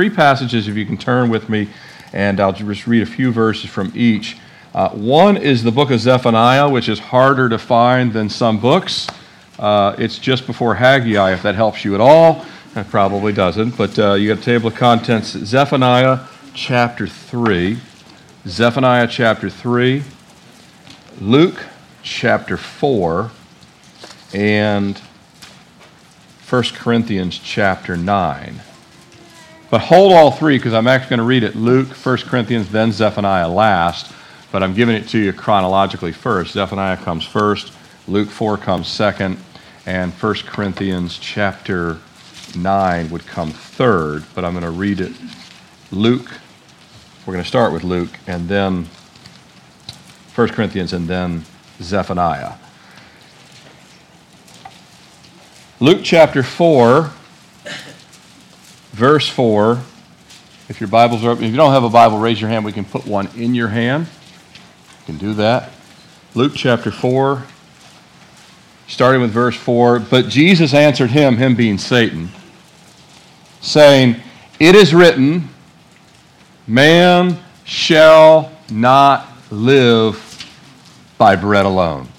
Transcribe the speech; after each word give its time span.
three 0.00 0.08
passages, 0.08 0.66
if 0.66 0.78
you 0.78 0.86
can 0.86 0.96
turn 0.96 1.28
with 1.28 1.50
me, 1.50 1.68
and 2.14 2.40
I'll 2.40 2.54
just 2.54 2.86
read 2.86 3.02
a 3.02 3.06
few 3.06 3.30
verses 3.30 3.68
from 3.68 3.92
each. 3.94 4.38
Uh, 4.72 4.88
one 4.88 5.36
is 5.36 5.62
the 5.62 5.70
book 5.70 5.90
of 5.90 6.00
Zephaniah, 6.00 6.70
which 6.70 6.88
is 6.88 6.98
harder 6.98 7.50
to 7.50 7.58
find 7.58 8.10
than 8.10 8.30
some 8.30 8.58
books. 8.58 9.08
Uh, 9.58 9.94
it's 9.98 10.18
just 10.18 10.46
before 10.46 10.74
Haggai, 10.74 11.34
if 11.34 11.42
that 11.42 11.54
helps 11.54 11.84
you 11.84 11.94
at 11.94 12.00
all. 12.00 12.46
It 12.74 12.88
probably 12.88 13.34
doesn't, 13.34 13.76
but 13.76 13.98
uh, 13.98 14.14
you 14.14 14.28
got 14.28 14.38
a 14.38 14.42
table 14.42 14.68
of 14.68 14.74
contents. 14.74 15.32
Zephaniah 15.32 16.20
chapter 16.54 17.06
3. 17.06 17.76
Zephaniah 18.46 19.06
chapter 19.06 19.50
3. 19.50 20.02
Luke 21.20 21.66
chapter 22.02 22.56
4. 22.56 23.30
And 24.32 24.96
1 26.48 26.62
Corinthians 26.78 27.38
chapter 27.38 27.98
9. 27.98 28.62
But 29.70 29.82
hold 29.82 30.12
all 30.12 30.32
three 30.32 30.58
because 30.58 30.74
I'm 30.74 30.88
actually 30.88 31.10
going 31.10 31.18
to 31.18 31.24
read 31.24 31.44
it 31.44 31.54
Luke, 31.54 31.88
1 31.88 32.16
Corinthians, 32.18 32.70
then 32.70 32.90
Zephaniah 32.90 33.48
last. 33.48 34.12
But 34.50 34.64
I'm 34.64 34.74
giving 34.74 34.96
it 34.96 35.06
to 35.10 35.18
you 35.18 35.32
chronologically 35.32 36.10
first. 36.10 36.54
Zephaniah 36.54 36.96
comes 36.96 37.24
first, 37.24 37.72
Luke 38.08 38.28
4 38.28 38.58
comes 38.58 38.88
second, 38.88 39.38
and 39.86 40.12
1 40.12 40.34
Corinthians 40.46 41.18
chapter 41.18 41.98
9 42.56 43.10
would 43.10 43.26
come 43.26 43.50
third. 43.50 44.24
But 44.34 44.44
I'm 44.44 44.52
going 44.52 44.64
to 44.64 44.70
read 44.70 45.00
it 45.00 45.12
Luke. 45.92 46.28
We're 47.24 47.34
going 47.34 47.44
to 47.44 47.48
start 47.48 47.72
with 47.72 47.84
Luke, 47.84 48.18
and 48.26 48.48
then 48.48 48.88
1 50.34 50.48
Corinthians, 50.48 50.92
and 50.92 51.06
then 51.06 51.44
Zephaniah. 51.80 52.54
Luke 55.78 56.00
chapter 56.02 56.42
4, 56.42 57.10
verse 58.92 59.28
4. 59.28 59.80
If 60.68 60.80
your 60.80 60.88
Bibles 60.88 61.24
are 61.24 61.30
open, 61.30 61.44
if 61.44 61.50
you 61.50 61.56
don't 61.56 61.72
have 61.72 61.84
a 61.84 61.90
Bible, 61.90 62.18
raise 62.18 62.40
your 62.40 62.50
hand. 62.50 62.64
We 62.64 62.72
can 62.72 62.84
put 62.84 63.06
one 63.06 63.28
in 63.36 63.54
your 63.54 63.68
hand. 63.68 64.06
You 65.00 65.06
can 65.06 65.18
do 65.18 65.34
that. 65.34 65.70
Luke 66.34 66.52
chapter 66.54 66.92
4, 66.92 67.42
starting 68.86 69.20
with 69.20 69.32
verse 69.32 69.56
4. 69.56 69.98
But 69.98 70.28
Jesus 70.28 70.72
answered 70.72 71.10
him, 71.10 71.36
him 71.36 71.56
being 71.56 71.78
Satan, 71.78 72.28
saying, 73.60 74.16
It 74.60 74.76
is 74.76 74.94
written, 74.94 75.48
Man 76.68 77.38
shall 77.64 78.52
not 78.70 79.26
live 79.50 80.26
by 81.18 81.34
bread 81.34 81.66
alone 81.66 82.09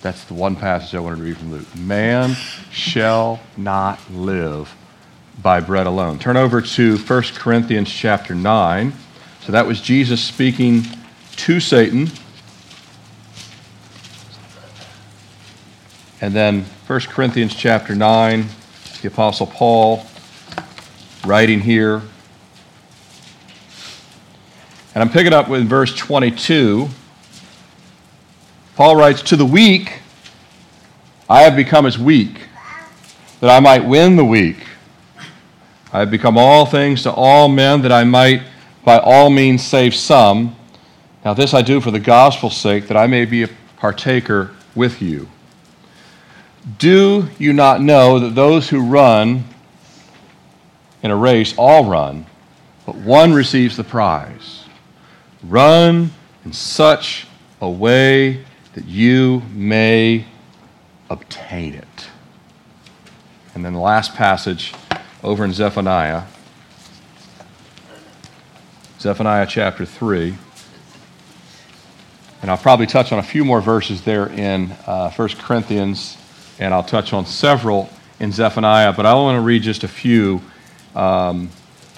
that's 0.00 0.24
the 0.24 0.34
one 0.34 0.54
passage 0.54 0.94
I 0.94 1.00
wanted 1.00 1.16
to 1.16 1.22
read 1.22 1.36
from 1.36 1.50
Luke. 1.50 1.76
Man 1.76 2.34
shall 2.70 3.40
not 3.56 3.98
live 4.10 4.74
by 5.42 5.60
bread 5.60 5.86
alone. 5.86 6.18
Turn 6.18 6.36
over 6.36 6.60
to 6.60 6.98
1 6.98 7.22
Corinthians 7.34 7.90
chapter 7.90 8.34
9. 8.34 8.92
So 9.40 9.52
that 9.52 9.66
was 9.66 9.80
Jesus 9.80 10.22
speaking 10.22 10.84
to 11.36 11.58
Satan. 11.58 12.10
And 16.20 16.34
then 16.34 16.64
1 16.86 17.00
Corinthians 17.00 17.54
chapter 17.54 17.94
9, 17.94 18.46
the 19.02 19.08
Apostle 19.08 19.46
Paul 19.46 20.04
writing 21.24 21.60
here. 21.60 22.02
And 24.94 25.02
I'm 25.02 25.10
picking 25.10 25.32
up 25.32 25.48
with 25.48 25.68
verse 25.68 25.94
22. 25.94 26.88
Paul 28.78 28.94
writes, 28.94 29.22
To 29.22 29.34
the 29.34 29.44
weak, 29.44 30.02
I 31.28 31.42
have 31.42 31.56
become 31.56 31.84
as 31.84 31.98
weak, 31.98 32.42
that 33.40 33.50
I 33.50 33.58
might 33.58 33.84
win 33.84 34.14
the 34.14 34.24
weak. 34.24 34.58
I 35.92 35.98
have 35.98 36.12
become 36.12 36.38
all 36.38 36.64
things 36.64 37.02
to 37.02 37.10
all 37.10 37.48
men, 37.48 37.82
that 37.82 37.90
I 37.90 38.04
might 38.04 38.42
by 38.84 38.98
all 38.98 39.30
means 39.30 39.66
save 39.66 39.96
some. 39.96 40.54
Now, 41.24 41.34
this 41.34 41.54
I 41.54 41.62
do 41.62 41.80
for 41.80 41.90
the 41.90 41.98
gospel's 41.98 42.56
sake, 42.56 42.86
that 42.86 42.96
I 42.96 43.08
may 43.08 43.24
be 43.24 43.42
a 43.42 43.48
partaker 43.78 44.54
with 44.76 45.02
you. 45.02 45.28
Do 46.78 47.28
you 47.36 47.52
not 47.52 47.80
know 47.80 48.20
that 48.20 48.36
those 48.36 48.68
who 48.68 48.80
run 48.80 49.42
in 51.02 51.10
a 51.10 51.16
race 51.16 51.52
all 51.58 51.84
run, 51.84 52.26
but 52.86 52.94
one 52.94 53.32
receives 53.32 53.76
the 53.76 53.82
prize? 53.82 54.66
Run 55.42 56.12
in 56.44 56.52
such 56.52 57.26
a 57.60 57.68
way 57.68 58.44
that 58.78 58.86
you 58.86 59.42
may 59.52 60.24
obtain 61.10 61.74
it. 61.74 62.08
And 63.52 63.64
then 63.64 63.72
the 63.72 63.80
last 63.80 64.14
passage 64.14 64.72
over 65.24 65.44
in 65.44 65.52
Zephaniah, 65.52 66.22
Zephaniah 69.00 69.48
chapter 69.48 69.84
3. 69.84 70.32
And 72.40 72.52
I'll 72.52 72.56
probably 72.56 72.86
touch 72.86 73.10
on 73.10 73.18
a 73.18 73.22
few 73.24 73.44
more 73.44 73.60
verses 73.60 74.02
there 74.02 74.28
in 74.28 74.70
uh, 74.86 75.10
1 75.10 75.28
Corinthians, 75.40 76.16
and 76.60 76.72
I'll 76.72 76.84
touch 76.84 77.12
on 77.12 77.26
several 77.26 77.90
in 78.20 78.30
Zephaniah, 78.30 78.92
but 78.92 79.06
I 79.06 79.14
want 79.14 79.38
to 79.38 79.42
read 79.42 79.64
just 79.64 79.82
a 79.82 79.88
few, 79.88 80.40
um, 80.94 81.50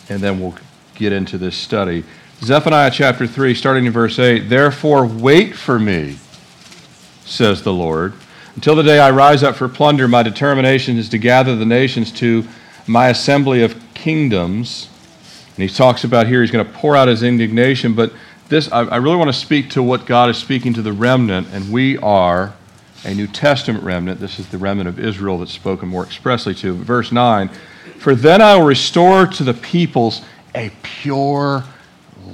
and 0.08 0.22
then 0.22 0.40
we'll 0.40 0.54
get 0.94 1.12
into 1.12 1.36
this 1.36 1.56
study. 1.56 2.04
Zephaniah 2.40 2.90
chapter 2.90 3.26
3, 3.26 3.54
starting 3.54 3.84
in 3.84 3.92
verse 3.92 4.18
8 4.18 4.48
Therefore, 4.48 5.04
wait 5.04 5.54
for 5.54 5.78
me 5.78 6.16
says 7.30 7.62
the 7.62 7.72
Lord. 7.72 8.12
Until 8.56 8.74
the 8.74 8.82
day 8.82 8.98
I 8.98 9.10
rise 9.10 9.42
up 9.42 9.56
for 9.56 9.68
plunder, 9.68 10.08
my 10.08 10.22
determination 10.22 10.98
is 10.98 11.08
to 11.10 11.18
gather 11.18 11.54
the 11.56 11.64
nations 11.64 12.10
to 12.12 12.46
my 12.86 13.08
assembly 13.08 13.62
of 13.62 13.80
kingdoms. 13.94 14.88
And 15.56 15.68
he 15.68 15.74
talks 15.74 16.04
about 16.04 16.26
here, 16.26 16.42
he's 16.42 16.50
going 16.50 16.66
to 16.66 16.72
pour 16.72 16.96
out 16.96 17.08
his 17.08 17.22
indignation. 17.22 17.94
But 17.94 18.12
this, 18.48 18.70
I, 18.72 18.80
I 18.80 18.96
really 18.96 19.16
want 19.16 19.28
to 19.28 19.38
speak 19.38 19.70
to 19.70 19.82
what 19.82 20.04
God 20.06 20.30
is 20.30 20.36
speaking 20.36 20.74
to 20.74 20.82
the 20.82 20.92
remnant, 20.92 21.48
and 21.52 21.72
we 21.72 21.96
are 21.98 22.54
a 23.04 23.14
New 23.14 23.28
Testament 23.28 23.84
remnant. 23.84 24.20
This 24.20 24.38
is 24.38 24.48
the 24.48 24.58
remnant 24.58 24.88
of 24.88 24.98
Israel 24.98 25.38
that's 25.38 25.52
spoken 25.52 25.88
more 25.88 26.04
expressly 26.04 26.54
to. 26.56 26.74
Verse 26.74 27.12
9 27.12 27.48
For 27.98 28.14
then 28.14 28.42
I 28.42 28.56
will 28.56 28.66
restore 28.66 29.26
to 29.26 29.44
the 29.44 29.54
peoples 29.54 30.22
a 30.54 30.72
pure 30.82 31.64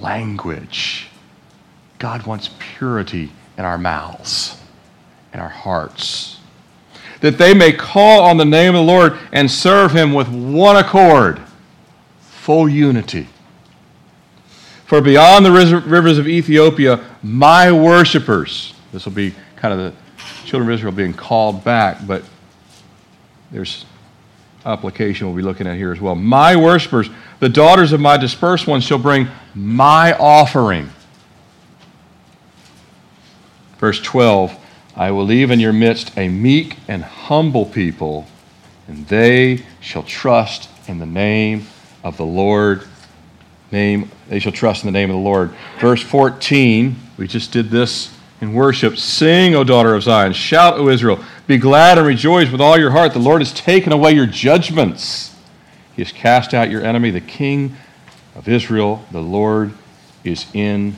language. 0.01 1.09
God 1.99 2.27
wants 2.27 2.51
purity 2.59 3.31
in 3.59 3.65
our 3.65 3.79
mouths 3.79 4.57
in 5.37 5.43
our 5.43 5.49
hearts, 5.51 6.39
that 7.21 7.37
they 7.37 7.53
may 7.53 7.71
call 7.71 8.23
on 8.23 8.39
the 8.39 8.45
name 8.45 8.75
of 8.75 8.87
the 8.87 8.93
Lord 8.93 9.19
and 9.33 9.51
serve 9.51 9.93
him 9.93 10.15
with 10.15 10.29
one 10.31 10.77
accord, 10.77 11.43
full 12.21 12.67
unity. 12.67 13.29
For 14.87 15.03
beyond 15.03 15.45
the 15.45 15.53
rivers 15.53 16.17
of 16.17 16.27
Ethiopia, 16.27 17.05
my 17.23 17.71
worshippers, 17.71 18.73
this 18.93 19.05
will 19.05 19.13
be 19.13 19.35
kind 19.57 19.79
of 19.79 19.93
the 19.93 20.47
children 20.47 20.71
of 20.71 20.75
Israel 20.79 20.93
being 20.93 21.13
called 21.13 21.63
back, 21.63 22.07
but 22.07 22.23
there's 23.51 23.85
application 24.65 25.27
we'll 25.27 25.37
be 25.37 25.43
looking 25.43 25.67
at 25.67 25.77
here 25.77 25.93
as 25.93 26.01
well. 26.01 26.15
My 26.15 26.57
worshippers, 26.57 27.11
the 27.41 27.51
daughters 27.51 27.93
of 27.93 28.01
my 28.01 28.17
dispersed 28.17 28.67
ones, 28.67 28.85
shall 28.85 28.97
bring 28.97 29.29
my 29.55 30.15
offering. 30.15 30.89
Verse 33.77 34.01
12 34.01 34.63
I 34.97 35.11
will 35.11 35.25
leave 35.25 35.51
in 35.51 35.61
your 35.61 35.75
midst 35.75 36.17
a 36.17 36.29
meek 36.29 36.79
and 36.89 37.05
humble 37.05 37.67
people, 37.67 38.27
and 38.89 39.07
they 39.09 39.61
shall 39.81 40.03
trust 40.03 40.71
in 40.89 40.99
the 40.99 41.07
name 41.07 41.67
of 42.03 42.17
the 42.17 42.25
Lord. 42.25 42.83
Name, 43.71 44.11
they 44.29 44.39
shall 44.39 44.53
trust 44.53 44.85
in 44.85 44.89
the 44.89 44.99
name 44.99 45.11
of 45.11 45.17
the 45.17 45.23
Lord. 45.23 45.51
Verse 45.81 46.03
14, 46.03 46.97
we 47.19 47.27
just 47.27 47.53
did 47.53 47.69
this 47.69 48.17
in 48.41 48.55
worship. 48.55 48.97
Sing, 48.97 49.55
O 49.55 49.65
daughter 49.65 49.95
of 49.95 50.03
Zion. 50.03 50.33
Shout, 50.33 50.79
O 50.79 50.89
Israel. 50.89 51.23
Be 51.47 51.59
glad 51.59 51.99
and 51.99 52.07
rejoice 52.07 52.51
with 52.51 52.61
all 52.61 52.79
your 52.79 52.91
heart. 52.91 53.13
The 53.13 53.19
Lord 53.19 53.43
has 53.43 53.53
taken 53.53 53.93
away 53.93 54.13
your 54.13 54.27
judgments. 54.27 55.35
He 55.95 56.03
has 56.03 56.13
cast 56.13 56.55
out 56.55 56.71
your 56.71 56.83
enemy, 56.83 57.11
the 57.11 57.21
King 57.21 57.77
of 58.35 58.49
Israel. 58.49 59.05
The 59.11 59.21
Lord 59.21 59.73
is 60.25 60.47
in 60.55 60.97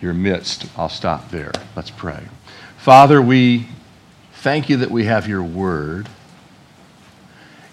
your 0.00 0.14
midst. 0.14 0.66
I'll 0.76 0.88
stop 0.88 1.30
there. 1.30 1.52
Let's 1.74 1.90
pray. 1.90 2.24
Father, 2.86 3.20
we 3.20 3.66
thank 4.34 4.68
you 4.68 4.76
that 4.76 4.92
we 4.92 5.06
have 5.06 5.26
your 5.26 5.42
word, 5.42 6.08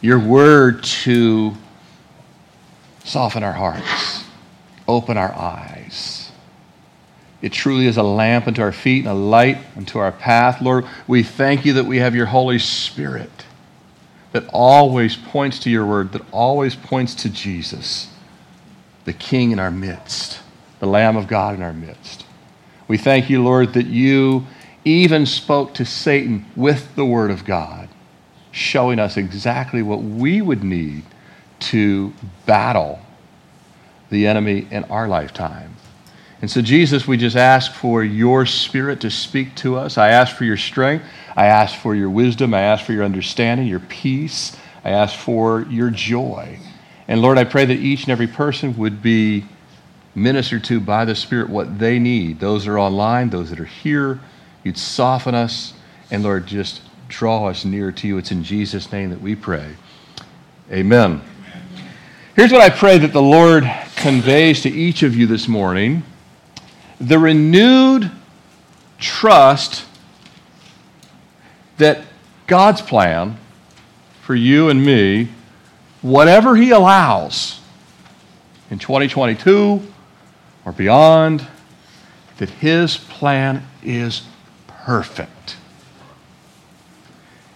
your 0.01 0.17
word 0.17 0.81
to 0.83 1.55
soften 3.03 3.43
our 3.43 3.53
hearts, 3.53 4.23
open 4.87 5.15
our 5.15 5.31
eyes. 5.31 6.31
It 7.43 7.53
truly 7.53 7.85
is 7.85 7.97
a 7.97 8.01
lamp 8.01 8.47
unto 8.47 8.63
our 8.63 8.71
feet 8.71 9.05
and 9.05 9.07
a 9.07 9.13
light 9.13 9.59
unto 9.77 9.99
our 9.99 10.11
path. 10.11 10.63
Lord, 10.63 10.87
we 11.05 11.21
thank 11.21 11.63
you 11.63 11.73
that 11.73 11.85
we 11.85 11.99
have 11.99 12.15
your 12.15 12.25
Holy 12.25 12.57
Spirit 12.57 13.45
that 14.31 14.47
always 14.51 15.15
points 15.15 15.59
to 15.59 15.69
your 15.69 15.85
word, 15.85 16.11
that 16.13 16.23
always 16.31 16.75
points 16.75 17.13
to 17.13 17.29
Jesus, 17.29 18.11
the 19.05 19.13
King 19.13 19.51
in 19.51 19.59
our 19.59 19.69
midst, 19.69 20.39
the 20.79 20.87
Lamb 20.87 21.17
of 21.17 21.27
God 21.27 21.53
in 21.53 21.61
our 21.61 21.71
midst. 21.71 22.25
We 22.87 22.97
thank 22.97 23.29
you, 23.29 23.43
Lord, 23.43 23.73
that 23.73 23.85
you 23.85 24.47
even 24.85 25.25
spoke 25.25 25.73
to 25.75 25.85
Satan 25.85 26.45
with 26.55 26.95
the 26.95 27.05
Word 27.05 27.31
of 27.31 27.45
God, 27.45 27.89
showing 28.51 28.99
us 28.99 29.17
exactly 29.17 29.81
what 29.81 30.03
we 30.03 30.41
would 30.41 30.63
need 30.63 31.03
to 31.59 32.13
battle 32.45 32.99
the 34.09 34.27
enemy 34.27 34.67
in 34.69 34.83
our 34.85 35.07
lifetime. 35.07 35.75
And 36.41 36.51
so, 36.51 36.61
Jesus, 36.61 37.07
we 37.07 37.15
just 37.15 37.37
ask 37.37 37.71
for 37.71 38.03
your 38.03 38.45
spirit 38.45 38.99
to 39.01 39.09
speak 39.09 39.55
to 39.55 39.77
us. 39.77 39.97
I 39.97 40.09
ask 40.09 40.35
for 40.35 40.43
your 40.43 40.57
strength. 40.57 41.05
I 41.37 41.45
ask 41.45 41.79
for 41.79 41.95
your 41.95 42.09
wisdom. 42.09 42.53
I 42.53 42.59
ask 42.59 42.85
for 42.85 42.91
your 42.91 43.05
understanding, 43.05 43.65
your 43.65 43.79
peace. 43.79 44.57
I 44.83 44.89
ask 44.89 45.17
for 45.17 45.61
your 45.69 45.89
joy. 45.89 46.59
And 47.07 47.21
Lord, 47.21 47.37
I 47.37 47.45
pray 47.45 47.63
that 47.63 47.77
each 47.77 48.03
and 48.03 48.11
every 48.11 48.27
person 48.27 48.75
would 48.77 49.01
be 49.01 49.45
ministered 50.15 50.65
to 50.65 50.81
by 50.81 51.05
the 51.05 51.15
Spirit 51.15 51.49
what 51.49 51.79
they 51.79 51.97
need. 51.97 52.41
Those 52.41 52.65
that 52.65 52.71
are 52.71 52.79
online, 52.79 53.29
those 53.29 53.49
that 53.49 53.59
are 53.61 53.65
here, 53.65 54.19
you'd 54.63 54.77
soften 54.77 55.35
us. 55.35 55.73
And 56.11 56.23
Lord, 56.23 56.45
just 56.45 56.81
draw 57.07 57.47
us 57.47 57.65
near 57.65 57.91
to 57.91 58.07
you. 58.07 58.17
It's 58.17 58.31
in 58.31 58.43
Jesus' 58.43 58.91
name 58.91 59.09
that 59.09 59.21
we 59.21 59.35
pray. 59.35 59.75
Amen. 60.71 61.21
Here's 62.35 62.51
what 62.51 62.61
I 62.61 62.69
pray 62.69 62.97
that 62.97 63.13
the 63.13 63.21
Lord 63.21 63.69
conveys 63.95 64.61
to 64.61 64.69
each 64.69 65.03
of 65.03 65.15
you 65.15 65.27
this 65.27 65.47
morning 65.47 66.03
the 66.99 67.19
renewed 67.19 68.09
trust 68.97 69.85
that 71.77 72.01
God's 72.47 72.81
plan 72.81 73.37
for 74.21 74.35
you 74.35 74.69
and 74.69 74.83
me, 74.83 75.29
whatever 76.01 76.55
He 76.55 76.71
allows 76.71 77.59
in 78.69 78.79
2022 78.79 79.81
or 80.65 80.71
beyond, 80.71 81.45
that 82.37 82.49
His 82.49 82.97
plan 82.97 83.67
is 83.83 84.23
perfect. 84.83 85.57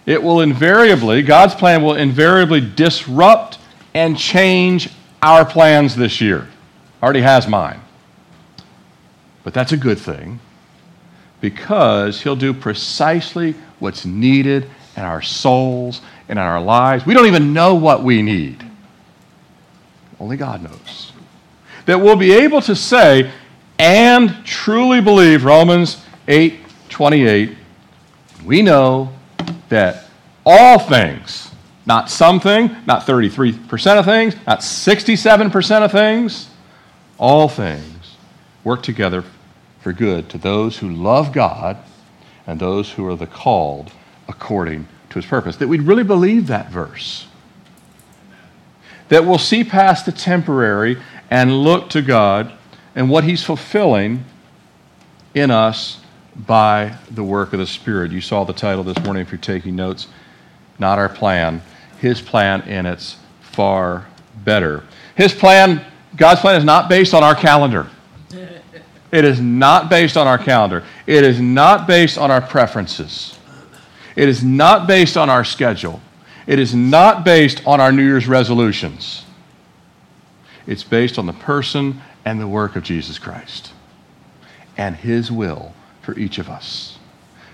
It 0.06 0.22
will 0.22 0.40
invariably, 0.40 1.22
God's 1.22 1.54
plan 1.54 1.82
will 1.82 1.94
invariably 1.94 2.60
disrupt 2.60 3.58
and 3.92 4.16
change 4.16 4.90
our 5.22 5.44
plans 5.44 5.94
this 5.94 6.20
year. 6.20 6.48
Already 7.02 7.20
has 7.20 7.46
mine. 7.46 7.80
But 9.44 9.54
that's 9.54 9.72
a 9.72 9.76
good 9.76 9.98
thing 9.98 10.40
because 11.40 12.22
He'll 12.22 12.36
do 12.36 12.52
precisely 12.52 13.54
what's 13.78 14.04
needed 14.04 14.68
in 14.96 15.02
our 15.02 15.22
souls 15.22 16.00
and 16.28 16.38
in 16.38 16.44
our 16.44 16.60
lives. 16.60 17.06
We 17.06 17.14
don't 17.14 17.26
even 17.26 17.52
know 17.52 17.74
what 17.74 18.02
we 18.02 18.22
need. 18.22 18.64
Only 20.18 20.36
God 20.36 20.62
knows. 20.62 21.12
That 21.86 22.00
we'll 22.00 22.16
be 22.16 22.32
able 22.32 22.60
to 22.62 22.74
say 22.74 23.30
and 23.78 24.44
truly 24.44 25.00
believe 25.00 25.44
Romans 25.44 26.02
8 26.26 26.67
28. 26.88 27.56
We 28.44 28.62
know 28.62 29.12
that 29.68 30.04
all 30.44 30.78
things, 30.78 31.50
not 31.86 32.10
something, 32.10 32.74
not 32.86 33.02
33% 33.02 33.98
of 33.98 34.04
things, 34.04 34.34
not 34.46 34.60
67% 34.60 35.82
of 35.82 35.92
things, 35.92 36.48
all 37.18 37.48
things 37.48 38.16
work 38.64 38.82
together 38.82 39.24
for 39.80 39.92
good 39.92 40.28
to 40.30 40.38
those 40.38 40.78
who 40.78 40.90
love 40.90 41.32
God 41.32 41.78
and 42.46 42.60
those 42.60 42.92
who 42.92 43.06
are 43.06 43.16
the 43.16 43.26
called 43.26 43.92
according 44.28 44.86
to 45.10 45.14
his 45.14 45.26
purpose. 45.26 45.56
That 45.56 45.68
we'd 45.68 45.82
really 45.82 46.04
believe 46.04 46.46
that 46.48 46.70
verse. 46.70 47.26
That 49.08 49.24
we'll 49.24 49.38
see 49.38 49.64
past 49.64 50.06
the 50.06 50.12
temporary 50.12 50.98
and 51.30 51.62
look 51.62 51.90
to 51.90 52.02
God 52.02 52.52
and 52.94 53.10
what 53.10 53.24
he's 53.24 53.44
fulfilling 53.44 54.24
in 55.34 55.50
us 55.50 56.00
by 56.46 56.96
the 57.10 57.24
work 57.24 57.52
of 57.52 57.58
the 57.58 57.66
Spirit. 57.66 58.12
You 58.12 58.20
saw 58.20 58.44
the 58.44 58.52
title 58.52 58.84
this 58.84 58.98
morning 59.04 59.22
if 59.22 59.32
you're 59.32 59.38
taking 59.38 59.76
notes. 59.76 60.08
Not 60.78 60.98
our 60.98 61.08
plan, 61.08 61.62
his 62.00 62.20
plan, 62.20 62.62
and 62.62 62.86
it's 62.86 63.16
far 63.40 64.06
better. 64.44 64.84
His 65.16 65.34
plan, 65.34 65.84
God's 66.16 66.40
plan, 66.40 66.56
is 66.56 66.64
not 66.64 66.88
based 66.88 67.14
on 67.14 67.24
our 67.24 67.34
calendar. 67.34 67.88
It 69.10 69.24
is 69.24 69.40
not 69.40 69.88
based 69.88 70.16
on 70.16 70.26
our 70.26 70.38
calendar. 70.38 70.84
It 71.06 71.24
is 71.24 71.40
not 71.40 71.86
based 71.86 72.18
on 72.18 72.30
our 72.30 72.42
preferences. 72.42 73.38
It 74.14 74.28
is 74.28 74.44
not 74.44 74.86
based 74.86 75.16
on 75.16 75.30
our 75.30 75.44
schedule. 75.44 76.00
It 76.46 76.58
is 76.58 76.74
not 76.74 77.24
based 77.24 77.66
on 77.66 77.80
our 77.80 77.90
New 77.90 78.04
Year's 78.04 78.28
resolutions. 78.28 79.24
It's 80.66 80.84
based 80.84 81.18
on 81.18 81.26
the 81.26 81.32
person 81.32 82.02
and 82.24 82.40
the 82.40 82.46
work 82.46 82.76
of 82.76 82.82
Jesus 82.82 83.18
Christ 83.18 83.72
and 84.76 84.94
His 84.94 85.32
will 85.32 85.72
for 86.08 86.18
each 86.18 86.38
of 86.38 86.48
us. 86.48 86.96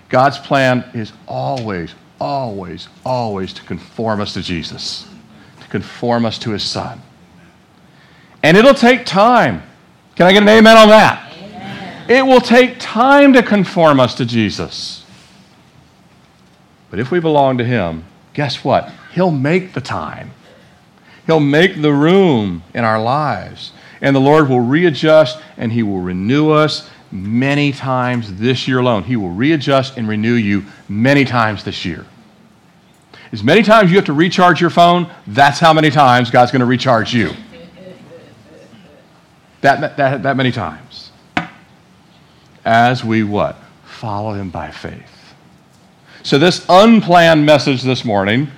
God's 0.07 0.37
plan 0.37 0.89
is 0.93 1.11
always, 1.27 1.93
always, 2.21 2.87
always 3.03 3.51
to 3.51 3.61
conform 3.63 4.21
us 4.21 4.33
to 4.35 4.41
Jesus, 4.41 5.05
to 5.59 5.67
conform 5.67 6.25
us 6.25 6.39
to 6.39 6.51
His 6.51 6.63
Son. 6.63 7.01
And 8.43 8.55
it'll 8.55 8.73
take 8.73 9.05
time. 9.05 9.61
Can 10.15 10.27
I 10.27 10.31
get 10.31 10.41
an 10.41 10.47
amen 10.47 10.77
on 10.77 10.87
that? 10.87 12.09
It 12.09 12.25
will 12.25 12.39
take 12.39 12.77
time 12.79 13.33
to 13.33 13.43
conform 13.43 13.99
us 13.99 14.15
to 14.15 14.25
Jesus. 14.25 15.03
But 16.89 16.99
if 16.99 17.11
we 17.11 17.19
belong 17.19 17.57
to 17.57 17.65
Him, 17.65 18.05
guess 18.33 18.63
what? 18.63 18.89
He'll 19.11 19.31
make 19.31 19.73
the 19.73 19.81
time. 19.81 20.31
He'll 21.25 21.41
make 21.41 21.81
the 21.81 21.91
room 21.91 22.63
in 22.73 22.85
our 22.85 23.03
lives. 23.03 23.73
And 23.99 24.15
the 24.15 24.21
Lord 24.21 24.47
will 24.47 24.61
readjust 24.61 25.39
and 25.57 25.73
He 25.73 25.83
will 25.83 25.99
renew 25.99 26.51
us 26.51 26.89
many 27.15 27.71
times 27.71 28.35
this 28.35 28.67
year 28.67 28.79
alone. 28.79 29.03
He 29.03 29.15
will 29.15 29.29
readjust 29.29 29.97
and 29.97 30.07
renew 30.07 30.33
you 30.33 30.65
many 30.87 31.25
times 31.25 31.63
this 31.63 31.85
year. 31.85 32.05
As 33.31 33.43
many 33.43 33.63
times 33.63 33.89
you 33.91 33.97
have 33.97 34.05
to 34.05 34.13
recharge 34.13 34.61
your 34.61 34.69
phone, 34.69 35.09
that's 35.27 35.59
how 35.59 35.73
many 35.73 35.89
times 35.89 36.29
God's 36.29 36.51
going 36.51 36.61
to 36.61 36.65
recharge 36.65 37.13
you. 37.13 37.31
That, 39.61 39.97
that, 39.97 40.23
that 40.23 40.37
many 40.37 40.51
times 40.51 41.11
as 42.65 43.03
we 43.03 43.23
what? 43.23 43.55
Follow 43.85 44.33
him 44.33 44.49
by 44.49 44.71
faith. 44.71 45.33
So, 46.23 46.39
this 46.39 46.65
unplanned 46.67 47.45
message 47.45 47.83
this 47.83 48.03
morning, 48.03 48.49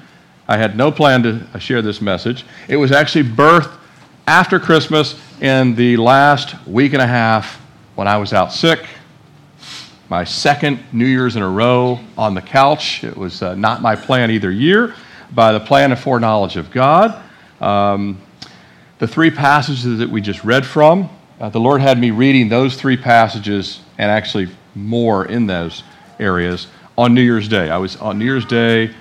I 0.48 0.58
had 0.58 0.78
no 0.78 0.92
plan 0.92 1.24
to 1.24 1.46
uh, 1.54 1.60
share 1.60 1.82
this 1.82 2.02
message. 2.02 2.46
It 2.70 2.78
was 2.78 2.94
actually 2.94 3.26
birthed 3.26 3.78
after 4.26 4.60
Christmas 4.60 5.20
in 5.42 5.76
the 5.76 5.98
last 5.98 6.56
week 6.66 6.94
and 6.94 7.02
a 7.02 7.08
half 7.08 7.62
when 7.98 8.08
I 8.08 8.18
was 8.18 8.32
out 8.32 8.54
sick. 8.54 8.86
My 10.08 10.24
second 10.24 10.80
New 10.94 11.08
Year's 11.08 11.36
in 11.36 11.42
a 11.42 11.50
row 11.50 12.00
on 12.16 12.36
the 12.36 12.44
couch. 12.44 13.04
It 13.04 13.18
was 13.18 13.42
uh, 13.42 13.56
not 13.56 13.82
my 13.82 13.96
plan 13.96 14.30
either 14.30 14.52
year, 14.52 14.94
by 15.34 15.52
the 15.52 15.60
plan 15.60 15.92
and 15.92 16.00
foreknowledge 16.00 16.58
of 16.58 16.70
God. 16.70 17.20
Um, 17.60 18.22
the 19.00 19.08
three 19.08 19.32
passages 19.32 19.98
that 19.98 20.08
we 20.12 20.22
just 20.22 20.44
read 20.44 20.64
from, 20.64 21.10
uh, 21.40 21.50
the 21.50 21.60
Lord 21.60 21.82
had 21.82 21.98
me 21.98 22.12
reading 22.12 22.50
those 22.50 22.76
three 22.76 22.98
passages 22.98 23.80
and 23.98 24.12
actually 24.12 24.50
more 24.76 25.26
in 25.26 25.48
those 25.48 25.82
areas 26.20 26.68
on 27.00 27.16
New 27.16 27.24
Year's 27.24 27.48
Day. 27.48 27.72
I 27.72 27.78
was 27.78 27.96
on 27.96 28.20
New 28.20 28.26
Year's 28.26 28.46
Day, 28.46 28.94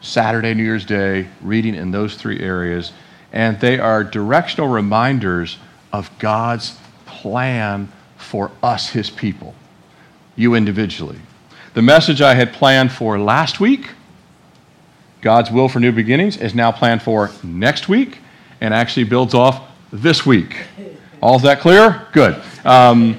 Saturday, 0.00 0.52
New 0.52 0.64
Year's 0.64 0.84
Day, 0.84 1.28
reading 1.42 1.76
in 1.76 1.92
those 1.92 2.16
three 2.16 2.40
areas, 2.40 2.90
and 3.32 3.60
they 3.60 3.78
are 3.78 4.02
directional 4.02 4.68
reminders 4.68 5.58
of 5.92 6.10
God's 6.18 6.76
plan 7.20 7.90
for 8.16 8.50
us, 8.62 8.90
His 8.90 9.10
people, 9.10 9.54
you 10.36 10.54
individually. 10.54 11.18
The 11.74 11.82
message 11.82 12.20
I 12.20 12.34
had 12.34 12.52
planned 12.52 12.92
for 12.92 13.18
last 13.18 13.60
week, 13.60 13.90
God's 15.20 15.50
will 15.50 15.68
for 15.68 15.80
new 15.80 15.92
beginnings, 15.92 16.36
is 16.36 16.54
now 16.54 16.70
planned 16.72 17.02
for 17.02 17.30
next 17.42 17.88
week 17.88 18.18
and 18.60 18.72
actually 18.72 19.04
builds 19.04 19.34
off 19.34 19.62
this 19.92 20.26
week. 20.26 20.56
All 21.20 21.38
that 21.40 21.60
clear? 21.60 22.06
Good. 22.12 22.42
Um, 22.64 23.18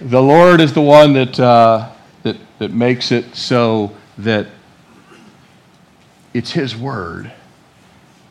the 0.00 0.22
Lord 0.22 0.60
is 0.60 0.72
the 0.72 0.80
one 0.80 1.12
that, 1.12 1.38
uh, 1.38 1.90
that, 2.22 2.36
that 2.58 2.70
makes 2.70 3.12
it 3.12 3.34
so 3.34 3.92
that 4.18 4.46
it's 6.32 6.52
His 6.52 6.76
Word 6.76 7.32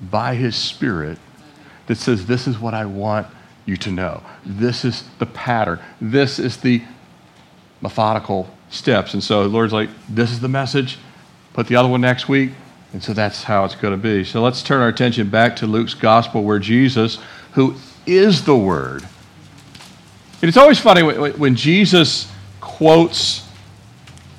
by 0.01 0.35
His 0.35 0.55
Spirit 0.55 1.17
that 1.87 1.95
says, 1.95 2.25
This 2.25 2.47
is 2.47 2.57
what 2.57 2.73
I 2.73 2.85
want 2.85 3.27
you 3.69 3.77
to 3.77 3.91
know. 3.91 4.23
This 4.45 4.83
is 4.83 5.03
the 5.19 5.25
pattern. 5.27 5.79
This 6.01 6.39
is 6.39 6.57
the 6.57 6.81
methodical 7.81 8.49
steps. 8.69 9.13
And 9.13 9.23
so 9.23 9.43
the 9.43 9.49
Lord's 9.49 9.71
like, 9.71 9.89
This 10.09 10.31
is 10.31 10.39
the 10.39 10.49
message. 10.49 10.97
Put 11.53 11.67
the 11.67 11.75
other 11.75 11.87
one 11.87 12.01
next 12.01 12.27
week. 12.27 12.51
And 12.91 13.03
so 13.03 13.13
that's 13.13 13.43
how 13.43 13.65
it's 13.65 13.75
going 13.75 13.93
to 13.93 14.01
be. 14.01 14.23
So 14.23 14.41
let's 14.41 14.63
turn 14.63 14.81
our 14.81 14.87
attention 14.87 15.29
back 15.29 15.55
to 15.57 15.67
Luke's 15.67 15.93
gospel 15.93 16.43
where 16.43 16.57
Jesus, 16.57 17.19
who 17.53 17.75
is 18.07 18.45
the 18.45 18.55
Word, 18.55 19.07
it's 20.41 20.57
always 20.57 20.79
funny 20.79 21.03
when 21.03 21.55
Jesus 21.55 22.31
quotes 22.61 23.47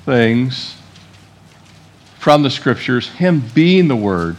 things 0.03 0.75
from 2.17 2.43
the 2.43 2.49
scriptures, 2.49 3.07
him 3.07 3.43
being 3.53 3.87
the 3.87 3.95
Word, 3.95 4.35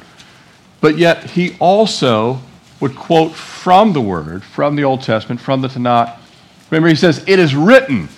but 0.80 0.98
yet 0.98 1.30
he 1.30 1.56
also 1.58 2.40
would 2.82 2.96
quote 2.96 3.32
from 3.32 3.92
the 3.92 4.00
Word, 4.00 4.42
from 4.42 4.74
the 4.74 4.82
Old 4.82 5.02
Testament, 5.02 5.40
from 5.40 5.62
the 5.62 5.68
Tanakh. 5.68 6.18
Remember, 6.68 6.88
he 6.88 6.96
says, 6.96 7.24
It 7.28 7.38
is 7.38 7.54
written. 7.54 8.08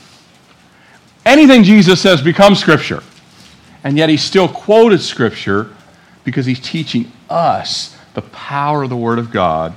Anything 1.27 1.65
Jesus 1.65 2.01
says 2.01 2.23
becomes 2.23 2.59
Scripture. 2.59 3.03
And 3.85 3.99
yet 3.99 4.09
he 4.09 4.17
still 4.17 4.49
quoted 4.49 5.03
Scripture 5.03 5.71
because 6.25 6.47
he's 6.47 6.61
teaching 6.61 7.13
us 7.29 7.97
the 8.15 8.23
power 8.23 8.85
of 8.85 8.91
the 8.91 8.97
Word 8.97 9.19
of 9.19 9.31
God 9.31 9.77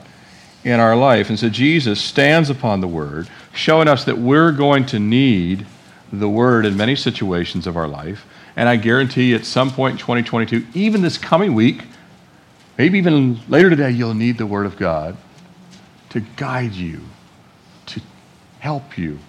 in 0.63 0.79
our 0.79 0.95
life. 0.95 1.29
And 1.29 1.37
so 1.37 1.49
Jesus 1.49 1.99
stands 1.99 2.49
upon 2.49 2.79
the 2.79 2.87
Word, 2.87 3.27
showing 3.53 3.89
us 3.89 4.05
that 4.05 4.17
we're 4.17 4.53
going 4.53 4.85
to 4.87 4.99
need 4.99 5.65
the 6.13 6.29
Word 6.29 6.65
in 6.65 6.77
many 6.77 6.95
situations 6.95 7.67
of 7.67 7.75
our 7.75 7.89
life. 7.89 8.25
And 8.55 8.69
I 8.69 8.77
guarantee 8.77 9.35
at 9.35 9.45
some 9.45 9.69
point 9.69 9.93
in 9.93 9.97
2022, 9.97 10.65
even 10.73 11.01
this 11.01 11.17
coming 11.17 11.53
week, 11.53 11.83
maybe 12.77 12.97
even 12.97 13.39
later 13.49 13.69
today, 13.69 13.91
you'll 13.91 14.13
need 14.13 14.37
the 14.37 14.45
Word 14.45 14.65
of 14.65 14.77
God 14.77 15.17
to 16.09 16.19
guide 16.19 16.73
you, 16.73 17.01
to 17.87 18.01
help 18.59 18.97
you. 18.97 19.19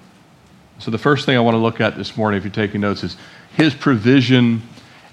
So, 0.78 0.90
the 0.90 0.99
first 0.99 1.26
thing 1.26 1.37
I 1.37 1.40
want 1.40 1.55
to 1.55 1.59
look 1.59 1.81
at 1.81 1.97
this 1.97 2.17
morning, 2.17 2.38
if 2.38 2.45
you're 2.45 2.52
taking 2.52 2.81
notes, 2.81 3.02
is 3.02 3.17
His 3.57 3.75
provision 3.75 4.62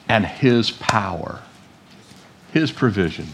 and 0.08 0.25
His 0.25 0.72
power. 0.72 1.42
His 2.54 2.72
provision, 2.72 3.27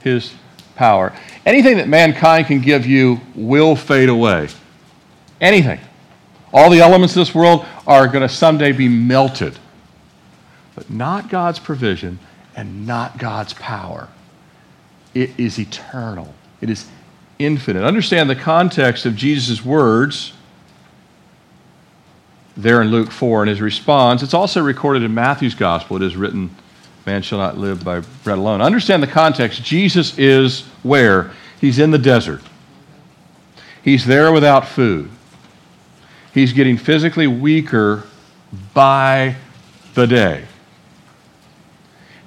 His 0.00 0.32
power. 0.76 1.12
Anything 1.44 1.78
that 1.78 1.88
mankind 1.88 2.46
can 2.46 2.60
give 2.60 2.86
you 2.86 3.20
will 3.34 3.74
fade 3.74 4.08
away. 4.08 4.48
Anything. 5.40 5.80
All 6.52 6.70
the 6.70 6.80
elements 6.80 7.14
of 7.14 7.20
this 7.20 7.34
world 7.34 7.66
are 7.86 8.06
going 8.08 8.26
to 8.26 8.28
someday 8.28 8.72
be 8.72 8.88
melted. 8.88 9.58
But 10.74 10.88
not 10.88 11.28
God's 11.28 11.58
provision 11.58 12.18
and 12.56 12.86
not 12.86 13.18
God's 13.18 13.52
power. 13.54 14.08
It 15.18 15.30
is 15.36 15.58
eternal, 15.58 16.32
it 16.60 16.70
is 16.70 16.86
infinite. 17.40 17.82
Understand 17.82 18.30
the 18.30 18.36
context 18.36 19.04
of 19.04 19.16
Jesus' 19.16 19.64
words 19.64 20.32
there 22.56 22.80
in 22.82 22.92
Luke 22.92 23.10
4 23.10 23.42
and 23.42 23.48
his 23.48 23.60
response. 23.60 24.22
It's 24.22 24.32
also 24.32 24.62
recorded 24.62 25.02
in 25.02 25.12
Matthew's 25.12 25.56
gospel. 25.56 25.96
It 25.96 26.02
is 26.02 26.14
written, 26.14 26.54
Man 27.04 27.22
shall 27.22 27.40
not 27.40 27.58
live 27.58 27.84
by 27.84 27.98
bread 28.22 28.38
alone. 28.38 28.62
Understand 28.62 29.02
the 29.02 29.08
context. 29.08 29.64
Jesus 29.64 30.16
is 30.20 30.60
where? 30.84 31.32
He's 31.60 31.80
in 31.80 31.90
the 31.90 31.98
desert. 31.98 32.42
He's 33.82 34.06
there 34.06 34.30
without 34.30 34.68
food. 34.68 35.10
He's 36.32 36.52
getting 36.52 36.76
physically 36.76 37.26
weaker 37.26 38.04
by 38.72 39.34
the 39.94 40.06
day. 40.06 40.44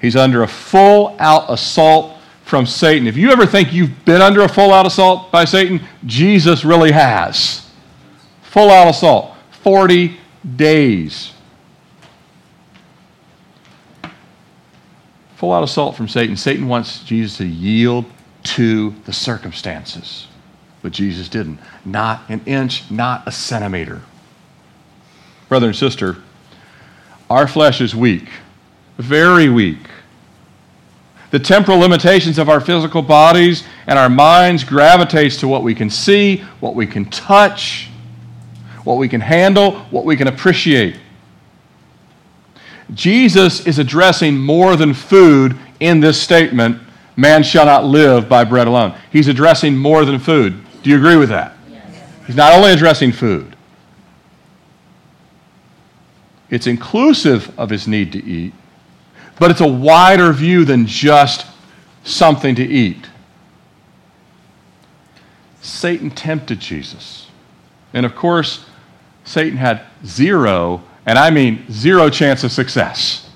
He's 0.01 0.17
under 0.17 0.43
a 0.43 0.48
full 0.48 1.15
out 1.19 1.50
assault 1.50 2.17
from 2.51 2.65
Satan. 2.65 3.08
If 3.08 3.15
you 3.15 3.31
ever 3.31 3.46
think 3.46 3.72
you've 3.72 4.03
been 4.03 4.22
under 4.22 4.41
a 4.41 4.50
full 4.50 4.74
out 4.74 4.86
assault 4.86 5.31
by 5.31 5.46
Satan, 5.46 5.79
Jesus 6.05 6.65
really 6.65 6.91
has. 6.91 7.65
Full 8.41 8.70
out 8.70 8.89
assault. 8.89 9.38
40 9.63 10.17
days. 10.58 11.31
Full 15.38 15.53
out 15.53 15.63
assault 15.63 15.96
from 15.96 16.10
Satan. 16.10 16.36
Satan 16.36 16.67
wants 16.67 17.05
Jesus 17.05 17.38
to 17.38 17.46
yield 17.46 18.03
to 18.43 18.93
the 19.05 19.13
circumstances. 19.13 20.27
But 20.81 20.91
Jesus 20.91 21.29
didn't. 21.29 21.58
Not 21.86 22.22
an 22.27 22.41
inch, 22.46 22.91
not 22.91 23.25
a 23.25 23.31
centimeter. 23.31 24.01
Brother 25.48 25.67
and 25.67 25.75
sister, 25.75 26.17
our 27.29 27.48
flesh 27.48 27.79
is 27.79 27.96
weak, 27.96 28.27
very 28.98 29.48
weak. 29.48 29.77
The 31.31 31.39
temporal 31.39 31.79
limitations 31.79 32.38
of 32.38 32.50
our 32.50 32.59
physical 32.59 33.01
bodies 33.01 33.63
and 33.88 33.97
our 33.97 34.09
minds 34.09 34.63
gravitates 34.63 35.38
to 35.38 35.47
what 35.47 35.63
we 35.63 35.73
can 35.73 35.89
see, 35.89 36.38
what 36.59 36.75
we 36.75 36.85
can 36.85 37.05
touch, 37.05 37.89
what 38.83 38.97
we 38.97 39.07
can 39.07 39.21
handle, 39.21 39.79
what 39.91 40.05
we 40.05 40.15
can 40.15 40.27
appreciate. 40.27 40.97
Jesus 42.93 43.65
is 43.65 43.79
addressing 43.79 44.38
more 44.38 44.75
than 44.75 44.93
food 44.93 45.57
in 45.79 46.01
this 46.01 46.21
statement 46.21 46.81
man 47.15 47.43
shall 47.43 47.65
not 47.65 47.85
live 47.85 48.27
by 48.27 48.43
bread 48.43 48.67
alone. 48.67 48.95
He's 49.11 49.27
addressing 49.27 49.77
more 49.77 50.05
than 50.05 50.19
food. 50.19 50.61
Do 50.83 50.89
you 50.89 50.97
agree 50.97 51.15
with 51.15 51.29
that? 51.29 51.55
Yes. 51.69 52.11
He's 52.27 52.35
not 52.35 52.53
only 52.53 52.71
addressing 52.71 53.11
food, 53.11 53.55
it's 56.50 56.67
inclusive 56.67 57.57
of 57.57 57.69
his 57.69 57.88
need 57.88 58.11
to 58.13 58.23
eat, 58.23 58.53
but 59.41 59.50
it's 59.50 59.60
a 59.60 59.67
wider 59.67 60.31
view 60.31 60.63
than 60.63 60.86
just 60.86 61.48
something 62.03 62.53
to 62.53 62.63
eat. 62.63 63.10
Satan 65.62 66.10
tempted 66.12 66.60
Jesus. 66.60 67.27
And 67.93 68.05
of 68.05 68.15
course, 68.15 68.63
Satan 69.25 69.57
had 69.57 69.81
zero, 70.05 70.81
and 71.05 71.19
I 71.19 71.29
mean 71.29 71.65
zero 71.71 72.10
chance 72.10 72.43
of 72.43 72.51
success. 72.51 73.29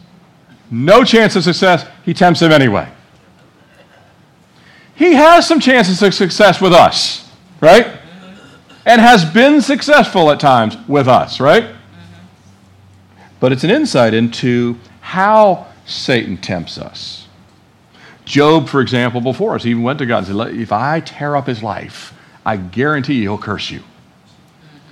No 0.71 1.03
chance 1.03 1.35
of 1.35 1.43
success, 1.43 1.85
he 2.05 2.13
tempts 2.13 2.41
him 2.41 2.51
anyway. 2.51 2.87
He 4.95 5.13
has 5.13 5.45
some 5.45 5.59
chances 5.59 6.01
of 6.01 6.13
success 6.13 6.61
with 6.61 6.71
us 6.71 7.25
right? 7.61 7.97
And 8.85 9.01
has 9.01 9.25
been 9.25 9.61
successful 9.61 10.31
at 10.31 10.39
times 10.39 10.77
with 10.87 11.07
us, 11.07 11.39
right? 11.39 11.75
But 13.39 13.51
it's 13.51 13.63
an 13.63 13.71
insight 13.71 14.13
into 14.13 14.77
how 15.01 15.67
Satan 15.85 16.37
tempts 16.37 16.77
us. 16.77 17.27
Job, 18.25 18.67
for 18.67 18.81
example, 18.81 19.21
before 19.21 19.55
us, 19.55 19.63
he 19.63 19.75
went 19.75 19.99
to 19.99 20.05
God 20.05 20.27
and 20.27 20.27
said, 20.27 20.55
If 20.55 20.71
I 20.71 20.99
tear 20.99 21.35
up 21.35 21.45
his 21.45 21.61
life, 21.61 22.13
I 22.45 22.57
guarantee 22.57 23.21
he'll 23.21 23.37
curse 23.37 23.69
you. 23.69 23.81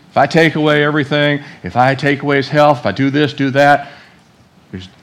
If 0.10 0.18
I 0.18 0.28
take 0.28 0.56
away 0.56 0.84
everything, 0.84 1.44
if 1.64 1.76
I 1.76 1.96
take 1.96 2.22
away 2.22 2.38
his 2.38 2.48
health, 2.48 2.80
if 2.80 2.86
I 2.86 2.92
do 2.92 3.10
this, 3.10 3.34
do 3.34 3.50
that, 3.52 3.92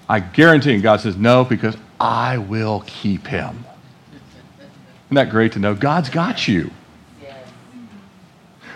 I 0.09 0.21
guarantee. 0.21 0.75
And 0.75 0.83
God 0.83 1.01
says, 1.01 1.17
No, 1.17 1.45
because 1.45 1.77
I 1.99 2.39
will 2.39 2.85
keep 2.87 3.27
him. 3.27 3.65
Isn't 5.07 5.17
that 5.17 5.31
great 5.31 5.53
to 5.53 5.59
know? 5.59 5.75
God's 5.75 6.09
got 6.09 6.47
you. 6.47 6.71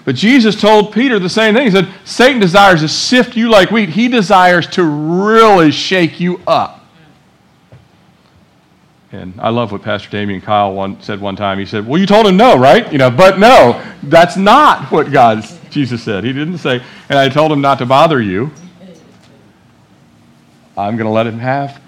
But 0.04 0.16
Jesus 0.16 0.61
told 0.61 0.92
Peter 0.92 1.18
the 1.18 1.30
same 1.30 1.54
thing. 1.54 1.64
He 1.64 1.71
said, 1.71 1.88
Satan 2.04 2.40
desires 2.40 2.80
to 2.80 2.88
sift 2.88 3.37
you 3.37 3.49
like 3.49 3.71
wheat. 3.71 3.88
He 3.88 4.09
desires 4.09 4.66
to 4.68 4.85
really 4.85 5.71
shake 5.71 6.21
you 6.21 6.40
up. 6.47 6.84
And 9.14 9.40
I 9.40 9.50
love 9.50 9.71
what 9.71 9.83
Pastor 9.83 10.11
Damian 10.11 10.40
Kyle 10.40 10.73
one, 10.73 11.00
said 11.00 11.21
one 11.21 11.37
time. 11.37 11.56
He 11.61 11.66
said, 11.66 11.87
Well, 11.87 12.00
you 12.00 12.06
told 12.06 12.26
him 12.26 12.37
no, 12.37 12.59
right? 12.59 12.90
You 12.90 12.99
know, 12.99 13.12
but 13.12 13.38
no, 13.38 13.80
that's 14.02 14.37
not 14.37 14.90
what 14.90 15.12
God, 15.12 15.47
Jesus 15.71 16.02
said. 16.02 16.25
He 16.25 16.33
didn't 16.33 16.59
say, 16.59 16.83
and 17.09 17.16
I 17.16 17.28
told 17.28 17.52
him 17.52 17.61
not 17.61 17.78
to 17.78 17.87
bother 17.87 18.21
you. 18.21 18.50
I'm 20.76 20.97
going 20.97 21.06
to 21.06 21.12
let 21.12 21.28
him 21.28 21.38
have 21.38 21.80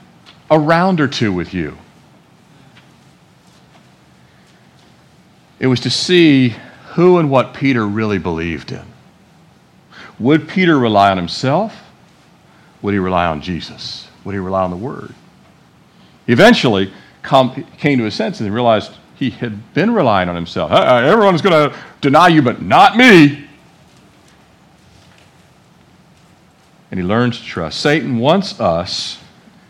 a 0.48 0.56
round 0.56 1.00
or 1.00 1.08
two 1.08 1.32
with 1.32 1.52
you. 1.52 1.76
It 5.58 5.66
was 5.66 5.80
to 5.80 5.90
see 5.90 6.54
who 6.90 7.18
and 7.18 7.28
what 7.28 7.54
Peter 7.54 7.84
really 7.84 8.18
believed 8.18 8.70
in. 8.70 8.84
Would 10.20 10.48
Peter 10.48 10.78
rely 10.78 11.10
on 11.10 11.16
himself? 11.16 11.76
Would 12.82 12.94
he 12.94 13.00
rely 13.00 13.26
on 13.26 13.40
Jesus? 13.40 14.06
Would 14.24 14.32
he 14.32 14.38
rely 14.38 14.62
on 14.62 14.70
the 14.70 14.76
Word? 14.76 15.12
Eventually 16.28 16.92
come, 17.26 17.64
came 17.78 17.98
to 17.98 18.04
his 18.04 18.14
senses 18.14 18.46
and 18.46 18.54
realized 18.54 18.92
he 19.16 19.30
had 19.30 19.74
been 19.74 19.92
relying 19.92 20.28
on 20.28 20.34
himself. 20.34 20.70
Everyone's 20.72 21.42
going 21.42 21.70
to 21.70 21.76
deny 22.00 22.28
you, 22.28 22.40
but 22.40 22.62
not 22.62 22.96
me. 22.96 23.46
And 26.90 27.00
he 27.00 27.04
learns 27.04 27.38
to 27.38 27.44
trust. 27.44 27.80
Satan 27.80 28.18
wants 28.18 28.60
us, 28.60 29.18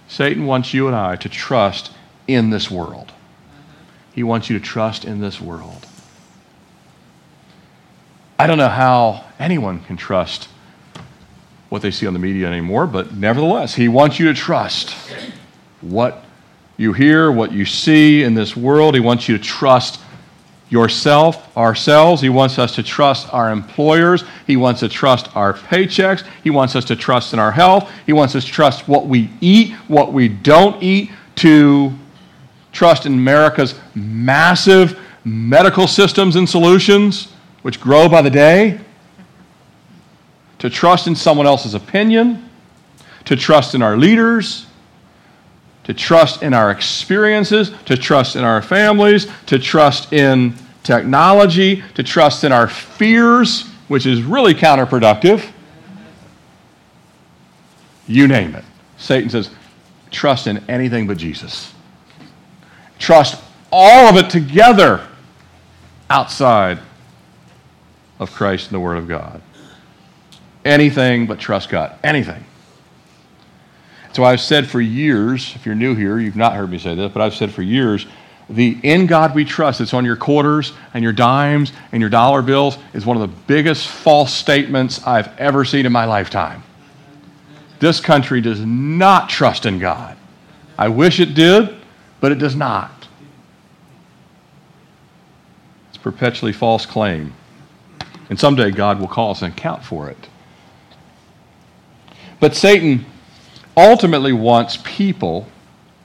Satan 0.07 0.47
wants 0.47 0.75
you 0.75 0.87
and 0.87 0.95
I 0.95 1.17
to 1.17 1.29
trust 1.29 1.93
in 2.29 2.51
this 2.51 2.71
world. 2.71 3.13
He 4.13 4.23
wants 4.23 4.51
you 4.51 4.59
to 4.59 4.65
trust 4.65 5.05
in 5.05 5.21
this 5.21 5.41
world. 5.41 5.87
I 8.39 8.47
don't 8.47 8.59
know 8.59 8.69
how 8.69 9.25
anyone 9.39 9.81
can 9.81 9.97
trust 9.97 10.49
what 11.69 11.83
they 11.83 11.91
see 11.91 12.07
on 12.07 12.13
the 12.13 12.19
media 12.19 12.47
anymore, 12.47 12.87
but 12.87 13.15
nevertheless, 13.15 13.75
he 13.75 13.89
wants 13.89 14.19
you 14.19 14.27
to 14.27 14.35
trust 14.35 14.91
what 15.81 16.26
you 16.77 16.93
hear, 16.93 17.31
what 17.33 17.53
you 17.53 17.65
see 17.65 18.23
in 18.23 18.35
this 18.35 18.57
world. 18.57 18.95
He 18.95 19.01
wants 19.01 19.29
you 19.29 19.39
to 19.39 19.43
trust 19.43 20.01
yourself, 20.69 21.57
ourselves. 21.57 22.21
He 22.21 22.29
wants 22.29 22.59
us 22.59 22.75
to 22.75 22.83
trust 22.83 23.33
our 23.33 23.51
employers. 23.51 24.25
He 24.47 24.57
wants 24.57 24.81
to 24.81 24.89
trust 24.89 25.35
our 25.37 25.55
paychecks. 25.55 26.27
He 26.43 26.51
wants 26.51 26.77
us 26.77 26.85
to 26.87 26.97
trust 26.97 27.33
in 27.33 27.39
our 27.39 27.53
health. 27.53 27.91
He 28.05 28.13
wants 28.13 28.35
us 28.35 28.45
to 28.45 28.51
trust 28.51 28.89
what 28.89 29.07
we 29.07 29.31
eat, 29.41 29.73
what 29.89 30.13
we 30.13 30.29
don't 30.29 30.83
eat, 30.83 31.11
to 31.37 31.93
trust 32.73 33.07
in 33.07 33.15
America's 33.15 33.75
massive 33.95 34.99
medical 35.25 35.87
systems 35.87 36.37
and 36.37 36.49
solutions 36.49 37.33
which 37.63 37.81
grow 37.81 38.09
by 38.09 38.23
the 38.23 38.31
day, 38.31 38.79
to 40.59 40.71
trust 40.71 41.07
in 41.07 41.17
someone 41.17 41.47
else's 41.47 41.75
opinion, 41.75 42.49
to 43.25 43.35
trust 43.35 43.75
in 43.75 43.83
our 43.83 43.97
leaders, 43.97 44.66
to 45.87 45.95
trust 45.95 46.43
in 46.43 46.53
our 46.53 46.73
experiences, 46.73 47.71
to 47.85 47.97
trust 47.97 48.35
in 48.35 48.43
our 48.43 48.61
families, 48.61 49.29
to 49.47 49.57
trust 49.57 50.13
in 50.13 50.53
technology, 50.83 51.81
to 51.95 52.03
trust 52.03 52.43
in 52.43 52.51
our 52.51 52.67
fears, 52.67 53.69
which 53.87 54.05
is 54.05 54.21
really 54.23 54.53
counterproductive. 54.53 55.49
You 58.09 58.27
name 58.27 58.57
it. 58.57 58.65
Satan 58.99 59.31
says, 59.31 59.49
trust 60.11 60.49
in 60.49 60.59
anything 60.69 61.07
but 61.07 61.19
Jesus. 61.19 61.73
Trust 62.99 63.41
all 63.71 64.09
of 64.09 64.17
it 64.17 64.29
together 64.29 65.07
outside 66.11 66.81
of 68.19 68.33
Christ 68.33 68.69
and 68.69 68.75
the 68.75 68.81
Word 68.81 68.99
of 68.99 69.07
God. 69.07 69.41
Anything 70.65 71.27
but 71.27 71.39
trust 71.39 71.69
God. 71.69 71.97
Anything. 72.03 72.45
So 74.17 74.25
I've 74.25 74.41
said 74.41 74.67
for 74.67 74.81
years, 74.81 75.53
if 75.57 75.67
you're 75.67 75.75
new 75.75 75.95
here, 75.95 76.19
you've 76.19 76.37
not 76.37 76.55
heard 76.55 76.71
me 76.71 76.79
say 76.79 76.95
this, 76.95 77.13
but 77.13 77.21
I've 77.21 77.35
said 77.35 77.51
for 77.51 77.61
years, 77.61 78.07
the 78.49 78.79
in 78.83 79.05
God 79.05 79.35
we 79.35 79.45
trust 79.45 79.81
that's 79.81 79.93
on 79.93 80.07
your 80.07 80.17
quarters 80.17 80.73
and 80.95 81.05
your 81.05 81.13
dimes 81.13 81.71
and 81.93 82.01
your 82.01 82.09
dollar 82.09 82.41
bills 82.41 82.79
is 82.95 83.05
one 83.05 83.19
of 83.19 83.31
the 83.31 83.37
biggest 83.47 83.87
false 83.87 84.33
statements 84.33 85.07
I've 85.07 85.29
ever 85.39 85.67
seen 85.67 85.85
in 85.85 85.93
my 85.93 86.07
lifetime. 86.07 86.63
This 87.79 88.01
country 88.01 88.41
does 88.41 88.61
not 88.61 89.29
trust 89.29 89.67
in 89.67 89.79
God. 89.79 90.17
I 90.79 90.89
wish 90.89 91.21
it 91.21 91.35
did, 91.35 91.77
but 92.19 92.33
it 92.33 92.39
does 92.39 92.57
not. 92.57 93.07
It's 95.91 95.99
a 95.99 96.01
perpetually 96.01 96.55
false 96.55 96.87
claim. 96.87 97.35
And 98.31 98.41
someday 98.41 98.71
God 98.71 98.99
will 98.99 99.09
call 99.09 99.33
us 99.33 99.43
and 99.43 99.53
account 99.53 99.85
for 99.85 100.09
it. 100.09 100.29
But 102.41 102.55
Satan 102.55 103.05
ultimately 103.77 104.33
wants 104.33 104.79
people, 104.85 105.47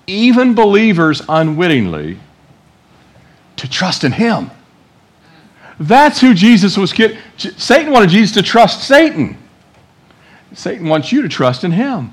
even 0.07 0.53
believers 0.53 1.21
unwittingly, 1.29 2.19
to 3.57 3.69
trust 3.69 4.03
in 4.03 4.11
him. 4.11 4.51
That's 5.79 6.19
who 6.19 6.33
Jesus 6.33 6.77
was. 6.77 6.93
Satan 7.37 7.91
wanted 7.91 8.09
Jesus 8.09 8.35
to 8.35 8.43
trust 8.43 8.87
Satan. 8.87 9.37
Satan 10.53 10.87
wants 10.87 11.11
you 11.11 11.21
to 11.21 11.29
trust 11.29 11.63
in 11.63 11.71
him. 11.71 12.11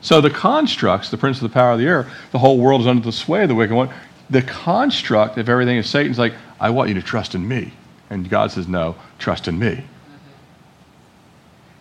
So 0.00 0.20
the 0.20 0.30
constructs, 0.30 1.10
the 1.10 1.16
prince 1.16 1.38
of 1.38 1.44
the 1.44 1.54
power 1.54 1.72
of 1.72 1.78
the 1.78 1.86
air, 1.86 2.10
the 2.32 2.38
whole 2.38 2.58
world 2.58 2.82
is 2.82 2.86
under 2.86 3.02
the 3.02 3.12
sway 3.12 3.42
of 3.42 3.48
the 3.48 3.54
wicked 3.54 3.74
one. 3.74 3.90
The 4.30 4.42
construct 4.42 5.38
of 5.38 5.48
everything 5.48 5.76
is 5.76 5.88
Satan's 5.88 6.18
like, 6.18 6.34
I 6.58 6.70
want 6.70 6.88
you 6.88 6.94
to 6.94 7.02
trust 7.02 7.34
in 7.34 7.46
me. 7.46 7.72
And 8.10 8.28
God 8.28 8.50
says, 8.50 8.68
No, 8.68 8.96
trust 9.18 9.48
in 9.48 9.58
me. 9.58 9.84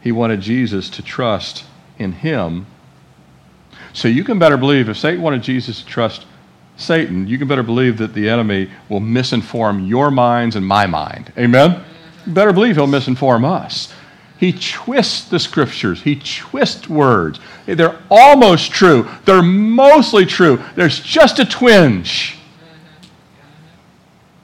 He 0.02 0.12
wanted 0.12 0.42
Jesus 0.42 0.90
to 0.92 1.02
trust 1.02 1.66
in 1.98 2.12
him. 2.12 2.66
So 3.94 4.08
you 4.08 4.24
can 4.24 4.40
better 4.40 4.58
believe 4.58 4.90
if 4.90 4.98
Satan 4.98 5.22
wanted 5.22 5.44
Jesus 5.44 5.82
to 5.82 5.86
trust 5.86 6.26
Satan, 6.76 7.28
you 7.28 7.38
can 7.38 7.48
better 7.48 7.64
believe 7.64 7.98
that 8.00 8.14
the 8.14 8.28
enemy 8.28 8.70
will 8.90 9.00
misinform 9.00 9.88
your 9.88 10.10
minds 10.10 10.56
and 10.56 10.66
my 10.66 10.88
mind. 10.88 11.32
Amen? 11.38 11.84
You 12.26 12.34
better 12.34 12.52
believe 12.52 12.76
he'll 12.76 12.88
misinform 12.88 13.46
us. 13.46 13.94
He 14.40 14.52
twists 14.52 15.30
the 15.30 15.40
scriptures. 15.40 16.02
He 16.02 16.16
twists 16.16 16.90
words. 16.90 17.40
They're 17.66 18.02
almost 18.10 18.72
true. 18.72 19.08
They're 19.26 19.44
mostly 19.44 20.26
true. 20.26 20.62
There's 20.76 21.00
just 21.00 21.40
a 21.40 21.46
twinge. 21.46 22.38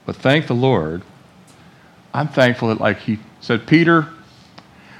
But 0.06 0.16
thank 0.16 0.46
the 0.46 0.54
Lord. 0.54 1.02
I'm 2.14 2.28
thankful 2.28 2.68
that, 2.68 2.80
like 2.80 3.00
he 3.00 3.18
said, 3.40 3.66
Peter, 3.66 4.08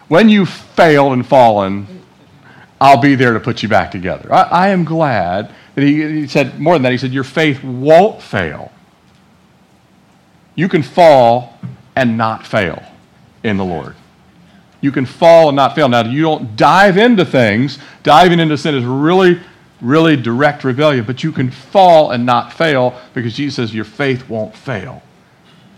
when 0.08 0.28
you've 0.28 0.50
failed 0.50 1.12
and 1.12 1.26
fallen, 1.26 1.99
I'll 2.80 3.00
be 3.00 3.14
there 3.14 3.34
to 3.34 3.40
put 3.40 3.62
you 3.62 3.68
back 3.68 3.90
together. 3.90 4.32
I, 4.32 4.42
I 4.42 4.68
am 4.68 4.84
glad 4.84 5.52
that 5.74 5.82
he, 5.82 6.20
he 6.20 6.26
said 6.26 6.58
more 6.58 6.74
than 6.74 6.82
that. 6.82 6.92
He 6.92 6.98
said, 6.98 7.12
Your 7.12 7.24
faith 7.24 7.62
won't 7.62 8.22
fail. 8.22 8.72
You 10.54 10.68
can 10.68 10.82
fall 10.82 11.58
and 11.94 12.16
not 12.16 12.46
fail 12.46 12.82
in 13.42 13.56
the 13.56 13.64
Lord. 13.64 13.94
You 14.80 14.92
can 14.92 15.04
fall 15.04 15.48
and 15.48 15.56
not 15.56 15.74
fail. 15.74 15.88
Now, 15.88 16.04
you 16.04 16.22
don't 16.22 16.56
dive 16.56 16.96
into 16.96 17.24
things. 17.24 17.78
Diving 18.02 18.40
into 18.40 18.56
sin 18.56 18.74
is 18.74 18.84
really, 18.84 19.38
really 19.80 20.16
direct 20.16 20.64
rebellion, 20.64 21.04
but 21.04 21.22
you 21.22 21.32
can 21.32 21.50
fall 21.50 22.12
and 22.12 22.24
not 22.24 22.52
fail 22.52 22.98
because 23.12 23.34
Jesus 23.34 23.56
says 23.56 23.74
your 23.74 23.84
faith 23.84 24.28
won't 24.28 24.56
fail. 24.56 25.02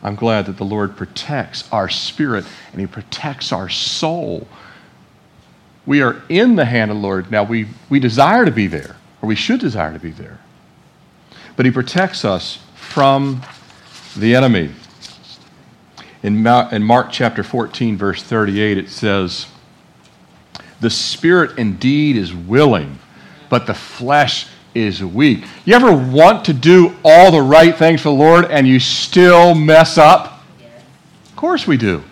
I'm 0.05 0.15
glad 0.15 0.47
that 0.47 0.57
the 0.57 0.65
Lord 0.65 0.97
protects 0.97 1.69
our 1.73 1.89
spirit 1.89 2.45
and 2.73 2.81
He 2.81 2.87
protects 2.87 3.53
our 3.53 3.69
soul. 3.69 4.47
We 5.85 6.03
are 6.03 6.23
in 6.29 6.57
the 6.57 6.65
hand 6.65 6.91
of 6.91 6.97
the 6.97 7.03
Lord. 7.03 7.31
Now, 7.31 7.43
we, 7.43 7.67
we 7.89 7.99
desire 7.99 8.45
to 8.45 8.51
be 8.51 8.67
there 8.67 8.97
or 9.23 9.29
we 9.29 9.37
should 9.37 9.61
desire 9.61 9.93
to 9.93 9.99
be 9.99 10.11
there. 10.11 10.39
But 11.57 11.65
he 11.65 11.73
protects 11.73 12.25
us 12.25 12.59
from 12.75 13.43
the 14.17 14.35
enemy. 14.35 14.71
In, 16.23 16.43
Mark 16.43 17.11
chapter 17.11 17.43
14, 17.43 17.97
verse 17.97 18.23
38, 18.23 18.79
it 18.79 18.89
says, 18.89 19.47
The 20.81 20.91
spirit 20.91 21.59
indeed 21.59 22.17
is 22.17 22.35
willing, 22.35 22.99
but 23.49 23.67
the 23.67 23.75
flesh 23.75 24.47
is 24.75 25.05
weak. 25.05 25.45
You 25.65 25.75
ever 25.75 25.93
want 25.93 26.45
to 26.47 26.53
do 26.53 26.95
all 27.05 27.31
the 27.31 27.43
right 27.43 27.77
things 27.77 28.01
for 28.01 28.09
the 28.09 28.15
Lord 28.15 28.47
and 28.47 28.67
you 28.67 28.81
still 28.81 29.55
mess 29.55 29.99
up? 29.99 30.43
Of 31.29 31.37
course 31.37 31.67
we 31.67 31.77
do. 31.77 32.03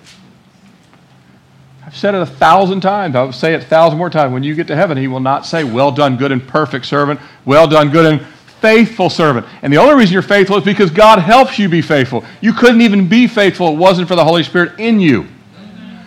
I've 1.90 1.96
said 1.96 2.14
it 2.14 2.22
a 2.22 2.26
thousand 2.26 2.82
times. 2.82 3.16
I'll 3.16 3.32
say 3.32 3.52
it 3.52 3.64
a 3.64 3.66
thousand 3.66 3.98
more 3.98 4.10
times. 4.10 4.32
When 4.32 4.44
you 4.44 4.54
get 4.54 4.68
to 4.68 4.76
heaven, 4.76 4.96
he 4.96 5.08
will 5.08 5.18
not 5.18 5.44
say, 5.44 5.64
Well 5.64 5.90
done, 5.90 6.16
good 6.16 6.30
and 6.30 6.46
perfect 6.46 6.86
servant. 6.86 7.18
Well 7.44 7.66
done, 7.66 7.90
good 7.90 8.06
and 8.06 8.24
faithful 8.60 9.10
servant. 9.10 9.44
And 9.62 9.72
the 9.72 9.78
only 9.78 9.96
reason 9.96 10.12
you're 10.12 10.22
faithful 10.22 10.56
is 10.56 10.62
because 10.62 10.92
God 10.92 11.18
helps 11.18 11.58
you 11.58 11.68
be 11.68 11.82
faithful. 11.82 12.24
You 12.40 12.52
couldn't 12.52 12.80
even 12.82 13.08
be 13.08 13.26
faithful 13.26 13.70
if 13.70 13.74
it 13.74 13.78
wasn't 13.78 14.06
for 14.06 14.14
the 14.14 14.22
Holy 14.22 14.44
Spirit 14.44 14.78
in 14.78 15.00
you. 15.00 15.26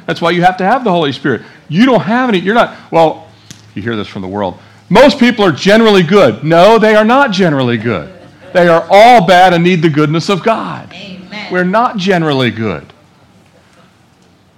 That's 0.06 0.22
why 0.22 0.32
you 0.32 0.42
have 0.44 0.56
to 0.58 0.64
have 0.64 0.86
the 0.86 0.92
Holy 0.92 1.12
Spirit. 1.12 1.42
You 1.68 1.86
don't 1.86 2.02
have 2.02 2.30
any, 2.30 2.40
you're 2.40 2.56
not, 2.56 2.78
well, 2.90 3.28
you 3.76 3.82
hear 3.82 3.98
this 3.98 4.08
from 4.08 4.22
the 4.22 4.28
world. 4.30 4.58
Most 4.88 5.20
people 5.20 5.44
are 5.44 5.52
generally 5.52 6.04
good. 6.04 6.46
No, 6.46 6.80
they 6.80 6.96
are 6.96 7.04
not 7.04 7.32
generally 7.32 7.78
good. 7.78 8.10
They 8.54 8.70
are 8.70 8.88
all 8.90 9.28
bad 9.28 9.54
and 9.54 9.66
need 9.66 9.82
the 9.82 9.90
goodness 9.90 10.30
of 10.30 10.44
God. 10.44 10.94
Amen. 10.94 11.52
We're 11.52 11.66
not 11.66 11.98
generally 11.98 12.52
good 12.52 12.93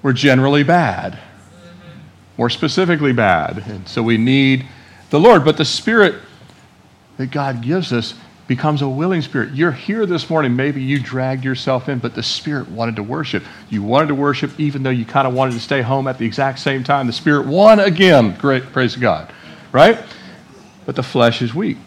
we're 0.06 0.14
generally 0.14 0.62
bad. 0.62 1.18
More 2.38 2.52
specifically, 2.52 3.12
bad. 3.12 3.58
And 3.66 3.88
so 3.88 4.04
we 4.04 4.20
need 4.20 4.68
the 5.10 5.20
Lord. 5.20 5.44
But 5.44 5.58
the 5.58 5.66
Spirit 5.66 6.14
that 7.18 7.32
God 7.32 7.64
gives 7.64 7.92
us 7.92 8.14
becomes 8.46 8.84
a 8.84 8.88
willing 8.88 9.24
spirit. 9.24 9.56
You're 9.56 9.72
here 9.72 10.06
this 10.06 10.30
morning. 10.30 10.56
Maybe 10.56 10.80
you 10.80 11.00
dragged 11.00 11.44
yourself 11.44 11.90
in, 11.90 11.98
but 11.98 12.14
the 12.14 12.22
Spirit 12.22 12.70
wanted 12.70 12.98
to 12.98 13.04
worship. 13.04 13.44
You 13.72 13.82
wanted 13.82 14.10
to 14.10 14.14
worship 14.16 14.52
even 14.60 14.84
though 14.84 14.92
you 14.92 15.06
kind 15.06 15.28
of 15.28 15.34
wanted 15.34 15.54
to 15.54 15.60
stay 15.60 15.82
home 15.82 16.08
at 16.08 16.20
the 16.20 16.26
exact 16.28 16.60
same 16.60 16.84
time. 16.84 17.08
The 17.08 17.14
Spirit 17.14 17.48
won 17.48 17.80
again. 17.80 18.38
Great. 18.38 18.62
Praise 18.62 18.96
God. 18.96 19.34
Right? 19.72 19.98
But 20.86 20.96
the 20.96 21.02
flesh 21.02 21.42
is 21.42 21.56
weak. 21.56 21.78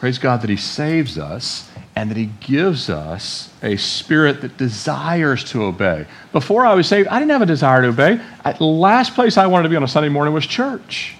Praise 0.00 0.18
God 0.18 0.42
that 0.42 0.50
He 0.50 0.58
saves 0.58 1.16
us 1.16 1.70
and 1.96 2.10
that 2.10 2.16
He 2.16 2.26
gives 2.40 2.90
us 2.90 3.52
a 3.62 3.76
spirit 3.76 4.40
that 4.40 4.56
desires 4.56 5.44
to 5.44 5.62
obey. 5.64 6.06
Before 6.32 6.66
I 6.66 6.74
was 6.74 6.88
saved, 6.88 7.08
I 7.08 7.18
didn't 7.18 7.30
have 7.30 7.42
a 7.42 7.46
desire 7.46 7.82
to 7.82 7.88
obey. 7.88 8.20
the 8.58 8.64
last 8.64 9.14
place 9.14 9.36
I 9.36 9.46
wanted 9.46 9.64
to 9.64 9.68
be 9.68 9.76
on 9.76 9.82
a 9.82 9.88
Sunday 9.88 10.08
morning 10.08 10.34
was 10.34 10.46
church. 10.46 11.14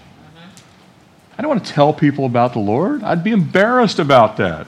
I 1.37 1.43
don't 1.43 1.49
want 1.49 1.65
to 1.65 1.73
tell 1.73 1.93
people 1.93 2.27
about 2.27 2.53
the 2.53 2.61
Lord. 2.61 3.03
I'd 3.03 3.25
be 3.25 3.33
embarrassed 3.33 3.99
about 3.99 4.37
that. 4.37 4.67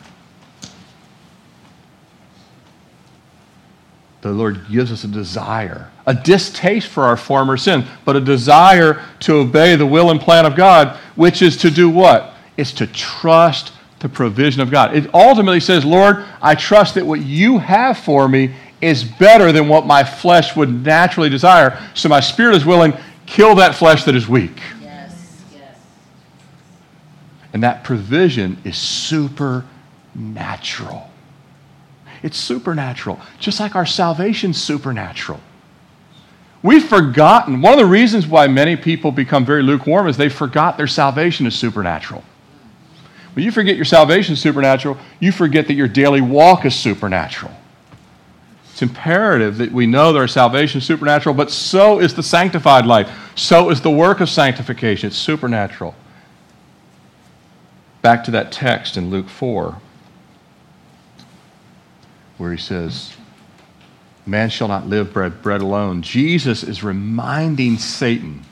The 4.22 4.32
Lord 4.32 4.68
gives 4.68 4.90
us 4.90 5.04
a 5.04 5.08
desire, 5.08 5.90
a 6.04 6.12
distaste 6.12 6.88
for 6.88 7.04
our 7.04 7.16
former 7.16 7.56
sin, 7.56 7.84
but 8.04 8.16
a 8.16 8.20
desire 8.20 9.00
to 9.20 9.34
obey 9.34 9.76
the 9.76 9.86
will 9.86 10.10
and 10.10 10.20
plan 10.20 10.44
of 10.44 10.56
God, 10.56 10.96
which 11.14 11.42
is 11.42 11.56
to 11.58 11.70
do 11.70 11.88
what? 11.88 12.34
It's 12.56 12.72
to 12.72 12.88
trust 12.88 13.72
the 14.00 14.08
provision 14.08 14.60
of 14.60 14.70
God. 14.70 14.94
It 14.94 15.12
ultimately 15.14 15.60
says, 15.60 15.84
Lord, 15.84 16.24
I 16.42 16.54
trust 16.54 16.94
that 16.96 17.06
what 17.06 17.20
you 17.20 17.58
have 17.58 17.98
for 17.98 18.28
me 18.28 18.54
is 18.80 19.02
better 19.04 19.52
than 19.52 19.68
what 19.68 19.86
my 19.86 20.04
flesh 20.04 20.54
would 20.54 20.84
naturally 20.84 21.30
desire. 21.30 21.82
So 21.94 22.08
my 22.08 22.20
spirit 22.20 22.56
is 22.56 22.64
willing, 22.66 22.92
kill 23.24 23.54
that 23.56 23.74
flesh 23.74 24.04
that 24.04 24.14
is 24.14 24.28
weak. 24.28 24.60
Yes, 24.82 25.42
yes. 25.54 25.78
And 27.52 27.62
that 27.62 27.84
provision 27.84 28.58
is 28.64 28.76
supernatural. 28.76 29.66
It's 32.22 32.36
supernatural, 32.36 33.18
just 33.38 33.60
like 33.60 33.76
our 33.76 33.86
salvation's 33.86 34.60
supernatural. 34.62 35.40
We've 36.62 36.84
forgotten, 36.84 37.62
one 37.62 37.72
of 37.72 37.78
the 37.78 37.86
reasons 37.86 38.26
why 38.26 38.46
many 38.48 38.76
people 38.76 39.12
become 39.12 39.44
very 39.44 39.62
lukewarm 39.62 40.08
is 40.08 40.16
they 40.16 40.28
forgot 40.28 40.76
their 40.76 40.86
salvation 40.86 41.46
is 41.46 41.54
supernatural. 41.54 42.24
When 43.36 43.44
you 43.44 43.52
forget 43.52 43.76
your 43.76 43.84
salvation 43.84 44.32
is 44.32 44.40
supernatural, 44.40 44.96
you 45.20 45.30
forget 45.30 45.66
that 45.66 45.74
your 45.74 45.88
daily 45.88 46.22
walk 46.22 46.64
is 46.64 46.74
supernatural. 46.74 47.52
It's 48.72 48.80
imperative 48.80 49.58
that 49.58 49.72
we 49.72 49.86
know 49.86 50.14
that 50.14 50.18
our 50.18 50.26
salvation 50.26 50.78
is 50.78 50.86
supernatural, 50.86 51.34
but 51.34 51.50
so 51.50 52.00
is 52.00 52.14
the 52.14 52.22
sanctified 52.22 52.86
life. 52.86 53.10
So 53.34 53.68
is 53.68 53.82
the 53.82 53.90
work 53.90 54.20
of 54.20 54.30
sanctification. 54.30 55.08
It's 55.08 55.18
supernatural. 55.18 55.94
Back 58.00 58.24
to 58.24 58.30
that 58.30 58.52
text 58.52 58.96
in 58.96 59.10
Luke 59.10 59.28
4, 59.28 59.82
where 62.38 62.52
he 62.52 62.58
says, 62.58 63.18
Man 64.24 64.48
shall 64.48 64.68
not 64.68 64.86
live 64.86 65.12
bread, 65.12 65.42
bread 65.42 65.60
alone. 65.60 66.00
Jesus 66.00 66.62
is 66.62 66.82
reminding 66.82 67.76
Satan 67.76 68.46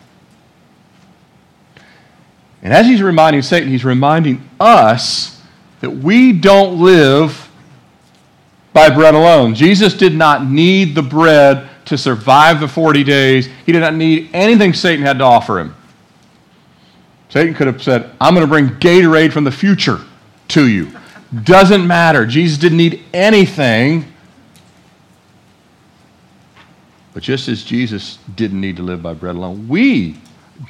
and 2.64 2.72
as 2.72 2.87
he's 2.87 3.03
reminding 3.03 3.42
Satan, 3.42 3.68
he's 3.68 3.85
reminding 3.85 4.42
us 4.59 5.40
that 5.81 5.90
we 5.90 6.33
don't 6.33 6.81
live 6.81 7.50
by 8.72 8.88
bread 8.88 9.14
alone. 9.14 9.55
Jesus 9.55 9.92
did 9.92 10.14
not 10.14 10.46
need 10.46 10.94
the 10.94 11.03
bread 11.03 11.68
to 11.85 11.98
survive 11.98 12.61
the 12.61 12.66
40 12.66 13.05
days. 13.05 13.48
He 13.66 13.72
did 13.72 13.81
not 13.81 13.94
need 13.94 14.31
anything 14.33 14.72
Satan 14.72 15.05
had 15.05 15.18
to 15.18 15.24
offer 15.24 15.61
him. 15.61 15.77
Satan 17.29 17.53
could 17.53 17.66
have 17.66 17.83
said, 17.83 18.11
I'm 18.18 18.35
going 18.35 18.46
to 18.46 18.50
bring 18.50 18.68
Gatorade 18.68 19.33
from 19.33 19.44
the 19.44 19.53
future 19.53 20.00
to 20.48 20.66
you. 20.66 20.90
Doesn't 21.42 21.87
matter. 21.87 22.24
Jesus 22.24 22.57
didn't 22.57 22.79
need 22.79 23.03
anything. 23.12 24.11
But 27.12 27.22
just 27.22 27.48
as 27.48 27.62
Jesus 27.62 28.18
didn't 28.35 28.61
need 28.61 28.77
to 28.77 28.83
live 28.83 29.03
by 29.03 29.12
bread 29.12 29.37
alone, 29.37 29.68
we 29.68 30.16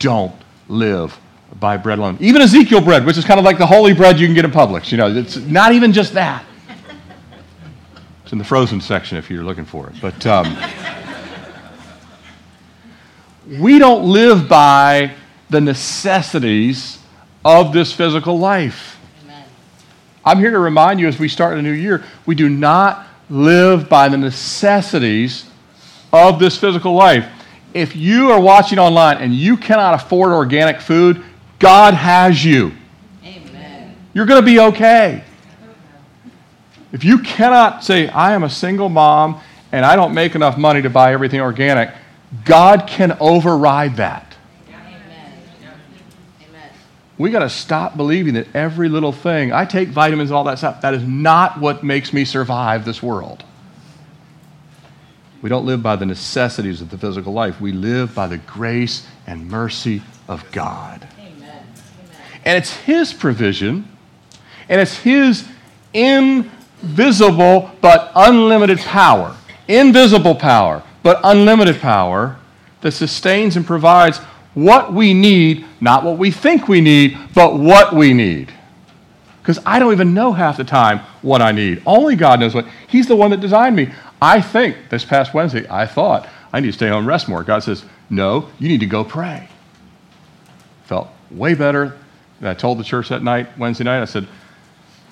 don't 0.00 0.34
live 0.68 1.18
by 1.60 1.76
bread 1.76 1.98
alone. 1.98 2.16
Even 2.20 2.42
Ezekiel 2.42 2.80
bread, 2.80 3.06
which 3.06 3.16
is 3.16 3.24
kind 3.24 3.38
of 3.38 3.44
like 3.44 3.58
the 3.58 3.66
holy 3.66 3.94
bread 3.94 4.18
you 4.18 4.26
can 4.26 4.34
get 4.34 4.44
in 4.44 4.50
Publix. 4.50 4.90
You 4.90 4.98
know, 4.98 5.14
it's 5.14 5.36
not 5.36 5.72
even 5.72 5.92
just 5.92 6.14
that. 6.14 6.44
It's 8.22 8.32
in 8.32 8.38
the 8.38 8.44
frozen 8.44 8.80
section 8.80 9.18
if 9.18 9.30
you're 9.30 9.44
looking 9.44 9.64
for 9.64 9.88
it. 9.88 9.94
But 10.00 10.26
um, 10.26 10.56
we 13.60 13.78
don't 13.78 14.04
live 14.04 14.48
by 14.48 15.14
the 15.50 15.60
necessities 15.60 16.98
of 17.44 17.72
this 17.72 17.92
physical 17.92 18.38
life. 18.38 18.98
Amen. 19.24 19.44
I'm 20.24 20.38
here 20.38 20.50
to 20.50 20.58
remind 20.58 21.00
you 21.00 21.06
as 21.06 21.18
we 21.18 21.28
start 21.28 21.58
a 21.58 21.62
new 21.62 21.72
year, 21.72 22.02
we 22.24 22.34
do 22.34 22.48
not 22.48 23.06
live 23.28 23.88
by 23.88 24.08
the 24.08 24.16
necessities 24.16 25.48
of 26.12 26.38
this 26.38 26.56
physical 26.56 26.94
life. 26.94 27.26
If 27.74 27.96
you 27.96 28.30
are 28.30 28.40
watching 28.40 28.78
online 28.78 29.18
and 29.18 29.34
you 29.34 29.56
cannot 29.56 29.94
afford 29.94 30.32
organic 30.32 30.80
food, 30.80 31.22
God 31.58 31.94
has 31.94 32.44
you. 32.44 32.72
Amen. 33.24 33.96
You're 34.12 34.26
going 34.26 34.40
to 34.40 34.46
be 34.46 34.60
okay. 34.60 35.24
If 36.92 37.02
you 37.02 37.18
cannot 37.18 37.82
say, 37.82 38.08
I 38.08 38.34
am 38.34 38.44
a 38.44 38.50
single 38.50 38.88
mom 38.88 39.40
and 39.72 39.84
I 39.84 39.96
don't 39.96 40.14
make 40.14 40.36
enough 40.36 40.56
money 40.56 40.80
to 40.82 40.90
buy 40.90 41.12
everything 41.12 41.40
organic, 41.40 41.92
God 42.44 42.86
can 42.86 43.16
override 43.18 43.96
that. 43.96 44.36
Amen. 44.68 45.32
Amen. 46.48 46.70
We 47.18 47.30
got 47.30 47.40
to 47.40 47.50
stop 47.50 47.96
believing 47.96 48.34
that 48.34 48.46
every 48.54 48.88
little 48.88 49.10
thing, 49.10 49.52
I 49.52 49.64
take 49.64 49.88
vitamins 49.88 50.30
and 50.30 50.36
all 50.36 50.44
that 50.44 50.58
stuff, 50.58 50.82
that 50.82 50.94
is 50.94 51.02
not 51.02 51.60
what 51.60 51.82
makes 51.82 52.12
me 52.12 52.24
survive 52.24 52.84
this 52.84 53.02
world. 53.02 53.42
We 55.42 55.50
don't 55.50 55.66
live 55.66 55.82
by 55.82 55.96
the 55.96 56.06
necessities 56.06 56.80
of 56.80 56.90
the 56.90 56.96
physical 56.96 57.32
life. 57.32 57.60
We 57.60 57.72
live 57.72 58.14
by 58.14 58.28
the 58.28 58.38
grace 58.38 59.04
and 59.26 59.48
mercy 59.48 60.02
of 60.28 60.48
God. 60.52 61.06
And 62.44 62.56
it's 62.58 62.72
His 62.72 63.12
provision, 63.12 63.88
and 64.68 64.80
it's 64.80 64.98
His 64.98 65.48
invisible 65.92 67.70
but 67.80 68.12
unlimited 68.14 68.78
power. 68.78 69.36
Invisible 69.66 70.34
power, 70.34 70.82
but 71.02 71.20
unlimited 71.24 71.80
power 71.80 72.36
that 72.82 72.92
sustains 72.92 73.56
and 73.56 73.66
provides 73.66 74.18
what 74.52 74.92
we 74.92 75.14
need, 75.14 75.64
not 75.80 76.04
what 76.04 76.18
we 76.18 76.30
think 76.30 76.68
we 76.68 76.80
need, 76.80 77.18
but 77.34 77.58
what 77.58 77.94
we 77.94 78.12
need. 78.12 78.52
Because 79.40 79.58
I 79.66 79.78
don't 79.78 79.92
even 79.92 80.14
know 80.14 80.32
half 80.32 80.56
the 80.56 80.64
time 80.64 81.00
what 81.22 81.42
I 81.42 81.52
need. 81.52 81.82
Only 81.86 82.16
God 82.16 82.40
knows 82.40 82.54
what. 82.54 82.66
He's 82.88 83.06
the 83.06 83.16
one 83.16 83.30
that 83.30 83.40
designed 83.40 83.76
me. 83.76 83.92
I 84.22 84.40
think 84.40 84.76
this 84.88 85.04
past 85.04 85.34
Wednesday, 85.34 85.66
I 85.68 85.86
thought 85.86 86.28
I 86.52 86.60
need 86.60 86.68
to 86.68 86.72
stay 86.72 86.88
home 86.88 87.00
and 87.00 87.06
rest 87.06 87.28
more. 87.28 87.42
God 87.42 87.62
says, 87.62 87.84
No, 88.08 88.48
you 88.58 88.68
need 88.68 88.80
to 88.80 88.86
go 88.86 89.04
pray. 89.04 89.48
Felt 90.84 91.08
way 91.30 91.54
better. 91.54 91.98
And 92.40 92.48
I 92.48 92.54
told 92.54 92.78
the 92.78 92.84
church 92.84 93.08
that 93.08 93.22
night, 93.22 93.56
Wednesday 93.58 93.84
night, 93.84 94.02
I 94.02 94.06
said, 94.06 94.26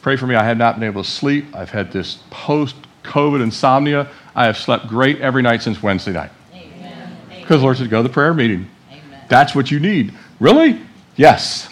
Pray 0.03 0.17
for 0.17 0.27
me. 0.27 0.35
I 0.35 0.43
have 0.45 0.57
not 0.57 0.75
been 0.75 0.85
able 0.85 1.05
to 1.05 1.09
sleep. 1.09 1.55
I've 1.55 1.71
had 1.71 1.93
this 1.93 2.19
post 2.31 2.75
COVID 3.05 3.43
insomnia. 3.43 4.09
I 4.35 4.47
have 4.47 4.57
slept 4.57 4.89
great 4.89 5.21
every 5.21 5.43
night 5.43 5.63
since 5.63 5.83
Wednesday 5.83 6.13
night. 6.13 6.33
Because 7.31 7.61
the 7.61 7.65
Lord 7.65 7.77
said, 7.77 7.89
Go 7.89 8.03
to 8.03 8.09
the 8.09 8.13
prayer 8.13 8.35
meeting. 8.35 8.69
That's 9.29 9.55
what 9.55 9.71
you 9.71 9.79
need. 9.81 10.13
Really? 10.41 10.81
Yes. 11.17 11.69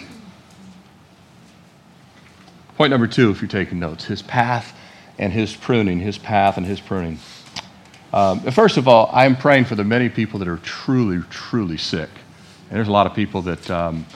Point 2.77 2.91
number 2.91 3.07
two, 3.07 3.31
if 3.31 3.43
you're 3.43 3.49
taking 3.49 3.79
notes, 3.79 4.05
his 4.05 4.23
path 4.23 4.75
and 5.19 5.33
his 5.33 5.55
pruning, 5.55 6.01
his 6.01 6.17
path 6.17 6.57
and 6.57 6.65
his 6.65 6.81
pruning. 6.81 7.19
Um, 8.13 8.41
first 8.41 8.77
of 8.77 8.89
all, 8.89 9.11
I'm 9.13 9.37
praying 9.37 9.67
for 9.67 9.75
the 9.75 9.85
many 9.85 10.09
people 10.09 10.39
that 10.39 10.49
are 10.49 10.57
truly, 10.59 11.23
truly 11.31 11.77
sick. 11.77 12.09
And 12.69 12.77
there's 12.77 12.89
a 12.89 12.93
lot 12.93 13.07
of 13.07 13.15
people 13.15 13.43
that 13.43 13.71
um, 13.71 14.07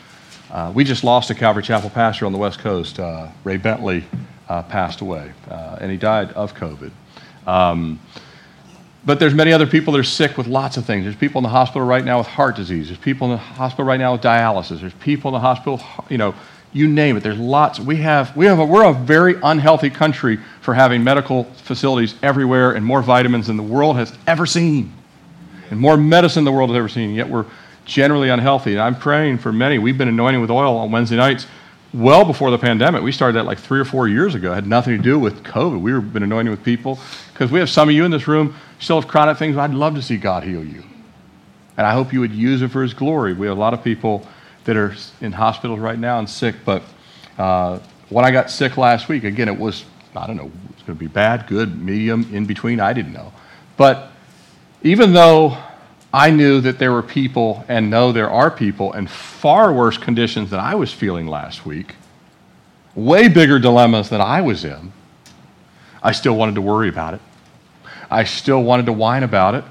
uh, 0.55 0.71
we 0.73 0.85
just 0.85 1.03
lost 1.03 1.31
a 1.31 1.35
Calvary 1.35 1.65
Chapel 1.65 1.91
pastor 1.91 2.27
on 2.27 2.33
the 2.33 2.39
West 2.39 2.61
Coast. 2.61 3.01
Uh, 3.01 3.27
Ray 3.43 3.57
Bentley 3.57 4.05
uh, 4.49 4.63
passed 4.63 5.01
away, 5.01 5.33
uh, 5.51 5.79
and 5.81 5.91
he 5.91 5.97
died 5.97 6.31
of 6.35 6.55
COVID. 6.55 6.93
Um, 7.45 7.99
but 9.05 9.19
there's 9.19 9.35
many 9.35 9.53
other 9.53 9.67
people 9.67 9.93
that 9.95 9.99
are 9.99 10.05
sick 10.05 10.39
with 10.39 10.47
lots 10.47 10.77
of 10.77 10.85
things. 10.85 11.05
There's 11.05 11.17
people 11.17 11.41
in 11.41 11.43
the 11.43 11.49
hospital 11.49 11.85
right 11.85 12.05
now 12.05 12.19
with 12.19 12.29
heart 12.29 12.55
disease. 12.55 12.87
There's 12.87 13.01
people 13.01 13.27
in 13.27 13.33
the 13.33 13.39
hospital 13.39 13.85
right 13.85 13.99
now 13.99 14.13
with 14.13 14.23
dialysis. 14.23 14.81
There's 14.81 14.95
people 14.95 15.31
in 15.31 15.33
the 15.35 15.41
hospital, 15.41 15.83
you 16.09 16.19
know, 16.19 16.37
you 16.73 16.87
name 16.87 17.17
it. 17.17 17.25
There's 17.25 17.39
lots. 17.39 17.81
We 17.81 17.97
have, 17.97 18.37
we 18.37 18.47
have 18.47 18.61
a, 18.61 18.65
we're 18.65 18.85
a 18.85 18.93
very 18.95 19.35
unhealthy 19.43 19.91
country 19.91 20.39
for 20.61 20.73
having 20.73 21.03
medical 21.03 21.45
facilities 21.45 22.15
everywhere 22.23 22.73
and 22.73 22.87
more 22.87 23.03
vitamins 23.03 23.49
than 23.49 23.57
the 23.57 23.63
world 23.65 23.97
has 23.97 24.17
ever 24.29 24.47
seen. 24.47 24.93
And 25.71 25.81
more 25.81 25.97
medicine 25.97 26.45
the 26.45 26.53
world 26.53 26.71
has 26.71 26.77
ever 26.77 26.89
seen. 26.89 27.13
Yet 27.15 27.29
we're 27.29 27.47
generally 27.85 28.29
unhealthy. 28.29 28.73
And 28.73 28.81
I'm 28.81 28.97
praying 28.97 29.39
for 29.39 29.53
many. 29.53 29.79
We've 29.79 29.99
been 29.99 30.09
anointing 30.09 30.41
with 30.41 30.51
oil 30.51 30.77
on 30.77 30.91
Wednesday 30.91 31.17
nights 31.17 31.47
well 31.93 32.25
before 32.25 32.51
the 32.51 32.59
pandemic. 32.59 33.03
We 33.03 33.13
started 33.13 33.37
that 33.37 33.45
like 33.45 33.59
three 33.59 33.79
or 33.79 33.85
four 33.85 34.09
years 34.09 34.35
ago. 34.35 34.53
It 34.53 34.57
had 34.57 34.67
nothing 34.67 34.97
to 34.97 35.03
do 35.03 35.19
with 35.19 35.45
COVID. 35.45 35.81
We've 35.81 36.13
been 36.13 36.25
anointing 36.25 36.51
with 36.51 36.65
people 36.65 36.99
because 37.33 37.51
we 37.51 37.61
have 37.61 37.71
some 37.71 37.89
of 37.89 37.95
you 37.95 38.05
in 38.05 38.11
this 38.11 38.27
room 38.27 38.55
still 38.81 39.01
have 39.01 39.09
chronic 39.09 39.39
things. 39.39 39.57
I'd 39.57 39.73
love 39.73 39.95
to 39.95 40.03
see 40.03 40.17
God 40.17 40.43
heal 40.43 40.65
you. 40.65 40.83
And 41.77 41.87
I 41.87 41.93
hope 41.93 42.13
you 42.13 42.21
would 42.21 42.33
use 42.33 42.63
it 42.63 42.71
for 42.71 42.83
His 42.83 42.95
glory. 42.95 43.33
We 43.33 43.47
have 43.47 43.57
a 43.57 43.61
lot 43.61 43.75
of 43.75 43.83
people 43.83 44.27
that 44.65 44.77
are 44.77 44.95
in 45.21 45.33
hospitals 45.33 45.81
right 45.81 45.99
now 45.99 46.19
and 46.19 46.29
sick. 46.29 46.57
But 46.65 46.83
uh, 47.39 47.79
when 48.09 48.25
I 48.25 48.31
got 48.31 48.51
sick 48.51 48.77
last 48.77 49.09
week, 49.09 49.25
again, 49.25 49.49
it 49.49 49.59
was, 49.59 49.85
I 50.15 50.27
don't 50.27 50.37
know, 50.37 50.51
it's 50.71 50.83
going 50.83 50.99
to 50.99 51.01
be 51.01 51.09
bad, 51.09 51.47
good, 51.47 51.81
medium, 51.81 52.29
in 52.33 52.45
between. 52.45 52.81
I 52.81 52.93
didn't 52.93 53.13
know. 53.13 53.33
But 53.77 54.11
even 54.83 55.13
though 55.13 55.59
I 56.15 56.31
knew 56.31 56.61
that 56.61 56.79
there 56.79 56.93
were 56.93 57.03
people 57.03 57.65
and 57.67 57.91
know 57.91 58.13
there 58.13 58.31
are 58.31 58.49
people 58.49 58.93
in 58.93 59.09
far 59.09 59.73
worse 59.73 59.99
conditions 59.99 60.51
than 60.51 60.61
I 60.61 60.77
was 60.77 60.93
feeling 60.93 61.27
last 61.27 61.67
week, 61.67 61.97
way 62.95 63.27
bigger 63.27 63.59
dilemmas 63.59 64.11
than 64.11 64.21
I 64.21 64.41
was 64.41 64.65
in. 64.65 64.93
I 66.01 66.13
still 66.13 66.37
wanted 66.37 66.55
to 66.55 66.63
worry 66.63 66.89
about 66.89 67.15
it. 67.15 67.21
I 68.09 68.23
still 68.23 68.63
wanted 68.63 68.87
to 68.87 68.93
whine 68.93 69.25
about 69.25 69.57
it. 69.57 69.65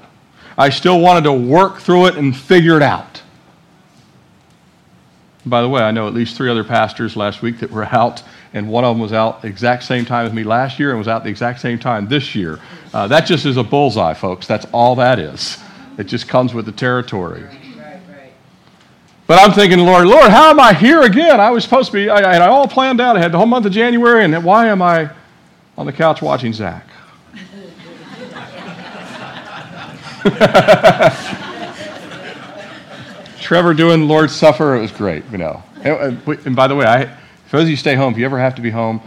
I 0.58 0.68
still 0.68 1.00
wanted 1.00 1.24
to 1.24 1.32
work 1.32 1.78
through 1.78 2.08
it 2.08 2.16
and 2.16 2.36
figure 2.36 2.76
it 2.76 2.82
out. 2.82 3.22
By 5.46 5.62
the 5.62 5.68
way, 5.70 5.80
I 5.80 5.92
know 5.92 6.08
at 6.08 6.12
least 6.12 6.36
three 6.36 6.50
other 6.50 6.64
pastors 6.64 7.16
last 7.16 7.40
week 7.40 7.60
that 7.60 7.70
were 7.70 7.86
out, 7.86 8.22
and 8.52 8.68
one 8.68 8.84
of 8.84 8.94
them 8.94 9.00
was 9.00 9.14
out 9.14 9.40
the 9.40 9.48
exact 9.48 9.84
same 9.84 10.04
time 10.04 10.26
as 10.26 10.34
me 10.34 10.44
last 10.44 10.78
year 10.78 10.90
and 10.90 10.98
was 10.98 11.08
out 11.08 11.24
the 11.24 11.30
exact 11.30 11.60
same 11.60 11.78
time 11.78 12.06
this 12.06 12.34
year. 12.34 12.60
Uh, 12.92 13.08
that 13.08 13.24
just 13.24 13.46
is 13.46 13.56
a 13.56 13.64
bullseye, 13.64 14.12
folks. 14.12 14.46
That's 14.46 14.66
all 14.72 14.96
that 14.96 15.18
is. 15.18 15.63
It 15.96 16.04
just 16.04 16.28
comes 16.28 16.54
with 16.54 16.66
the 16.66 16.72
territory. 16.72 17.44
But 19.26 19.38
I'm 19.38 19.52
thinking, 19.52 19.78
Lord, 19.78 20.06
Lord, 20.06 20.30
how 20.30 20.50
am 20.50 20.60
I 20.60 20.74
here 20.74 21.02
again? 21.02 21.40
I 21.40 21.50
was 21.50 21.64
supposed 21.64 21.90
to 21.90 21.92
be, 21.94 22.10
I, 22.10 22.16
I 22.16 22.34
had 22.34 22.42
all 22.42 22.68
planned 22.68 23.00
out. 23.00 23.16
I 23.16 23.20
had 23.20 23.32
the 23.32 23.38
whole 23.38 23.46
month 23.46 23.64
of 23.64 23.72
January, 23.72 24.22
and 24.24 24.44
why 24.44 24.66
am 24.66 24.82
I 24.82 25.10
on 25.78 25.86
the 25.86 25.92
couch 25.92 26.20
watching 26.20 26.52
Zach? 26.52 26.86
Trevor 33.40 33.74
doing 33.74 34.08
Lord's 34.08 34.34
Supper, 34.34 34.76
it 34.76 34.80
was 34.80 34.90
great, 34.90 35.24
you 35.30 35.38
know. 35.38 35.62
And, 35.82 36.18
uh, 36.26 36.32
and 36.44 36.56
by 36.56 36.66
the 36.66 36.74
way, 36.74 36.86
I, 36.86 37.06
for 37.46 37.58
those 37.58 37.64
of 37.64 37.70
you 37.70 37.76
stay 37.76 37.94
home, 37.94 38.12
if 38.12 38.18
you 38.18 38.24
ever 38.24 38.38
have 38.38 38.54
to 38.56 38.62
be 38.62 38.70
home, 38.70 39.00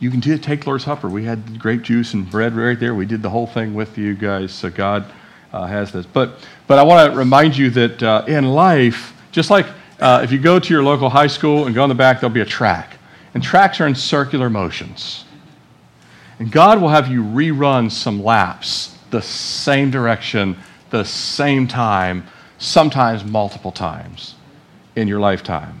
you 0.00 0.10
can 0.10 0.20
take 0.20 0.66
Lord's 0.66 0.84
Supper. 0.84 1.08
We 1.08 1.24
had 1.24 1.58
grape 1.58 1.82
juice 1.82 2.14
and 2.14 2.28
bread 2.30 2.54
right 2.54 2.78
there. 2.78 2.94
We 2.94 3.06
did 3.06 3.22
the 3.22 3.30
whole 3.30 3.46
thing 3.46 3.74
with 3.74 3.96
you 3.96 4.14
guys. 4.14 4.52
So 4.52 4.68
God 4.68 5.04
uh, 5.52 5.66
has 5.66 5.92
this. 5.92 6.06
But, 6.06 6.38
but 6.66 6.78
I 6.78 6.82
want 6.82 7.12
to 7.12 7.18
remind 7.18 7.56
you 7.56 7.70
that 7.70 8.02
uh, 8.02 8.24
in 8.26 8.46
life, 8.46 9.14
just 9.32 9.50
like 9.50 9.66
uh, 10.00 10.20
if 10.24 10.32
you 10.32 10.38
go 10.38 10.58
to 10.58 10.74
your 10.74 10.82
local 10.82 11.08
high 11.08 11.26
school 11.26 11.66
and 11.66 11.74
go 11.74 11.84
in 11.84 11.88
the 11.88 11.94
back, 11.94 12.20
there'll 12.20 12.34
be 12.34 12.40
a 12.40 12.46
track. 12.46 12.96
And 13.34 13.42
tracks 13.42 13.80
are 13.80 13.86
in 13.86 13.94
circular 13.94 14.50
motions. 14.50 15.24
And 16.38 16.50
God 16.50 16.80
will 16.80 16.88
have 16.88 17.08
you 17.08 17.22
rerun 17.22 17.90
some 17.90 18.22
laps 18.22 18.98
the 19.10 19.22
same 19.22 19.90
direction, 19.90 20.56
the 20.90 21.04
same 21.04 21.68
time, 21.68 22.26
sometimes 22.58 23.24
multiple 23.24 23.70
times 23.70 24.34
in 24.96 25.06
your 25.06 25.20
lifetime. 25.20 25.80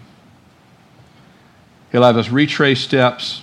He'll 1.90 2.02
have 2.02 2.16
us 2.16 2.28
retrace 2.28 2.80
steps 2.80 3.42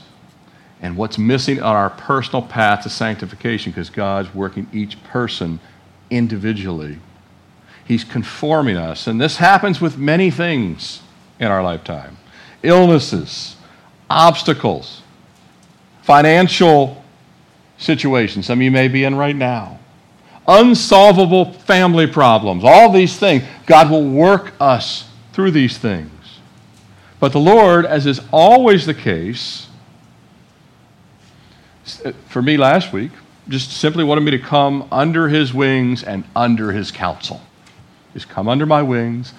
and 0.81 0.95
what's 0.95 1.17
missing 1.17 1.61
on 1.61 1.75
our 1.75 1.89
personal 1.89 2.41
path 2.41 2.83
to 2.83 2.89
sanctification 2.89 3.71
because 3.71 3.89
God's 3.89 4.33
working 4.33 4.67
each 4.71 5.01
person 5.03 5.59
individually. 6.09 6.99
He's 7.85 8.03
conforming 8.03 8.77
us. 8.77 9.07
And 9.07 9.19
this 9.19 9.37
happens 9.37 9.81
with 9.81 9.97
many 9.97 10.29
things 10.31 11.01
in 11.39 11.47
our 11.47 11.63
lifetime 11.63 12.17
illnesses, 12.61 13.55
obstacles, 14.09 15.01
financial 16.03 17.01
situations 17.79 18.45
some 18.45 18.59
of 18.59 18.63
you 18.63 18.71
may 18.71 18.87
be 18.87 19.03
in 19.03 19.15
right 19.15 19.35
now, 19.35 19.79
unsolvable 20.47 21.53
family 21.53 22.05
problems, 22.05 22.63
all 22.63 22.91
these 22.91 23.17
things. 23.17 23.43
God 23.65 23.89
will 23.89 24.07
work 24.07 24.53
us 24.59 25.09
through 25.33 25.51
these 25.51 25.77
things. 25.77 26.11
But 27.19 27.31
the 27.31 27.39
Lord, 27.39 27.85
as 27.85 28.05
is 28.05 28.21
always 28.31 28.85
the 28.85 28.93
case, 28.93 29.67
uh, 32.05 32.11
for 32.27 32.41
me 32.41 32.57
last 32.57 32.93
week, 32.93 33.11
just 33.49 33.71
simply 33.71 34.03
wanted 34.03 34.21
me 34.21 34.31
to 34.31 34.39
come 34.39 34.87
under 34.91 35.27
his 35.27 35.53
wings 35.53 36.03
and 36.03 36.23
under 36.35 36.71
his 36.71 36.91
counsel. 36.91 37.41
Just 38.13 38.29
come 38.29 38.47
under 38.47 38.65
my 38.65 38.81
wings, 38.81 39.33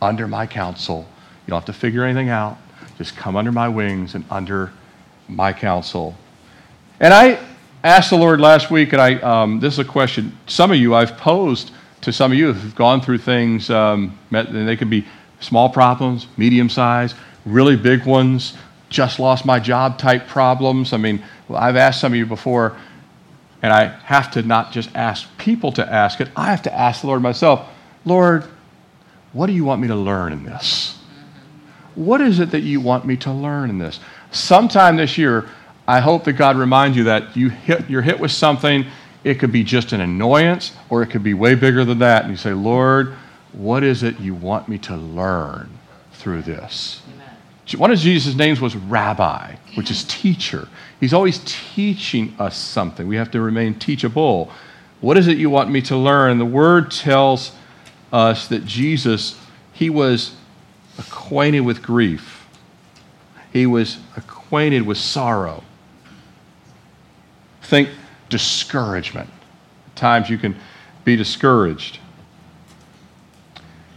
under 0.00 0.28
my 0.28 0.46
counsel. 0.46 1.06
You 1.46 1.50
don't 1.50 1.60
have 1.60 1.66
to 1.66 1.72
figure 1.72 2.04
anything 2.04 2.28
out. 2.28 2.58
Just 2.96 3.16
come 3.16 3.36
under 3.36 3.52
my 3.52 3.68
wings 3.68 4.14
and 4.14 4.24
under 4.30 4.72
my 5.28 5.52
counsel. 5.52 6.14
And 7.00 7.12
I 7.12 7.44
asked 7.84 8.10
the 8.10 8.16
Lord 8.16 8.40
last 8.40 8.70
week, 8.70 8.92
and 8.92 9.02
I, 9.02 9.14
um, 9.16 9.60
this 9.60 9.74
is 9.74 9.78
a 9.80 9.84
question 9.84 10.36
some 10.46 10.70
of 10.70 10.78
you 10.78 10.94
I've 10.94 11.16
posed 11.16 11.72
to 12.02 12.12
some 12.12 12.32
of 12.32 12.38
you 12.38 12.52
who've 12.52 12.74
gone 12.74 13.00
through 13.00 13.18
things, 13.18 13.68
um, 13.68 14.16
and 14.30 14.68
they 14.68 14.76
could 14.76 14.90
be 14.90 15.04
small 15.40 15.68
problems, 15.68 16.28
medium 16.36 16.68
size, 16.68 17.14
really 17.44 17.76
big 17.76 18.06
ones, 18.06 18.54
just 18.88 19.18
lost 19.18 19.44
my 19.44 19.58
job 19.58 19.98
type 19.98 20.26
problems. 20.28 20.92
I 20.92 20.96
mean, 20.98 21.22
I've 21.52 21.76
asked 21.76 22.00
some 22.00 22.12
of 22.12 22.16
you 22.16 22.26
before, 22.26 22.76
and 23.62 23.72
I 23.72 23.88
have 24.04 24.30
to 24.32 24.42
not 24.42 24.72
just 24.72 24.94
ask 24.94 25.26
people 25.38 25.72
to 25.72 25.92
ask 25.92 26.20
it, 26.20 26.28
I 26.36 26.50
have 26.50 26.62
to 26.62 26.74
ask 26.74 27.00
the 27.00 27.06
Lord 27.06 27.22
myself, 27.22 27.68
Lord, 28.04 28.44
what 29.32 29.46
do 29.46 29.52
you 29.52 29.64
want 29.64 29.80
me 29.80 29.88
to 29.88 29.96
learn 29.96 30.32
in 30.32 30.44
this? 30.44 30.98
What 31.94 32.20
is 32.20 32.40
it 32.40 32.50
that 32.50 32.60
you 32.60 32.80
want 32.80 33.06
me 33.06 33.16
to 33.18 33.32
learn 33.32 33.70
in 33.70 33.78
this? 33.78 34.00
Sometime 34.30 34.96
this 34.96 35.16
year, 35.16 35.48
I 35.88 36.00
hope 36.00 36.24
that 36.24 36.34
God 36.34 36.56
reminds 36.56 36.96
you 36.96 37.04
that 37.04 37.36
you 37.36 37.48
hit, 37.48 37.88
you're 37.88 38.02
hit 38.02 38.20
with 38.20 38.30
something. 38.30 38.84
It 39.24 39.40
could 39.40 39.52
be 39.52 39.64
just 39.64 39.92
an 39.92 40.00
annoyance, 40.00 40.72
or 40.90 41.02
it 41.02 41.08
could 41.08 41.22
be 41.22 41.34
way 41.34 41.54
bigger 41.54 41.84
than 41.84 41.98
that. 42.00 42.22
And 42.22 42.30
you 42.30 42.36
say, 42.36 42.52
Lord, 42.52 43.14
what 43.52 43.82
is 43.82 44.02
it 44.02 44.20
you 44.20 44.34
want 44.34 44.68
me 44.68 44.78
to 44.78 44.96
learn 44.96 45.70
through 46.12 46.42
this? 46.42 47.02
Amen. 47.14 47.80
One 47.80 47.90
of 47.90 47.98
Jesus' 47.98 48.34
names 48.34 48.60
was 48.60 48.76
Rabbi, 48.76 49.56
which 49.74 49.90
is 49.90 50.04
teacher. 50.04 50.68
He's 51.00 51.12
always 51.12 51.40
teaching 51.44 52.34
us 52.38 52.56
something. 52.56 53.06
We 53.06 53.16
have 53.16 53.30
to 53.32 53.40
remain 53.40 53.78
teachable. 53.78 54.50
What 55.00 55.18
is 55.18 55.28
it 55.28 55.36
you 55.36 55.50
want 55.50 55.70
me 55.70 55.82
to 55.82 55.96
learn? 55.96 56.38
The 56.38 56.44
word 56.44 56.90
tells 56.90 57.52
us 58.12 58.48
that 58.48 58.64
Jesus, 58.64 59.38
he 59.72 59.90
was 59.90 60.34
acquainted 60.98 61.60
with 61.60 61.82
grief. 61.82 62.46
He 63.52 63.66
was 63.66 63.98
acquainted 64.16 64.86
with 64.86 64.98
sorrow. 64.98 65.62
Think 67.62 67.90
discouragement. 68.28 69.28
At 69.88 69.96
times 69.96 70.30
you 70.30 70.38
can 70.38 70.56
be 71.04 71.16
discouraged. 71.16 71.98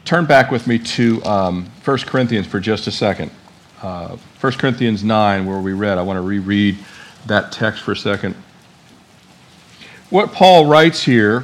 Turn 0.05 0.25
back 0.25 0.51
with 0.51 0.65
me 0.65 0.79
to 0.79 1.23
um, 1.23 1.69
1 1.85 1.97
Corinthians 1.99 2.47
for 2.47 2.59
just 2.59 2.87
a 2.87 2.91
second. 2.91 3.31
Uh, 3.81 4.17
1 4.41 4.53
Corinthians 4.53 5.03
9, 5.03 5.45
where 5.45 5.59
we 5.59 5.73
read. 5.73 5.97
I 5.97 6.01
want 6.01 6.15
to 6.15 6.21
reread 6.21 6.77
that 7.25 7.51
text 7.51 7.83
for 7.83 7.91
a 7.91 7.97
second. 7.97 8.35
What 10.09 10.31
Paul 10.31 10.65
writes 10.65 11.03
here 11.03 11.43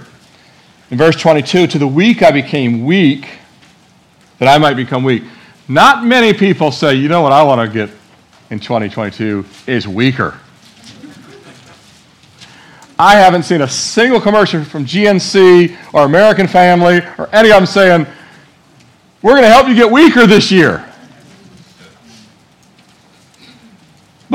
in 0.90 0.98
verse 0.98 1.18
22 1.18 1.68
To 1.68 1.78
the 1.78 1.88
weak 1.88 2.24
I 2.24 2.32
became 2.32 2.86
weak, 2.86 3.28
that 4.40 4.48
I 4.48 4.58
might 4.58 4.76
become 4.76 5.04
weak. 5.04 5.24
Not 5.68 6.06
many 6.06 6.34
people 6.34 6.72
say, 6.72 6.96
you 6.96 7.10
know 7.10 7.22
what 7.22 7.34
I 7.34 7.44
want 7.44 7.70
to 7.70 7.74
get 7.74 7.94
in 8.50 8.60
2022 8.60 9.44
is 9.68 9.88
weaker. 9.88 10.40
I 12.98 13.16
haven't 13.16 13.44
seen 13.44 13.62
a 13.62 13.68
single 13.68 14.22
commercial 14.22 14.64
from 14.64 14.86
GNC 14.86 15.76
or 15.94 16.06
American 16.06 16.48
Family 16.48 17.02
or 17.18 17.28
any 17.34 17.50
of 17.50 17.58
them 17.58 17.66
saying, 17.66 18.08
we're 19.22 19.34
going 19.34 19.44
to 19.44 19.50
help 19.50 19.68
you 19.68 19.76
get 19.76 19.92
weaker 19.92 20.26
this 20.26 20.50
year. 20.50 20.86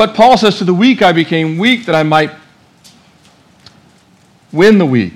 But 0.01 0.15
Paul 0.15 0.39
says, 0.39 0.57
To 0.57 0.65
the 0.65 0.73
weak 0.73 1.03
I 1.03 1.13
became 1.13 1.59
weak 1.59 1.85
that 1.85 1.95
I 1.95 2.05
might 2.05 2.31
win 4.51 4.79
the 4.79 4.87
weak. 4.87 5.13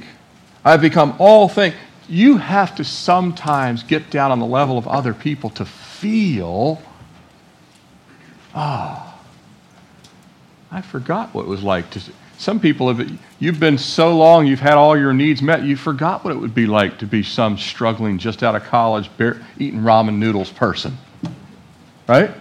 I've 0.63 0.83
become 0.83 1.17
all 1.19 1.49
things. 1.49 1.75
You 2.07 2.37
have 2.37 2.77
to 2.77 2.85
sometimes 2.85 3.83
get 3.83 4.11
down 4.11 4.31
on 4.31 4.41
the 4.41 4.47
level 4.47 4.77
of 4.77 4.87
other 4.87 5.15
people 5.15 5.49
to 5.49 5.65
feel, 5.65 6.83
ah, 8.55 9.17
oh, 9.17 9.27
I 10.71 10.83
forgot 10.83 11.33
what 11.33 11.47
it 11.47 11.49
was 11.49 11.63
like 11.63 11.89
to 11.93 12.03
some 12.37 12.61
people 12.61 12.93
have, 12.93 13.19
you've 13.39 13.59
been 13.59 13.79
so 13.79 14.15
long, 14.15 14.47
you've 14.47 14.61
had 14.61 14.75
all 14.75 14.99
your 14.99 15.15
needs 15.15 15.41
met, 15.41 15.63
you 15.63 15.77
forgot 15.77 16.25
what 16.25 16.33
it 16.33 16.37
would 16.37 16.55
be 16.55 16.67
like 16.67 16.99
to 16.99 17.07
be 17.07 17.23
some 17.23 17.57
struggling 17.57 18.19
just 18.19 18.43
out 18.43 18.55
of 18.55 18.65
college, 18.65 19.09
bear, 19.17 19.41
eating 19.59 19.81
ramen 19.81 20.17
noodles 20.17 20.51
person. 20.51 20.99
Right? 22.07 22.35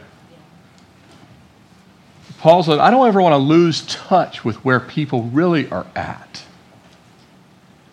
Paul 2.43 2.61
said, 2.61 2.79
I 2.79 2.91
don't 2.91 3.07
ever 3.07 3.21
want 3.21 3.31
to 3.31 3.37
lose 3.37 3.83
touch 3.83 4.43
with 4.43 4.57
where 4.65 4.81
people 4.81 5.23
really 5.23 5.69
are 5.69 5.87
at. 5.95 6.43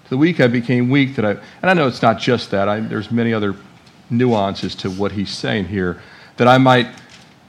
The 0.08 0.16
weak 0.16 0.40
I 0.40 0.48
became 0.48 0.90
weak 0.90 1.14
that 1.14 1.24
I, 1.24 1.30
and 1.30 1.70
I 1.70 1.72
know 1.72 1.86
it's 1.86 2.02
not 2.02 2.18
just 2.18 2.50
that, 2.50 2.68
I, 2.68 2.80
there's 2.80 3.12
many 3.12 3.32
other 3.32 3.54
nuances 4.10 4.74
to 4.74 4.90
what 4.90 5.12
he's 5.12 5.30
saying 5.30 5.66
here, 5.66 6.02
that 6.36 6.48
I 6.48 6.58
might, 6.58 6.88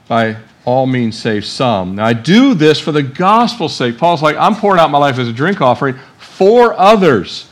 by 0.06 0.36
all 0.64 0.86
means 0.86 1.18
save 1.18 1.44
some. 1.44 1.96
Now, 1.96 2.04
I 2.04 2.12
do 2.12 2.54
this 2.54 2.78
for 2.78 2.92
the 2.92 3.02
gospel's 3.02 3.74
sake. 3.74 3.98
Paul's 3.98 4.22
like, 4.22 4.36
I'm 4.36 4.54
pouring 4.54 4.78
out 4.78 4.92
my 4.92 4.98
life 4.98 5.18
as 5.18 5.26
a 5.26 5.32
drink 5.32 5.60
offering 5.60 5.98
for 6.18 6.72
others. 6.78 7.50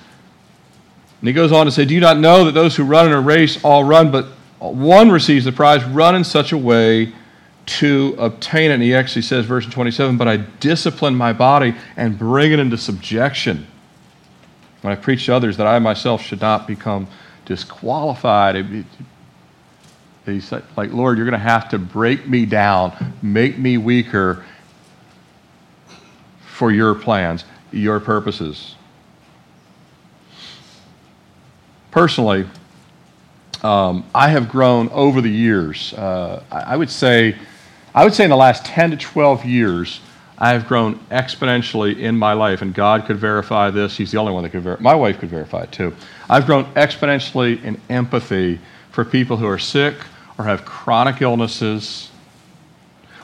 And 1.19 1.27
he 1.27 1.33
goes 1.33 1.51
on 1.51 1.67
to 1.67 1.73
say, 1.73 1.85
Do 1.85 1.95
you 1.95 2.01
not 2.01 2.19
know 2.19 2.45
that 2.45 2.53
those 2.53 2.77
who 2.77 2.85
run 2.85 3.07
in 3.07 3.13
a 3.13 3.21
race 3.21 3.59
all 3.65 3.83
run, 3.83 4.13
but 4.13 4.27
one 4.61 5.11
receives 5.11 5.45
the 5.45 5.51
prize? 5.51 5.83
Run 5.87 6.15
in 6.15 6.23
such 6.23 6.53
a 6.53 6.57
way 6.57 7.15
to 7.71 8.17
obtain 8.19 8.71
it. 8.71 8.75
And 8.75 8.83
he 8.83 8.95
actually 8.95 9.23
says, 9.23 9.47
verse 9.47 9.67
27, 9.67 10.17
But 10.17 10.29
I 10.29 10.39
discipline 10.39 11.15
my 11.15 11.33
body 11.33 11.75
and 11.97 12.19
bring 12.19 12.53
it 12.53 12.59
into 12.59 12.77
subjection. 12.77 13.67
When 14.81 14.93
I 14.93 14.97
preach 14.97 15.27
to 15.27 15.35
others 15.35 15.57
that 15.59 15.67
I 15.67 15.79
myself 15.79 16.23
should 16.23 16.41
not 16.41 16.67
become 16.67 17.07
disqualified. 17.45 18.57
It, 18.57 18.87
he 20.27 20.41
said, 20.41 20.65
like, 20.77 20.93
Lord, 20.93 21.17
you're 21.17 21.27
going 21.27 21.39
to 21.39 21.45
have 21.45 21.69
to 21.71 21.79
break 21.79 22.29
me 22.29 22.45
down, 22.47 23.15
make 23.23 23.59
me 23.59 23.79
weaker 23.79 24.45
for 26.47 26.71
your 26.71 26.95
plans, 26.95 27.45
your 27.73 28.01
purposes. 28.01 28.75
Personally, 31.91 32.47
um, 33.63 34.07
I 34.15 34.29
have 34.29 34.49
grown 34.49 34.89
over 34.91 35.21
the 35.21 35.31
years. 35.31 35.93
Uh, 35.95 36.43
I 36.51 36.77
would 36.77 36.91
say, 36.91 37.37
I 37.95 38.05
would 38.05 38.15
say 38.15 38.25
in 38.25 38.31
the 38.31 38.37
last 38.37 38.65
10 38.65 38.93
to 38.93 38.97
12 38.97 39.45
years, 39.45 40.01
I 40.39 40.51
have 40.51 40.67
grown 40.67 40.99
exponentially 41.11 41.99
in 41.99 42.17
my 42.17 42.33
life, 42.33 42.63
and 42.63 42.73
God 42.73 43.05
could 43.05 43.19
verify 43.19 43.71
this. 43.71 43.97
He's 43.97 44.11
the 44.11 44.19
only 44.19 44.33
one 44.33 44.43
that 44.45 44.51
could 44.51 44.63
verify. 44.63 44.83
My 44.83 44.95
wife 44.95 45.19
could 45.19 45.29
verify 45.29 45.65
it 45.65 45.73
too. 45.73 45.95
I've 46.31 46.47
grown 46.47 46.65
exponentially 46.75 47.63
in 47.63 47.81
empathy 47.91 48.59
for 48.91 49.05
people 49.05 49.37
who 49.37 49.47
are 49.47 49.59
sick 49.59 49.95
or 50.39 50.45
have 50.45 50.65
chronic 50.65 51.21
illnesses 51.21 52.11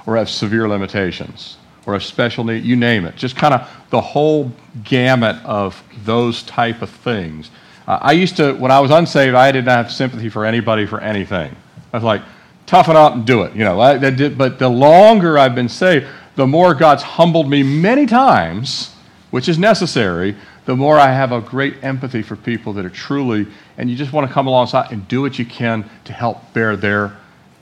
or 0.04 0.16
have 0.16 0.28
severe 0.28 0.68
limitations 0.68 1.56
or 1.86 1.94
have 1.94 2.04
special 2.04 2.44
needs, 2.44 2.66
you 2.66 2.76
name 2.76 3.06
it. 3.06 3.16
Just 3.16 3.36
kind 3.36 3.54
of 3.54 3.70
the 3.90 4.00
whole 4.00 4.52
gamut 4.84 5.36
of 5.44 5.82
those 6.04 6.42
type 6.42 6.82
of 6.82 6.90
things. 6.90 7.50
Uh, 7.86 7.98
I 8.02 8.12
used 8.12 8.36
to, 8.36 8.52
when 8.54 8.70
I 8.70 8.80
was 8.80 8.90
unsaved, 8.90 9.34
I 9.34 9.52
did 9.52 9.64
not 9.64 9.76
have 9.76 9.92
sympathy 9.92 10.28
for 10.28 10.44
anybody 10.44 10.84
for 10.84 11.00
anything. 11.00 11.54
I 11.92 11.96
was 11.96 12.04
like, 12.04 12.22
toughen 12.66 12.96
up 12.96 13.14
and 13.14 13.26
do 13.26 13.42
it. 13.42 13.54
You 13.54 13.64
know, 13.64 13.80
I, 13.80 13.98
did, 13.98 14.36
but 14.36 14.58
the 14.58 14.68
longer 14.68 15.38
I've 15.38 15.54
been 15.54 15.68
saved, 15.68 16.06
the 16.34 16.46
more 16.46 16.74
God's 16.74 17.02
humbled 17.02 17.48
me 17.48 17.62
many 17.62 18.06
times, 18.06 18.94
which 19.30 19.48
is 19.48 19.58
necessary, 19.58 20.36
the 20.66 20.76
more 20.76 20.98
I 20.98 21.12
have 21.12 21.32
a 21.32 21.40
great 21.40 21.82
empathy 21.82 22.22
for 22.22 22.36
people 22.36 22.72
that 22.74 22.84
are 22.84 22.90
truly, 22.90 23.46
and 23.78 23.88
you 23.88 23.96
just 23.96 24.12
want 24.12 24.26
to 24.28 24.34
come 24.34 24.46
alongside 24.46 24.92
and 24.92 25.06
do 25.08 25.22
what 25.22 25.38
you 25.38 25.46
can 25.46 25.88
to 26.04 26.12
help 26.12 26.52
bear 26.52 26.76
their, 26.76 27.16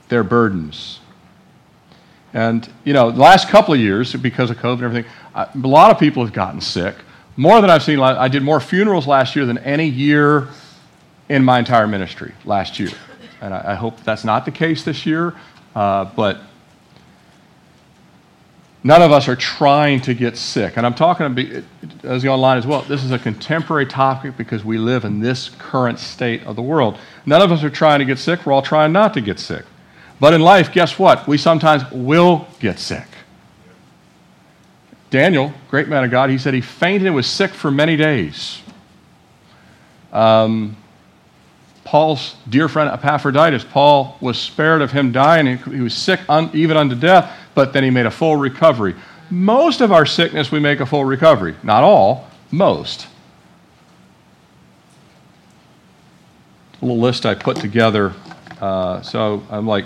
their 0.09 0.23
burdens. 0.23 0.99
And, 2.33 2.67
you 2.83 2.93
know, 2.93 3.11
the 3.11 3.21
last 3.21 3.47
couple 3.47 3.73
of 3.73 3.79
years, 3.79 4.13
because 4.13 4.49
of 4.49 4.57
COVID 4.57 4.73
and 4.73 4.83
everything, 4.83 5.11
a 5.33 5.49
lot 5.55 5.91
of 5.91 5.99
people 5.99 6.25
have 6.25 6.33
gotten 6.33 6.59
sick. 6.59 6.95
More 7.37 7.61
than 7.61 7.69
I've 7.69 7.83
seen. 7.83 7.99
I 7.99 8.27
did 8.27 8.43
more 8.43 8.59
funerals 8.59 9.07
last 9.07 9.35
year 9.35 9.45
than 9.45 9.57
any 9.59 9.87
year 9.87 10.47
in 11.29 11.43
my 11.43 11.59
entire 11.59 11.87
ministry 11.87 12.33
last 12.45 12.79
year. 12.79 12.91
And 13.45 13.53
I, 13.53 13.71
I 13.71 13.75
hope 13.75 14.01
that's 14.03 14.23
not 14.23 14.45
the 14.45 14.51
case 14.51 14.83
this 14.83 15.05
year. 15.05 15.35
Uh, 15.75 16.05
but 16.05 16.39
None 18.85 19.01
of 19.01 19.11
us 19.11 19.27
are 19.27 19.35
trying 19.35 19.99
to 20.01 20.13
get 20.13 20.37
sick. 20.37 20.77
And 20.77 20.85
I'm 20.85 20.93
talking 20.93 21.65
as 22.03 22.21
the 22.21 22.29
online 22.29 22.59
as 22.59 22.67
well. 22.67 22.83
This 22.83 23.03
is 23.03 23.09
a 23.09 23.17
contemporary 23.17 23.87
topic 23.87 24.37
because 24.37 24.63
we 24.63 24.77
live 24.77 25.05
in 25.05 25.21
this 25.21 25.49
current 25.57 25.97
state 25.97 26.43
of 26.43 26.55
the 26.55 26.61
world. 26.61 26.99
None 27.25 27.41
of 27.41 27.51
us 27.51 27.63
are 27.63 27.71
trying 27.71 27.97
to 27.97 28.05
get 28.05 28.19
sick. 28.19 28.45
We're 28.45 28.53
all 28.53 28.61
trying 28.61 28.93
not 28.93 29.15
to 29.15 29.21
get 29.21 29.39
sick. 29.39 29.65
But 30.19 30.35
in 30.35 30.41
life, 30.41 30.71
guess 30.71 30.99
what? 30.99 31.27
We 31.27 31.39
sometimes 31.39 31.81
will 31.91 32.47
get 32.59 32.77
sick. 32.77 33.07
Daniel, 35.09 35.51
great 35.71 35.87
man 35.87 36.03
of 36.03 36.11
God, 36.11 36.29
he 36.29 36.37
said 36.37 36.53
he 36.53 36.61
fainted 36.61 37.07
and 37.07 37.15
was 37.15 37.25
sick 37.25 37.49
for 37.49 37.71
many 37.71 37.97
days. 37.97 38.61
Um, 40.13 40.77
Paul's 41.85 42.35
dear 42.49 42.67
friend 42.67 42.89
Epaphroditus, 42.89 43.63
Paul 43.63 44.17
was 44.19 44.39
spared 44.39 44.81
of 44.81 44.91
him 44.91 45.11
dying. 45.11 45.57
He 45.59 45.81
was 45.81 45.93
sick 45.93 46.19
un, 46.27 46.49
even 46.51 46.75
unto 46.75 46.95
death, 46.95 47.31
but 47.53 47.73
then 47.73 47.83
he 47.83 47.91
made 47.91 48.07
a 48.07 48.11
full 48.11 48.35
recovery. 48.35 48.95
Most 49.29 49.81
of 49.81 49.91
our 49.91 50.05
sickness, 50.05 50.51
we 50.51 50.59
make 50.59 50.79
a 50.79 50.85
full 50.85 51.05
recovery. 51.05 51.55
Not 51.63 51.83
all, 51.83 52.27
most. 52.51 53.07
A 56.81 56.85
little 56.85 56.99
list 56.99 57.25
I 57.25 57.35
put 57.35 57.57
together. 57.57 58.13
Uh, 58.59 59.01
so 59.03 59.43
I'm 59.51 59.67
like, 59.67 59.85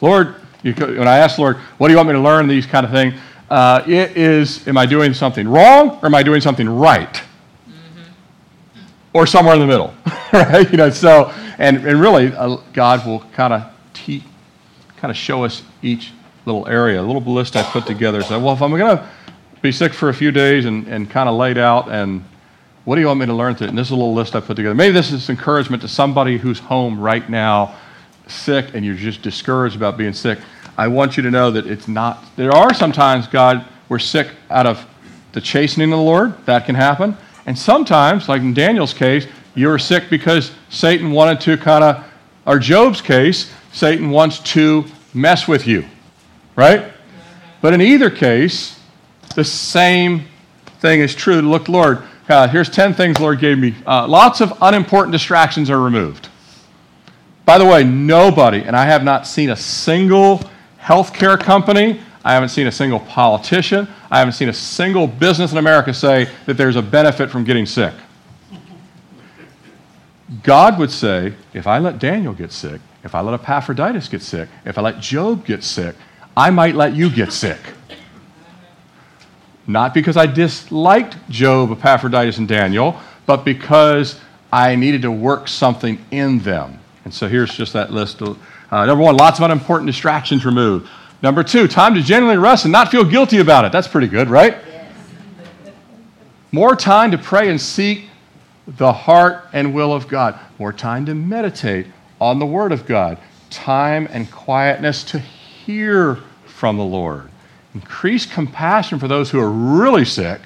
Lord, 0.00 0.36
you, 0.62 0.72
when 0.74 1.08
I 1.08 1.18
ask 1.18 1.38
Lord, 1.38 1.56
what 1.56 1.88
do 1.88 1.92
you 1.92 1.96
want 1.96 2.08
me 2.08 2.14
to 2.14 2.20
learn? 2.20 2.46
These 2.46 2.66
kind 2.66 2.86
of 2.86 2.92
things. 2.92 3.14
Uh, 3.50 3.82
it 3.86 4.16
is, 4.16 4.66
am 4.68 4.78
I 4.78 4.86
doing 4.86 5.12
something 5.12 5.48
wrong 5.48 5.98
or 6.02 6.06
am 6.06 6.14
I 6.14 6.22
doing 6.22 6.40
something 6.40 6.68
right? 6.68 7.20
Or 9.12 9.26
somewhere 9.26 9.54
in 9.54 9.60
the 9.60 9.66
middle, 9.66 9.94
right? 10.32 10.70
You 10.70 10.78
know, 10.78 10.90
so, 10.90 11.32
and, 11.58 11.86
and 11.86 12.00
really, 12.00 12.32
uh, 12.34 12.56
God 12.72 13.06
will 13.06 13.20
kind 13.32 13.52
of 13.52 13.70
teach, 13.92 14.22
kind 14.96 15.10
of 15.10 15.16
show 15.16 15.44
us 15.44 15.62
each 15.82 16.12
little 16.46 16.66
area, 16.66 17.00
a 17.00 17.02
little 17.02 17.22
list 17.22 17.56
I 17.56 17.62
put 17.62 17.86
together. 17.86 18.22
So, 18.22 18.40
well, 18.40 18.54
if 18.54 18.62
I'm 18.62 18.70
going 18.70 18.96
to 18.96 19.08
be 19.60 19.70
sick 19.70 19.92
for 19.92 20.08
a 20.08 20.14
few 20.14 20.32
days 20.32 20.64
and, 20.64 20.86
and 20.88 21.10
kind 21.10 21.28
of 21.28 21.36
laid 21.36 21.58
out, 21.58 21.90
and 21.90 22.24
what 22.84 22.96
do 22.96 23.00
you 23.00 23.06
want 23.06 23.20
me 23.20 23.26
to 23.26 23.34
learn 23.34 23.54
through? 23.54 23.68
And 23.68 23.78
this 23.78 23.88
is 23.88 23.92
a 23.92 23.96
little 23.96 24.14
list 24.14 24.34
I 24.34 24.40
put 24.40 24.56
together. 24.56 24.74
Maybe 24.74 24.92
this 24.92 25.12
is 25.12 25.30
encouragement 25.30 25.82
to 25.82 25.88
somebody 25.88 26.36
who's 26.38 26.58
home 26.58 26.98
right 26.98 27.28
now, 27.28 27.76
sick, 28.26 28.74
and 28.74 28.84
you're 28.84 28.96
just 28.96 29.22
discouraged 29.22 29.76
about 29.76 29.96
being 29.96 30.12
sick. 30.12 30.38
I 30.76 30.88
want 30.88 31.16
you 31.16 31.22
to 31.22 31.30
know 31.30 31.50
that 31.50 31.66
it's 31.66 31.86
not, 31.86 32.24
there 32.36 32.50
are 32.50 32.74
sometimes, 32.74 33.26
God, 33.26 33.64
we're 33.88 33.98
sick 33.98 34.28
out 34.50 34.66
of 34.66 34.84
the 35.32 35.40
chastening 35.40 35.92
of 35.92 35.98
the 35.98 36.04
Lord. 36.04 36.44
That 36.46 36.66
can 36.66 36.74
happen. 36.74 37.16
And 37.46 37.58
sometimes, 37.58 38.28
like 38.28 38.42
in 38.42 38.54
Daniel's 38.54 38.94
case, 38.94 39.26
you 39.54 39.68
were 39.68 39.78
sick 39.78 40.04
because 40.08 40.52
Satan 40.70 41.10
wanted 41.10 41.40
to 41.42 41.56
kind 41.56 41.84
of, 41.84 42.04
or 42.46 42.58
Job's 42.58 43.00
case, 43.00 43.52
Satan 43.72 44.10
wants 44.10 44.38
to 44.40 44.84
mess 45.14 45.48
with 45.48 45.66
you, 45.66 45.84
right? 46.56 46.92
But 47.60 47.74
in 47.74 47.80
either 47.80 48.10
case, 48.10 48.78
the 49.34 49.44
same 49.44 50.24
thing 50.80 51.00
is 51.00 51.14
true. 51.14 51.40
Look, 51.40 51.68
Lord, 51.68 52.02
uh, 52.28 52.48
here's 52.48 52.70
10 52.70 52.94
things 52.94 53.18
Lord 53.18 53.40
gave 53.40 53.58
me. 53.58 53.74
Uh, 53.86 54.06
lots 54.06 54.40
of 54.40 54.56
unimportant 54.62 55.12
distractions 55.12 55.70
are 55.70 55.80
removed. 55.80 56.28
By 57.44 57.58
the 57.58 57.66
way, 57.66 57.82
nobody, 57.84 58.62
and 58.62 58.76
I 58.76 58.86
have 58.86 59.02
not 59.02 59.26
seen 59.26 59.50
a 59.50 59.56
single 59.56 60.42
healthcare 60.80 61.38
company. 61.38 62.00
I 62.24 62.34
haven't 62.34 62.50
seen 62.50 62.66
a 62.66 62.72
single 62.72 63.00
politician. 63.00 63.88
I 64.10 64.18
haven't 64.18 64.34
seen 64.34 64.48
a 64.48 64.54
single 64.54 65.06
business 65.06 65.52
in 65.52 65.58
America 65.58 65.92
say 65.92 66.28
that 66.46 66.54
there's 66.54 66.76
a 66.76 66.82
benefit 66.82 67.30
from 67.30 67.44
getting 67.44 67.66
sick. 67.66 67.94
God 70.42 70.78
would 70.78 70.90
say, 70.90 71.34
if 71.52 71.66
I 71.66 71.78
let 71.78 71.98
Daniel 71.98 72.32
get 72.32 72.52
sick, 72.52 72.80
if 73.04 73.14
I 73.14 73.20
let 73.20 73.34
Epaphroditus 73.34 74.08
get 74.08 74.22
sick, 74.22 74.48
if 74.64 74.78
I 74.78 74.82
let 74.82 75.00
Job 75.00 75.44
get 75.44 75.64
sick, 75.64 75.94
I 76.36 76.50
might 76.50 76.74
let 76.74 76.94
you 76.94 77.10
get 77.10 77.32
sick. 77.32 77.58
Not 79.66 79.94
because 79.94 80.16
I 80.16 80.26
disliked 80.26 81.16
Job, 81.28 81.72
Epaphroditus, 81.72 82.38
and 82.38 82.48
Daniel, 82.48 82.98
but 83.26 83.44
because 83.44 84.20
I 84.52 84.74
needed 84.76 85.02
to 85.02 85.10
work 85.10 85.48
something 85.48 86.02
in 86.10 86.38
them. 86.40 86.78
And 87.04 87.12
so 87.12 87.28
here's 87.28 87.54
just 87.54 87.72
that 87.72 87.92
list 87.92 88.22
uh, 88.22 88.86
number 88.86 89.04
one, 89.04 89.16
lots 89.16 89.38
of 89.38 89.44
unimportant 89.44 89.86
distractions 89.86 90.46
removed. 90.46 90.88
Number 91.22 91.44
two, 91.44 91.68
time 91.68 91.94
to 91.94 92.02
genuinely 92.02 92.42
rest 92.42 92.64
and 92.64 92.72
not 92.72 92.90
feel 92.90 93.04
guilty 93.04 93.38
about 93.38 93.64
it. 93.64 93.70
That's 93.70 93.86
pretty 93.86 94.08
good, 94.08 94.28
right? 94.28 94.56
Yes. 94.66 94.92
More 96.50 96.74
time 96.74 97.12
to 97.12 97.18
pray 97.18 97.48
and 97.48 97.60
seek 97.60 98.06
the 98.66 98.92
heart 98.92 99.44
and 99.52 99.72
will 99.72 99.92
of 99.92 100.08
God. 100.08 100.38
More 100.58 100.72
time 100.72 101.06
to 101.06 101.14
meditate 101.14 101.86
on 102.20 102.40
the 102.40 102.46
Word 102.46 102.72
of 102.72 102.86
God. 102.86 103.18
Time 103.50 104.08
and 104.10 104.30
quietness 104.32 105.04
to 105.04 105.20
hear 105.20 106.18
from 106.44 106.76
the 106.76 106.84
Lord. 106.84 107.30
Increase 107.74 108.26
compassion 108.26 108.98
for 108.98 109.06
those 109.06 109.30
who 109.30 109.38
are 109.38 109.50
really 109.50 110.04
sick, 110.04 110.40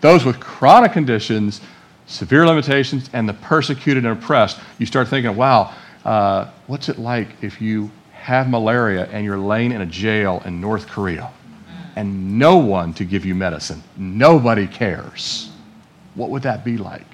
those 0.00 0.24
with 0.24 0.40
chronic 0.40 0.92
conditions, 0.92 1.60
severe 2.06 2.46
limitations, 2.46 3.10
and 3.12 3.28
the 3.28 3.34
persecuted 3.34 4.06
and 4.06 4.18
oppressed. 4.18 4.58
You 4.78 4.86
start 4.86 5.08
thinking, 5.08 5.36
wow, 5.36 5.74
uh, 6.04 6.50
what's 6.66 6.88
it 6.88 6.98
like 6.98 7.28
if 7.42 7.60
you 7.60 7.90
have 8.26 8.48
malaria 8.48 9.06
and 9.12 9.24
you're 9.24 9.38
laying 9.38 9.70
in 9.70 9.80
a 9.80 9.86
jail 9.86 10.42
in 10.44 10.60
North 10.60 10.88
Korea 10.88 11.30
and 11.94 12.40
no 12.40 12.56
one 12.56 12.92
to 12.94 13.04
give 13.04 13.24
you 13.24 13.36
medicine? 13.36 13.84
Nobody 13.96 14.66
cares. 14.66 15.48
What 16.16 16.30
would 16.30 16.42
that 16.42 16.64
be 16.64 16.76
like? 16.76 17.06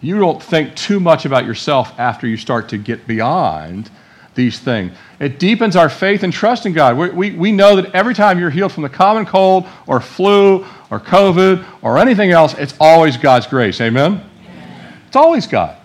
You 0.00 0.18
don't 0.18 0.42
think 0.42 0.74
too 0.76 0.98
much 0.98 1.26
about 1.26 1.44
yourself 1.44 1.92
after 1.98 2.26
you 2.26 2.38
start 2.38 2.70
to 2.70 2.78
get 2.78 3.06
beyond 3.06 3.90
these 4.34 4.58
things. 4.58 4.92
It 5.20 5.38
deepens 5.38 5.76
our 5.76 5.90
faith 5.90 6.22
and 6.22 6.32
trust 6.32 6.64
in 6.64 6.72
God. 6.72 6.96
We, 6.96 7.10
we, 7.10 7.30
we 7.32 7.52
know 7.52 7.76
that 7.76 7.94
every 7.94 8.14
time 8.14 8.38
you're 8.38 8.48
healed 8.48 8.72
from 8.72 8.82
the 8.82 8.88
common 8.88 9.26
cold 9.26 9.66
or 9.86 10.00
flu 10.00 10.64
or 10.90 11.00
COVID 11.00 11.66
or 11.82 11.98
anything 11.98 12.30
else, 12.30 12.54
it's 12.54 12.74
always 12.80 13.18
God's 13.18 13.46
grace. 13.46 13.78
Amen? 13.82 14.24
Amen. 14.46 14.98
It's 15.06 15.16
always 15.16 15.46
God. 15.46 15.76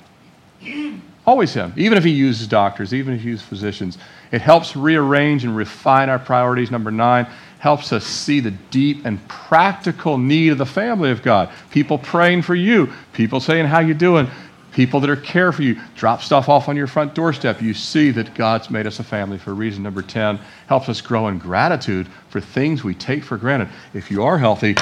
Always 1.28 1.54
Him, 1.54 1.74
even 1.76 1.98
if 1.98 2.06
He 2.06 2.12
uses 2.12 2.48
doctors, 2.48 2.94
even 2.94 3.14
if 3.14 3.22
He 3.22 3.30
uses 3.30 3.46
physicians. 3.46 3.98
It 4.32 4.42
helps 4.42 4.76
rearrange 4.76 5.44
and 5.44 5.56
refine 5.56 6.10
our 6.10 6.20
priorities. 6.20 6.72
Number 6.72 6.92
nine, 6.92 7.28
helps 7.60 7.92
us 7.92 8.06
see 8.06 8.40
the 8.40 8.52
deep 8.52 9.06
and 9.06 9.26
practical 9.28 10.18
need 10.18 10.50
of 10.50 10.58
the 10.58 10.66
family 10.66 11.12
of 11.12 11.22
God. 11.22 11.50
People 11.72 11.98
praying 11.98 12.42
for 12.42 12.56
you, 12.56 12.92
people 13.14 13.40
saying, 13.40 13.66
How 13.66 13.80
you 13.80 13.94
doing? 13.94 14.28
People 14.72 15.00
that 15.02 15.10
are 15.10 15.16
care 15.16 15.52
for 15.52 15.64
you. 15.64 15.80
Drop 15.96 16.22
stuff 16.22 16.48
off 16.48 16.70
on 16.70 16.78
your 16.78 16.88
front 16.88 17.16
doorstep. 17.16 17.62
You 17.62 17.74
see 17.74 18.12
that 18.12 18.34
God's 18.36 18.70
made 18.70 18.86
us 18.86 19.00
a 19.00 19.04
family 19.04 19.38
for 19.38 19.52
a 19.52 19.56
reason. 19.56 19.84
Number 19.84 20.02
10, 20.02 20.40
helps 20.68 20.88
us 20.88 21.02
grow 21.02 21.28
in 21.28 21.40
gratitude 21.40 22.08
for 22.30 22.40
things 22.40 22.84
we 22.84 22.94
take 22.94 23.24
for 23.24 23.36
granted. 23.36 23.70
If 23.94 24.12
you 24.12 24.24
are 24.24 24.38
healthy, 24.38 24.76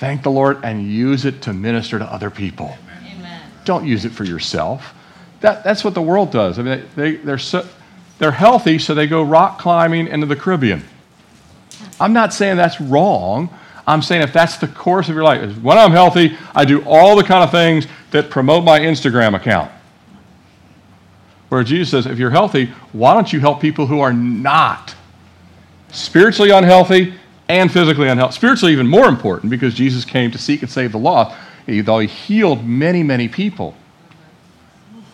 thank 0.00 0.22
the 0.22 0.30
Lord 0.30 0.64
and 0.64 0.90
use 0.90 1.24
it 1.24 1.42
to 1.42 1.52
minister 1.52 1.98
to 1.98 2.04
other 2.06 2.30
people. 2.30 2.76
Amen. 3.04 3.42
Don't 3.64 3.86
use 3.86 4.06
it 4.06 4.12
for 4.12 4.24
yourself. 4.24 4.94
That, 5.40 5.62
that's 5.62 5.84
what 5.84 5.92
the 5.92 6.02
world 6.02 6.32
does. 6.32 6.58
I 6.58 6.62
mean, 6.62 6.88
they, 6.96 7.16
they're, 7.16 7.38
so, 7.38 7.68
they're 8.18 8.30
healthy, 8.30 8.78
so 8.78 8.94
they 8.94 9.06
go 9.06 9.22
rock 9.22 9.58
climbing 9.58 10.08
into 10.08 10.26
the 10.26 10.36
Caribbean. 10.36 10.82
I'm 12.00 12.12
not 12.12 12.32
saying 12.32 12.56
that's 12.56 12.80
wrong. 12.80 13.48
I'm 13.86 14.02
saying 14.02 14.22
if 14.22 14.32
that's 14.32 14.56
the 14.56 14.68
course 14.68 15.08
of 15.08 15.14
your 15.14 15.24
life, 15.24 15.58
when 15.58 15.76
I'm 15.76 15.90
healthy, 15.90 16.36
I 16.54 16.64
do 16.64 16.82
all 16.84 17.16
the 17.16 17.24
kind 17.24 17.44
of 17.44 17.50
things 17.50 17.86
that 18.12 18.30
promote 18.30 18.64
my 18.64 18.80
Instagram 18.80 19.34
account. 19.34 19.70
Where 21.50 21.62
Jesus 21.62 21.90
says, 21.90 22.06
if 22.06 22.18
you're 22.18 22.30
healthy, 22.30 22.66
why 22.92 23.14
don't 23.14 23.32
you 23.32 23.40
help 23.40 23.60
people 23.60 23.86
who 23.86 24.00
are 24.00 24.12
not 24.12 24.94
spiritually 25.92 26.50
unhealthy 26.50 27.14
and 27.48 27.70
physically 27.70 28.08
unhealthy? 28.08 28.34
Spiritually, 28.34 28.72
even 28.72 28.86
more 28.86 29.06
important 29.06 29.50
because 29.50 29.74
Jesus 29.74 30.04
came 30.04 30.30
to 30.30 30.38
seek 30.38 30.62
and 30.62 30.70
save 30.70 30.92
the 30.92 30.98
lost, 30.98 31.36
though 31.66 31.98
he 31.98 32.06
healed 32.06 32.64
many, 32.64 33.02
many 33.02 33.28
people. 33.28 33.76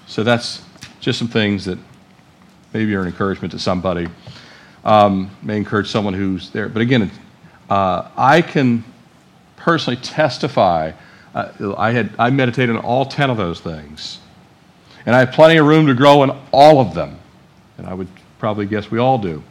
So 0.07 0.23
that's 0.23 0.63
just 1.01 1.19
some 1.19 1.29
things 1.29 1.65
that 1.65 1.79
maybe 2.73 2.91
you're 2.91 3.03
an 3.03 3.09
encouragement 3.09 3.53
to 3.53 3.59
somebody. 3.59 4.09
Um, 4.85 5.31
may 5.43 5.57
encourage 5.57 5.89
someone 5.89 6.15
who's 6.15 6.51
there. 6.51 6.69
But 6.69 6.83
again, 6.83 7.11
uh, 7.69 8.09
I 8.17 8.43
can 8.43 8.85
personally 9.57 10.01
testify. 10.01 10.93
Uh, 11.35 11.75
I 11.77 11.93
had 11.93 12.11
I 12.19 12.31
meditated 12.31 12.75
on 12.77 12.83
all 12.83 13.05
ten 13.05 13.31
of 13.31 13.37
those 13.37 13.61
things, 13.61 14.19
and 15.07 15.15
I 15.15 15.21
have 15.21 15.33
plenty 15.33 15.59
of 15.59 15.67
room 15.67 15.87
to 15.87 15.95
grow 15.95 16.23
in 16.23 16.31
all 16.53 16.81
of 16.81 16.95
them. 16.95 17.19
And 17.79 17.87
I 17.87 17.95
would 17.95 18.09
probably 18.39 18.67
guess 18.67 18.91
we 18.91 18.99
all 18.99 19.19
do. 19.19 19.43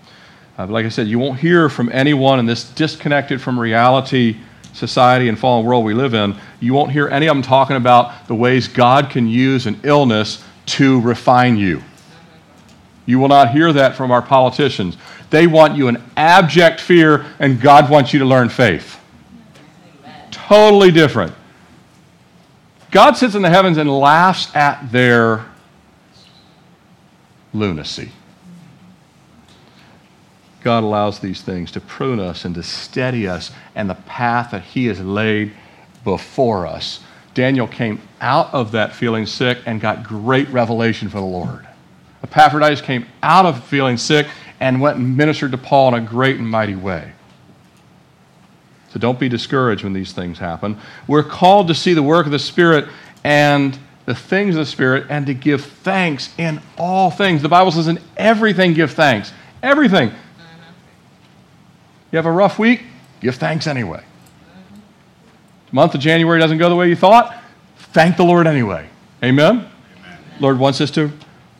Uh, 0.57 0.65
but 0.65 0.74
like 0.74 0.86
I 0.86 0.89
said, 0.89 1.07
you 1.07 1.20
won't 1.20 1.39
hear 1.39 1.70
from 1.70 1.89
anyone 1.91 2.39
in 2.39 2.45
this 2.45 2.70
disconnected 2.72 3.41
from 3.41 3.59
reality 3.59 4.38
society 4.74 5.30
and 5.30 5.38
fallen 5.38 5.65
world 5.65 5.84
we 5.84 5.93
live 5.93 6.13
in. 6.13 6.36
You 6.59 6.74
won't 6.74 6.91
hear 6.91 7.07
any 7.07 7.28
of 7.28 7.36
them 7.36 7.41
talking 7.41 7.76
about 7.76 8.28
the 8.28 8.36
ways 8.36 8.67
God 8.67 9.09
can 9.09 9.28
use 9.28 9.65
an 9.65 9.80
illness 9.84 10.43
to 10.67 11.01
refine 11.01 11.57
you. 11.57 11.84
You 13.05 13.19
will 13.19 13.27
not 13.27 13.51
hear 13.51 13.73
that 13.73 13.95
from 13.95 14.11
our 14.11 14.21
politicians. 14.21 14.97
They 15.29 15.47
want 15.47 15.75
you 15.75 15.87
in 15.87 16.01
abject 16.15 16.79
fear, 16.79 17.25
and 17.39 17.59
God 17.59 17.89
wants 17.89 18.13
you 18.13 18.19
to 18.19 18.25
learn 18.25 18.49
faith. 18.49 18.99
Totally 20.31 20.91
different. 20.91 21.33
God 22.91 23.17
sits 23.17 23.35
in 23.35 23.41
the 23.41 23.49
heavens 23.49 23.77
and 23.77 23.89
laughs 23.89 24.53
at 24.55 24.91
their 24.91 25.45
lunacy. 27.53 28.11
God 30.61 30.83
allows 30.83 31.19
these 31.19 31.41
things 31.41 31.71
to 31.71 31.79
prune 31.79 32.19
us 32.19 32.45
and 32.45 32.53
to 32.55 32.63
steady 32.63 33.27
us 33.27 33.51
and 33.75 33.89
the 33.89 33.95
path 33.95 34.51
that 34.51 34.63
He 34.63 34.87
has 34.87 34.99
laid 34.99 35.53
before 36.03 36.67
us 36.67 36.99
Daniel 37.39 37.67
came 37.67 38.01
out 38.19 38.53
of 38.53 38.73
that 38.73 38.93
feeling 38.93 39.25
sick 39.25 39.59
and 39.65 39.79
got 39.79 40.03
great 40.03 40.49
revelation 40.49 41.07
from 41.07 41.21
the 41.21 41.27
Lord. 41.27 41.65
Epaphroditus 42.24 42.82
came 42.82 43.05
out 43.24 43.45
of 43.45 43.63
feeling 43.65 43.97
sick 43.97 44.28
and 44.59 44.82
went 44.82 44.97
and 44.97 45.15
ministered 45.15 45.51
to 45.51 45.57
Paul 45.57 45.95
in 45.95 46.03
a 46.03 46.05
great 46.05 46.38
and 46.38 46.49
mighty 46.49 46.76
way. 46.76 47.13
So 48.91 48.99
don't 48.99 49.20
be 49.20 49.30
discouraged 49.30 49.84
when 49.84 49.93
these 49.93 50.13
things 50.13 50.39
happen. 50.39 50.78
We're 51.07 51.24
called 51.24 51.67
to 51.67 51.76
see 51.76 51.93
the 51.93 52.03
work 52.03 52.26
of 52.26 52.32
the 52.32 52.39
Spirit 52.39 52.88
and 53.24 53.78
the 54.05 54.15
things 54.15 54.55
of 54.55 54.59
the 54.59 54.65
Spirit 54.65 55.05
and 55.09 55.28
to 55.28 55.34
give 55.34 55.63
thanks 55.63 56.34
in 56.38 56.59
all 56.78 57.11
things. 57.11 57.41
The 57.41 57.49
Bible 57.49 57.72
says, 57.72 57.88
in 57.88 57.99
everything, 58.17 58.74
give 58.74 58.91
thanks. 58.91 59.32
Everything. 59.61 60.11
You 62.11 62.17
have 62.17 62.26
a 62.26 62.32
rough 62.32 62.57
week? 62.57 62.84
Give 63.22 63.36
thanks 63.36 63.67
anyway. 63.67 64.03
The 65.70 65.76
month 65.76 65.93
of 65.93 66.01
January 66.01 66.39
doesn't 66.39 66.57
go 66.57 66.70
the 66.70 66.76
way 66.76 66.89
you 66.89 66.95
thought? 66.95 67.39
Thank 67.78 68.17
the 68.17 68.24
Lord 68.24 68.47
anyway. 68.47 68.89
Amen? 69.24 69.57
Amen? 69.57 69.72
Lord 70.39 70.57
wants 70.57 70.82
us 70.82 70.89
to 70.91 71.11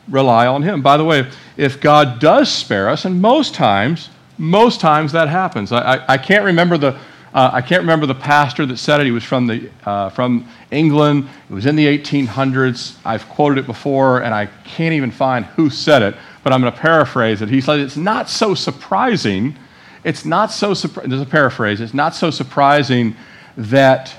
rely 0.10 0.48
on 0.48 0.64
Him. 0.64 0.82
By 0.82 0.98
the 0.98 1.06
way, 1.06 1.30
if 1.58 1.80
God 1.80 2.20
does 2.20 2.52
spare 2.52 2.90
us, 2.90 3.06
and 3.06 3.22
most 3.22 3.54
times, 3.54 4.10
most 4.38 4.80
times 4.80 5.12
that 5.12 5.28
happens. 5.28 5.72
I, 5.72 5.96
I, 5.96 6.14
I 6.14 6.18
can't 6.18 6.46
remember 6.46 6.78
the 6.78 7.00
uh, 7.34 7.52
I 7.54 7.62
can't 7.62 7.82
remember 7.82 8.08
the 8.08 8.16
pastor 8.16 8.66
that 8.66 8.78
said 8.78 9.00
it. 9.00 9.06
He 9.06 9.12
was 9.12 9.24
from, 9.24 9.46
the, 9.46 9.70
uh, 9.86 10.10
from 10.10 10.48
England. 10.72 11.30
It 11.50 11.54
was 11.54 11.68
in 11.68 11.76
the 11.76 11.86
1800s. 11.86 12.98
I've 13.06 13.28
quoted 13.30 13.60
it 13.60 13.68
before, 13.68 14.24
and 14.24 14.34
I 14.34 14.48
can't 14.66 14.94
even 14.94 15.12
find 15.12 15.46
who 15.46 15.70
said 15.70 16.02
it, 16.02 16.16
but 16.44 16.54
I'm 16.54 16.62
going 16.62 16.74
to 16.74 16.80
paraphrase 16.80 17.44
it. 17.44 17.50
He 17.50 17.62
said, 17.62 17.80
It's 17.80 17.98
not 17.98 18.30
so 18.30 18.56
surprising. 18.56 19.56
It's 20.04 20.26
not 20.26 20.52
so 20.52 20.74
surprising. 20.74 21.12
There's 21.12 21.22
a 21.22 21.26
paraphrase. 21.26 21.82
It's 21.82 21.94
not 21.94 22.16
so 22.16 22.32
surprising 22.32 23.16
that. 23.58 24.14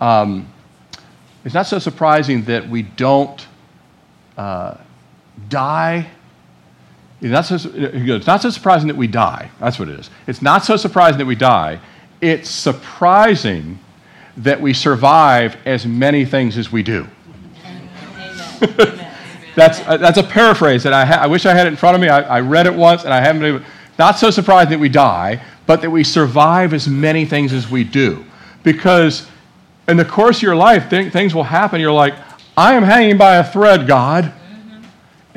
Um, 0.00 0.48
it's 1.44 1.54
not 1.54 1.66
so 1.66 1.78
surprising 1.78 2.44
that 2.44 2.68
we 2.68 2.82
don't 2.82 3.46
uh, 4.36 4.76
die. 5.48 6.08
It's 7.20 7.30
not, 7.30 7.46
so, 7.46 7.70
it's 7.74 8.26
not 8.26 8.42
so 8.42 8.50
surprising 8.50 8.88
that 8.88 8.96
we 8.96 9.08
die. 9.08 9.50
That's 9.58 9.78
what 9.78 9.88
it 9.88 9.98
is. 9.98 10.08
It's 10.26 10.40
not 10.40 10.64
so 10.64 10.76
surprising 10.76 11.18
that 11.18 11.26
we 11.26 11.34
die 11.34 11.80
it's 12.20 12.50
surprising 12.50 13.78
that 14.38 14.60
we 14.60 14.72
survive 14.72 15.56
as 15.66 15.86
many 15.86 16.24
things 16.24 16.56
as 16.56 16.70
we 16.70 16.82
do. 16.82 17.06
that's, 19.54 19.80
uh, 19.80 19.96
that's 19.98 20.18
a 20.18 20.22
paraphrase 20.22 20.82
that 20.82 20.92
I, 20.92 21.04
ha- 21.04 21.20
I 21.22 21.26
wish 21.26 21.46
I 21.46 21.54
had 21.54 21.66
it 21.66 21.70
in 21.70 21.76
front 21.76 21.94
of 21.94 22.00
me. 22.00 22.08
I, 22.08 22.38
I 22.38 22.40
read 22.40 22.66
it 22.66 22.74
once 22.74 23.04
and 23.04 23.12
I 23.12 23.20
haven't 23.20 23.44
even. 23.44 23.64
Not 23.98 24.18
so 24.18 24.30
surprised 24.30 24.70
that 24.70 24.78
we 24.78 24.88
die, 24.88 25.42
but 25.66 25.80
that 25.82 25.90
we 25.90 26.04
survive 26.04 26.72
as 26.72 26.86
many 26.86 27.24
things 27.24 27.52
as 27.52 27.68
we 27.68 27.82
do. 27.82 28.24
Because 28.62 29.28
in 29.88 29.96
the 29.96 30.04
course 30.04 30.38
of 30.38 30.42
your 30.42 30.56
life, 30.56 30.88
th- 30.88 31.12
things 31.12 31.34
will 31.34 31.44
happen. 31.44 31.80
You're 31.80 31.92
like, 31.92 32.14
I 32.56 32.74
am 32.74 32.84
hanging 32.84 33.18
by 33.18 33.36
a 33.36 33.44
thread, 33.44 33.86
God. 33.88 34.32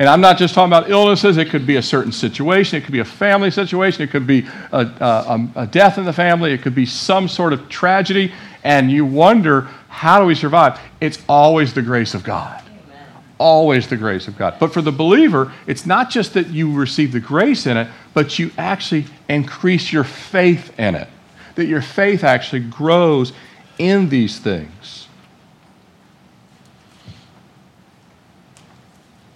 And 0.02 0.08
I'm 0.08 0.20
not 0.20 0.36
just 0.36 0.52
talking 0.52 0.66
about 0.66 0.90
illnesses, 0.90 1.36
it 1.36 1.48
could 1.48 1.64
be 1.64 1.76
a 1.76 1.82
certain 1.82 2.10
situation, 2.10 2.76
it 2.76 2.82
could 2.82 2.92
be 2.92 2.98
a 2.98 3.04
family 3.04 3.52
situation, 3.52 4.02
it 4.02 4.10
could 4.10 4.26
be 4.26 4.44
a, 4.72 4.80
a, 4.80 5.48
a, 5.54 5.66
death 5.68 5.96
in 5.96 6.04
the 6.04 6.12
family, 6.12 6.52
it 6.52 6.60
could 6.60 6.74
be 6.74 6.86
some 6.86 7.28
sort 7.28 7.52
of 7.52 7.68
tragedy, 7.68 8.32
and 8.64 8.90
you 8.90 9.06
wonder, 9.06 9.68
how 9.86 10.18
do 10.18 10.26
we 10.26 10.34
survive? 10.34 10.80
It's 11.00 11.20
always 11.28 11.72
the 11.72 11.82
grace 11.82 12.14
of 12.14 12.24
God. 12.24 12.64
Amen. 12.66 13.06
Always 13.38 13.86
the 13.86 13.96
grace 13.96 14.26
of 14.26 14.36
God. 14.36 14.56
But 14.58 14.72
for 14.72 14.82
the 14.82 14.90
believer, 14.90 15.52
it's 15.68 15.86
not 15.86 16.10
just 16.10 16.34
that 16.34 16.48
you 16.48 16.74
receive 16.74 17.12
the 17.12 17.20
grace 17.20 17.68
in 17.68 17.76
it, 17.76 17.86
but 18.12 18.40
you 18.40 18.50
actually 18.58 19.04
increase 19.28 19.92
your 19.92 20.02
faith 20.02 20.76
in 20.80 20.96
it. 20.96 21.06
That 21.54 21.66
your 21.66 21.80
faith 21.80 22.24
actually 22.24 22.64
grows 22.64 23.32
in 23.78 24.08
these 24.08 24.40
things. 24.40 25.06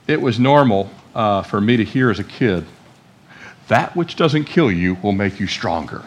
It 0.07 0.21
was 0.21 0.39
normal 0.39 0.91
uh, 1.15 1.43
for 1.43 1.61
me 1.61 1.77
to 1.77 1.85
hear 1.85 2.11
as 2.11 2.19
a 2.19 2.25
kid 2.25 2.67
that 3.69 3.97
which 3.97 4.17
doesn't 4.17 4.45
kill 4.45 4.71
you 4.71 4.97
will 5.03 5.13
make 5.13 5.41
you 5.41 5.47
stronger. 5.47 6.05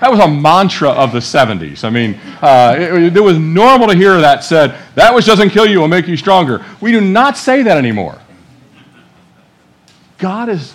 That 0.00 0.10
was 0.10 0.20
a 0.20 0.28
mantra 0.28 0.90
of 0.90 1.12
the 1.12 1.20
70s. 1.20 1.84
I 1.84 1.90
mean, 1.90 2.20
uh, 2.42 2.76
it, 2.78 3.16
it, 3.16 3.20
was 3.20 3.38
normal 3.38 3.88
to 3.88 3.96
hear 3.96 4.20
that 4.20 4.44
said, 4.44 4.76
that 4.94 5.14
which 5.14 5.24
doesn't 5.24 5.50
kill 5.50 5.64
you 5.64 5.80
will 5.80 5.88
make 5.88 6.06
you 6.06 6.16
stronger. 6.16 6.64
We 6.80 6.92
do 6.92 7.00
not 7.00 7.38
say 7.38 7.62
that 7.62 7.78
anymore. 7.78 8.18
God 10.18 10.50
is, 10.50 10.74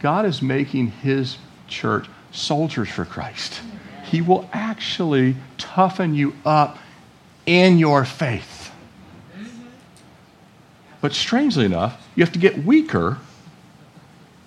God 0.00 0.24
is 0.24 0.42
making 0.42 0.88
his 0.88 1.38
church 1.68 2.06
soldiers 2.32 2.88
for 2.88 3.04
Christ. 3.04 3.60
He 4.06 4.22
will 4.22 4.48
actually 4.52 5.36
toughen 5.56 6.14
you 6.14 6.34
up 6.44 6.78
in 7.46 7.78
your 7.78 8.04
faith. 8.04 8.61
But 11.02 11.12
strangely 11.12 11.66
enough, 11.66 12.00
you 12.14 12.24
have 12.24 12.32
to 12.32 12.38
get 12.38 12.64
weaker. 12.64 13.18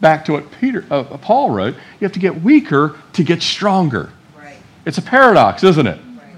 Back 0.02 0.26
to 0.26 0.34
what 0.34 0.50
Peter, 0.60 0.86
uh, 0.90 1.04
Paul 1.04 1.52
wrote, 1.52 1.76
you 1.76 2.06
have 2.06 2.14
to 2.14 2.20
get 2.20 2.42
weaker 2.42 2.98
to 3.14 3.24
get 3.24 3.44
stronger. 3.44 4.12
Right. 4.38 4.58
It's 4.86 4.98
a 4.98 5.02
paradox, 5.02 5.64
isn't 5.64 5.86
it? 5.86 6.00
Right. 6.18 6.36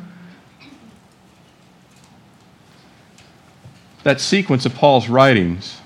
That 4.03 4.19
sequence 4.19 4.65
of 4.65 4.73
Paul's 4.73 5.07
writings, 5.07 5.81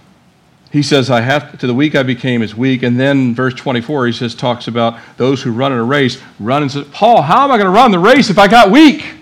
he 0.72 0.82
says, 0.82 1.10
I 1.10 1.22
have 1.22 1.58
to 1.60 1.68
the 1.68 1.74
weak 1.74 1.96
I 1.96 2.04
became 2.04 2.42
as 2.42 2.56
weak. 2.56 2.84
And 2.84 2.98
then 2.98 3.36
verse 3.36 3.54
24, 3.54 4.08
he 4.08 4.14
says, 4.14 4.34
talks 4.34 4.70
about 4.70 4.98
those 5.18 5.42
who 5.42 5.52
run 5.52 5.74
in 5.74 5.78
a 5.78 5.84
race, 5.84 6.22
run 6.40 6.62
and 6.62 6.72
says, 6.72 6.88
Paul, 6.94 7.22
how 7.22 7.44
am 7.44 7.52
I 7.52 7.58
going 7.58 7.66
to 7.68 7.76
run 7.76 7.92
the 7.92 8.00
race 8.00 8.30
if 8.30 8.38
I 8.38 8.48
got 8.48 8.72
weak? 8.72 9.21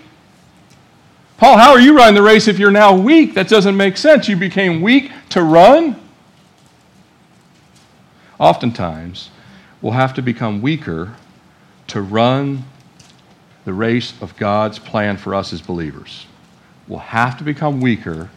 Paul, 1.40 1.56
how 1.56 1.70
are 1.70 1.80
you 1.80 1.96
running 1.96 2.14
the 2.14 2.22
race 2.22 2.48
if 2.48 2.58
you're 2.58 2.70
now 2.70 2.94
weak? 2.94 3.32
That 3.32 3.48
doesn't 3.48 3.74
make 3.74 3.96
sense. 3.96 4.28
You 4.28 4.36
became 4.36 4.82
weak 4.82 5.10
to 5.30 5.42
run? 5.42 5.98
Oftentimes, 8.38 9.30
we'll 9.80 9.94
have 9.94 10.12
to 10.14 10.22
become 10.22 10.60
weaker 10.60 11.14
to 11.86 12.02
run 12.02 12.64
the 13.64 13.72
race 13.72 14.12
of 14.20 14.36
God's 14.36 14.78
plan 14.78 15.16
for 15.16 15.34
us 15.34 15.54
as 15.54 15.62
believers. 15.62 16.26
We'll 16.86 16.98
have 16.98 17.38
to 17.38 17.44
become 17.44 17.80
weaker. 17.80 18.28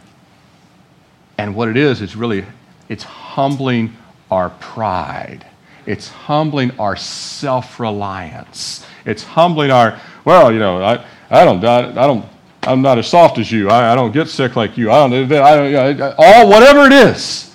And 1.36 1.54
what 1.54 1.68
it 1.68 1.76
is, 1.76 2.00
it's 2.00 2.16
really 2.16 2.46
it's 2.88 3.04
humbling 3.04 3.94
our 4.30 4.48
pride. 4.48 5.44
It's 5.84 6.08
humbling 6.08 6.70
our 6.78 6.96
self-reliance. 6.96 8.86
It's 9.04 9.24
humbling 9.24 9.70
our, 9.70 10.00
well, 10.24 10.50
you 10.50 10.58
know, 10.58 10.82
I, 10.82 11.04
I 11.28 11.44
don't 11.44 11.62
I 11.62 12.06
don't 12.06 12.33
I'm 12.66 12.82
not 12.82 12.98
as 12.98 13.06
soft 13.06 13.38
as 13.38 13.50
you. 13.50 13.70
I, 13.70 13.92
I 13.92 13.94
don't 13.94 14.12
get 14.12 14.28
sick 14.28 14.56
like 14.56 14.76
you. 14.76 14.90
I 14.90 15.08
don't, 15.08 15.32
I 15.32 15.90
I, 15.90 16.14
all, 16.16 16.48
whatever 16.48 16.86
it 16.86 16.92
is. 16.92 17.54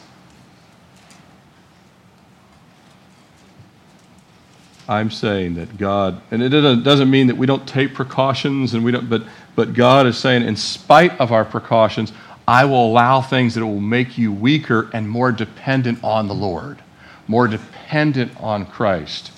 I'm 4.88 5.12
saying 5.12 5.54
that 5.56 5.78
God, 5.78 6.20
and 6.32 6.42
it 6.42 6.50
doesn't 6.50 7.12
mean 7.12 7.28
that 7.28 7.38
we 7.38 7.46
don't 7.46 7.68
take 7.68 7.94
precautions 7.94 8.74
and 8.74 8.84
we 8.84 8.92
don't, 8.92 9.08
but, 9.08 9.24
but 9.56 9.74
God 9.74 10.08
is 10.08 10.18
saying, 10.18 10.42
in 10.42 10.56
spite 10.56 11.20
of 11.20 11.32
our 11.32 11.46
precautions, 11.46 12.12
I 12.48 12.66
will 12.66 12.88
allow 12.88 13.22
things 13.22 13.54
that 13.54 13.64
will 13.64 13.80
make 13.80 14.18
you 14.18 14.32
weaker 14.32 14.90
and 14.92 15.08
more 15.08 15.32
dependent 15.32 16.04
on 16.04 16.28
the 16.28 16.34
Lord, 16.34 16.82
more 17.28 17.48
dependent 17.48 18.32
on 18.40 18.66
Christ. 18.66 19.32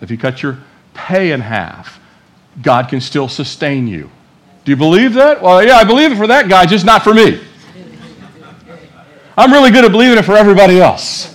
If 0.00 0.12
you 0.12 0.16
cut 0.16 0.44
your 0.44 0.58
pay 0.92 1.32
in 1.32 1.40
half, 1.40 1.98
God 2.62 2.88
can 2.88 3.00
still 3.00 3.28
sustain 3.28 3.86
you. 3.86 4.10
Do 4.64 4.72
you 4.72 4.76
believe 4.76 5.14
that? 5.14 5.42
Well, 5.42 5.64
yeah, 5.64 5.76
I 5.76 5.84
believe 5.84 6.12
it 6.12 6.16
for 6.16 6.26
that 6.28 6.48
guy, 6.48 6.66
just 6.66 6.86
not 6.86 7.02
for 7.02 7.12
me. 7.12 7.40
I'm 9.36 9.52
really 9.52 9.70
good 9.70 9.84
at 9.84 9.90
believing 9.90 10.16
it 10.16 10.24
for 10.24 10.36
everybody 10.36 10.80
else. 10.80 11.34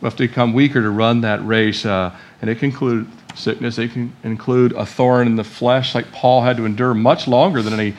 We 0.00 0.06
have 0.06 0.16
to 0.16 0.26
become 0.26 0.52
weaker 0.52 0.80
to 0.80 0.90
run 0.90 1.20
that 1.22 1.44
race, 1.46 1.84
uh, 1.84 2.14
and 2.40 2.50
it 2.50 2.58
can 2.58 2.70
include 2.70 3.06
sickness, 3.34 3.78
it 3.78 3.92
can 3.92 4.12
include 4.24 4.72
a 4.72 4.86
thorn 4.86 5.26
in 5.26 5.36
the 5.36 5.44
flesh, 5.44 5.94
like 5.94 6.10
Paul 6.12 6.42
had 6.42 6.56
to 6.56 6.64
endure 6.64 6.94
much 6.94 7.28
longer 7.28 7.62
than 7.62 7.74
any 7.74 7.94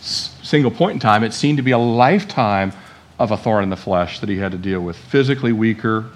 single 0.00 0.70
point 0.70 0.94
in 0.94 0.98
time. 0.98 1.24
It 1.24 1.32
seemed 1.32 1.56
to 1.56 1.62
be 1.62 1.70
a 1.70 1.78
lifetime 1.78 2.72
of 3.18 3.30
a 3.30 3.36
thorn 3.36 3.62
in 3.62 3.70
the 3.70 3.76
flesh 3.76 4.20
that 4.20 4.28
he 4.28 4.36
had 4.36 4.52
to 4.52 4.58
deal 4.58 4.80
with. 4.80 4.96
Physically 4.96 5.52
weaker, 5.52 6.10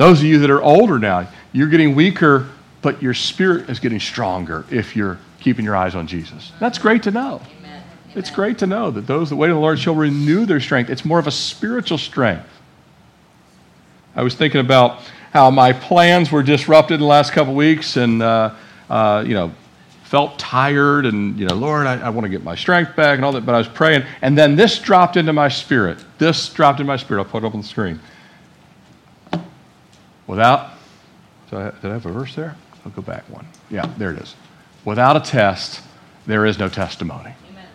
those 0.00 0.20
of 0.20 0.24
you 0.24 0.38
that 0.38 0.48
are 0.48 0.62
older 0.62 0.98
now, 0.98 1.28
you're 1.52 1.68
getting 1.68 1.94
weaker, 1.94 2.48
but 2.80 3.02
your 3.02 3.12
spirit 3.12 3.68
is 3.68 3.80
getting 3.80 4.00
stronger 4.00 4.64
if 4.70 4.96
you're 4.96 5.18
keeping 5.40 5.62
your 5.62 5.76
eyes 5.76 5.94
on 5.94 6.06
Jesus. 6.06 6.52
That's 6.58 6.78
great 6.78 7.02
to 7.02 7.10
know. 7.10 7.42
Amen. 7.58 7.82
It's 8.14 8.30
great 8.30 8.56
to 8.60 8.66
know 8.66 8.90
that 8.92 9.06
those 9.06 9.28
that 9.28 9.36
wait 9.36 9.50
on 9.50 9.56
the 9.56 9.60
Lord 9.60 9.78
shall 9.78 9.94
renew 9.94 10.46
their 10.46 10.58
strength. 10.58 10.88
It's 10.88 11.04
more 11.04 11.18
of 11.18 11.26
a 11.26 11.30
spiritual 11.30 11.98
strength. 11.98 12.48
I 14.16 14.22
was 14.22 14.34
thinking 14.34 14.62
about 14.62 15.02
how 15.34 15.50
my 15.50 15.74
plans 15.74 16.32
were 16.32 16.42
disrupted 16.42 16.94
in 16.94 17.00
the 17.00 17.06
last 17.06 17.34
couple 17.34 17.54
weeks 17.54 17.98
and, 17.98 18.22
uh, 18.22 18.54
uh, 18.88 19.22
you 19.26 19.34
know, 19.34 19.52
felt 20.04 20.38
tired 20.38 21.04
and, 21.04 21.38
you 21.38 21.46
know, 21.46 21.54
Lord, 21.54 21.86
I, 21.86 22.00
I 22.00 22.08
want 22.08 22.24
to 22.24 22.30
get 22.30 22.42
my 22.42 22.54
strength 22.54 22.96
back 22.96 23.16
and 23.16 23.24
all 23.26 23.32
that. 23.32 23.44
But 23.44 23.54
I 23.54 23.58
was 23.58 23.68
praying. 23.68 24.04
And 24.22 24.38
then 24.38 24.56
this 24.56 24.78
dropped 24.78 25.18
into 25.18 25.34
my 25.34 25.48
spirit. 25.48 26.02
This 26.16 26.48
dropped 26.48 26.80
into 26.80 26.88
my 26.88 26.96
spirit. 26.96 27.20
I'll 27.20 27.30
put 27.30 27.44
it 27.44 27.46
up 27.46 27.54
on 27.54 27.60
the 27.60 27.68
screen. 27.68 28.00
Without, 30.30 30.70
did 31.50 31.58
I, 31.58 31.70
did 31.70 31.86
I 31.86 31.94
have 31.94 32.06
a 32.06 32.12
verse 32.12 32.36
there? 32.36 32.54
I'll 32.84 32.92
go 32.92 33.02
back 33.02 33.28
one. 33.28 33.44
Yeah, 33.68 33.92
there 33.98 34.12
it 34.12 34.22
is. 34.22 34.36
Without 34.84 35.16
a 35.16 35.20
test, 35.20 35.82
there 36.24 36.46
is 36.46 36.56
no 36.56 36.68
testimony. 36.68 37.34
Amen. 37.50 37.66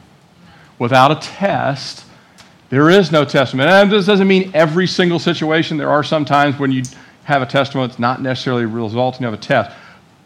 Without 0.80 1.12
a 1.12 1.16
test, 1.16 2.06
There 2.70 2.90
is 2.90 3.12
no 3.12 3.26
testimony. 3.26 3.70
And 3.70 3.92
this 3.92 4.06
doesn't 4.06 4.28
mean 4.28 4.52
every 4.54 4.88
single 4.88 5.20
situation. 5.20 5.78
There 5.78 5.90
are 5.90 6.04
some 6.04 6.26
times 6.26 6.58
when 6.58 6.72
you 6.72 6.84
have 7.26 7.42
a 7.42 7.46
testimony 7.46 7.88
that's 7.88 8.00
not 8.00 8.22
necessarily 8.22 8.66
resulting 8.66 9.26
of 9.26 9.34
a 9.34 9.38
test. 9.38 9.76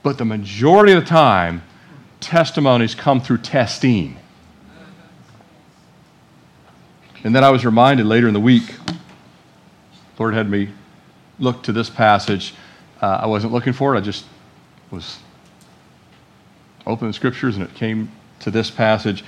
But 0.04 0.18
the 0.18 0.26
majority 0.26 0.94
of 0.94 1.04
the 1.04 1.10
time, 1.10 1.62
testimonies 2.20 2.96
come 2.96 3.20
through 3.20 3.40
testing. 3.40 4.18
And 7.24 7.36
then 7.36 7.44
I 7.44 7.50
was 7.50 7.66
reminded 7.66 8.06
later 8.06 8.28
in 8.28 8.34
the 8.34 8.40
week, 8.40 8.76
Lord 10.18 10.34
had 10.34 10.50
me 10.50 10.70
look 11.40 11.64
to 11.64 11.72
this 11.72 11.90
passage. 11.90 12.54
Uh, 13.02 13.20
I 13.24 13.28
wasn't 13.28 13.54
looking 13.54 13.74
for 13.74 13.96
it, 13.96 13.98
I 13.98 14.02
just 14.02 14.26
was 14.92 15.20
opening 16.86 17.12
the 17.12 17.14
scriptures 17.14 17.56
and 17.56 17.66
it 17.66 17.74
came 17.76 18.12
to 18.40 18.52
this 18.52 18.70
passage. 18.70 19.24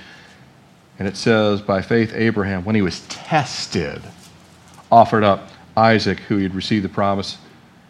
And 0.98 1.08
it 1.08 1.16
says, 1.16 1.62
By 1.62 1.82
faith, 1.82 2.12
Abraham, 2.14 2.64
when 2.64 2.74
he 2.74 2.82
was 2.82 3.00
tested, 3.08 4.02
offered 4.90 5.24
up 5.24 5.48
Isaac, 5.76 6.20
who 6.20 6.36
he 6.36 6.42
had 6.42 6.54
received 6.54 6.84
the 6.84 6.88
promise. 6.88 7.38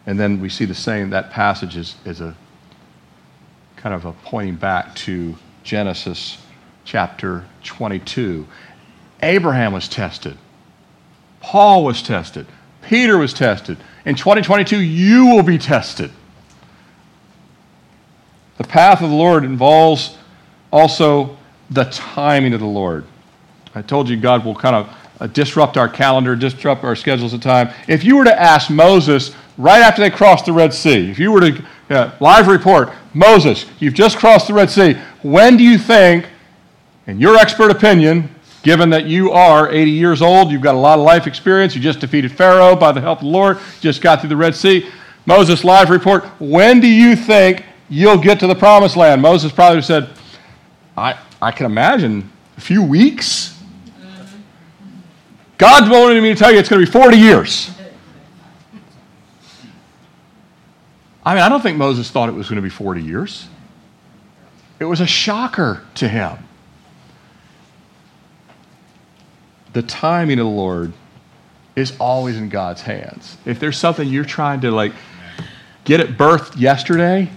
And 0.05 0.19
then 0.19 0.39
we 0.39 0.49
see 0.49 0.65
the 0.65 0.73
same, 0.73 1.09
that 1.11 1.31
passage 1.31 1.75
is, 1.75 1.95
is 2.05 2.21
a 2.21 2.35
kind 3.75 3.93
of 3.93 4.05
a 4.05 4.13
pointing 4.13 4.55
back 4.55 4.95
to 4.95 5.35
Genesis 5.63 6.37
chapter 6.85 7.45
22. 7.63 8.47
Abraham 9.21 9.73
was 9.73 9.87
tested. 9.87 10.37
Paul 11.39 11.83
was 11.83 12.01
tested. 12.01 12.47
Peter 12.87 13.17
was 13.17 13.33
tested. 13.33 13.77
In 14.05 14.15
2022, 14.15 14.79
you 14.79 15.27
will 15.27 15.43
be 15.43 15.57
tested. 15.57 16.11
The 18.57 18.63
path 18.63 19.01
of 19.01 19.09
the 19.09 19.15
Lord 19.15 19.43
involves 19.43 20.17
also 20.71 21.37
the 21.69 21.85
timing 21.85 22.53
of 22.53 22.59
the 22.59 22.65
Lord. 22.65 23.05
I 23.73 23.81
told 23.81 24.09
you 24.09 24.17
God 24.17 24.45
will 24.45 24.55
kind 24.55 24.75
of 24.75 24.95
uh, 25.19 25.27
disrupt 25.27 25.77
our 25.77 25.89
calendar, 25.89 26.35
disrupt 26.35 26.83
our 26.83 26.95
schedules 26.95 27.33
of 27.33 27.41
time. 27.41 27.73
If 27.87 28.03
you 28.03 28.17
were 28.17 28.25
to 28.25 28.41
ask 28.41 28.69
Moses 28.69 29.33
right 29.57 29.81
after 29.81 30.01
they 30.01 30.09
crossed 30.09 30.45
the 30.45 30.53
Red 30.53 30.73
Sea, 30.73 31.09
if 31.09 31.17
you 31.17 31.31
were 31.31 31.39
to 31.39 31.65
uh, 31.89 32.11
live 32.19 32.47
report, 32.47 32.91
Moses, 33.13 33.65
you've 33.79 33.93
just 33.93 34.17
crossed 34.17 34.47
the 34.47 34.53
Red 34.53 34.69
Sea, 34.69 34.93
when 35.21 35.57
do 35.57 35.63
you 35.63 35.77
think, 35.77 36.27
in 37.07 37.19
your 37.19 37.37
expert 37.37 37.71
opinion, 37.71 38.32
given 38.63 38.89
that 38.89 39.05
you 39.05 39.31
are 39.31 39.69
80 39.69 39.91
years 39.91 40.21
old, 40.21 40.49
you've 40.49 40.61
got 40.61 40.73
a 40.73 40.79
lot 40.79 40.97
of 40.97 41.05
life 41.05 41.27
experience, 41.27 41.75
you 41.75 41.81
just 41.81 41.99
defeated 41.99 42.31
Pharaoh 42.31 42.75
by 42.75 42.91
the 42.91 43.01
help 43.01 43.19
of 43.19 43.25
the 43.25 43.29
Lord, 43.29 43.59
just 43.81 44.01
got 44.01 44.21
through 44.21 44.29
the 44.29 44.37
Red 44.37 44.55
Sea, 44.55 44.89
Moses, 45.25 45.63
live 45.63 45.89
report, 45.89 46.25
when 46.39 46.79
do 46.79 46.87
you 46.87 47.15
think 47.15 47.63
you'll 47.89 48.17
get 48.17 48.39
to 48.39 48.47
the 48.47 48.55
promised 48.55 48.95
land? 48.95 49.21
Moses 49.21 49.51
probably 49.51 49.81
said, 49.81 50.09
I, 50.97 51.17
I 51.41 51.51
can 51.51 51.65
imagine 51.65 52.29
a 52.57 52.61
few 52.61 52.81
weeks. 52.81 53.61
God's 55.57 55.89
wanting 55.89 56.21
me 56.23 56.29
to 56.29 56.35
tell 56.35 56.51
you 56.51 56.59
it's 56.59 56.69
going 56.69 56.83
to 56.83 56.85
be 56.85 56.91
40 56.91 57.17
years. 57.17 57.71
I 61.25 61.35
mean, 61.35 61.43
I 61.43 61.49
don't 61.49 61.61
think 61.61 61.77
Moses 61.77 62.09
thought 62.09 62.27
it 62.27 62.33
was 62.33 62.49
going 62.49 62.57
to 62.57 62.61
be 62.61 62.69
40 62.69 63.01
years. 63.01 63.47
It 64.79 64.85
was 64.85 64.99
a 64.99 65.07
shocker 65.07 65.83
to 65.95 66.07
him. 66.07 66.37
The 69.73 69.81
timing 69.81 70.39
of 70.39 70.45
the 70.45 70.51
Lord 70.51 70.93
is 71.75 71.95
always 71.99 72.37
in 72.37 72.49
God's 72.49 72.81
hands. 72.81 73.37
If 73.45 73.59
there's 73.59 73.77
something 73.77 74.07
you're 74.07 74.23
trying 74.23 74.61
to 74.61 74.71
like 74.71 74.93
get 75.83 75.99
it 75.99 76.17
birthed 76.17 76.59
yesterday, 76.59 77.29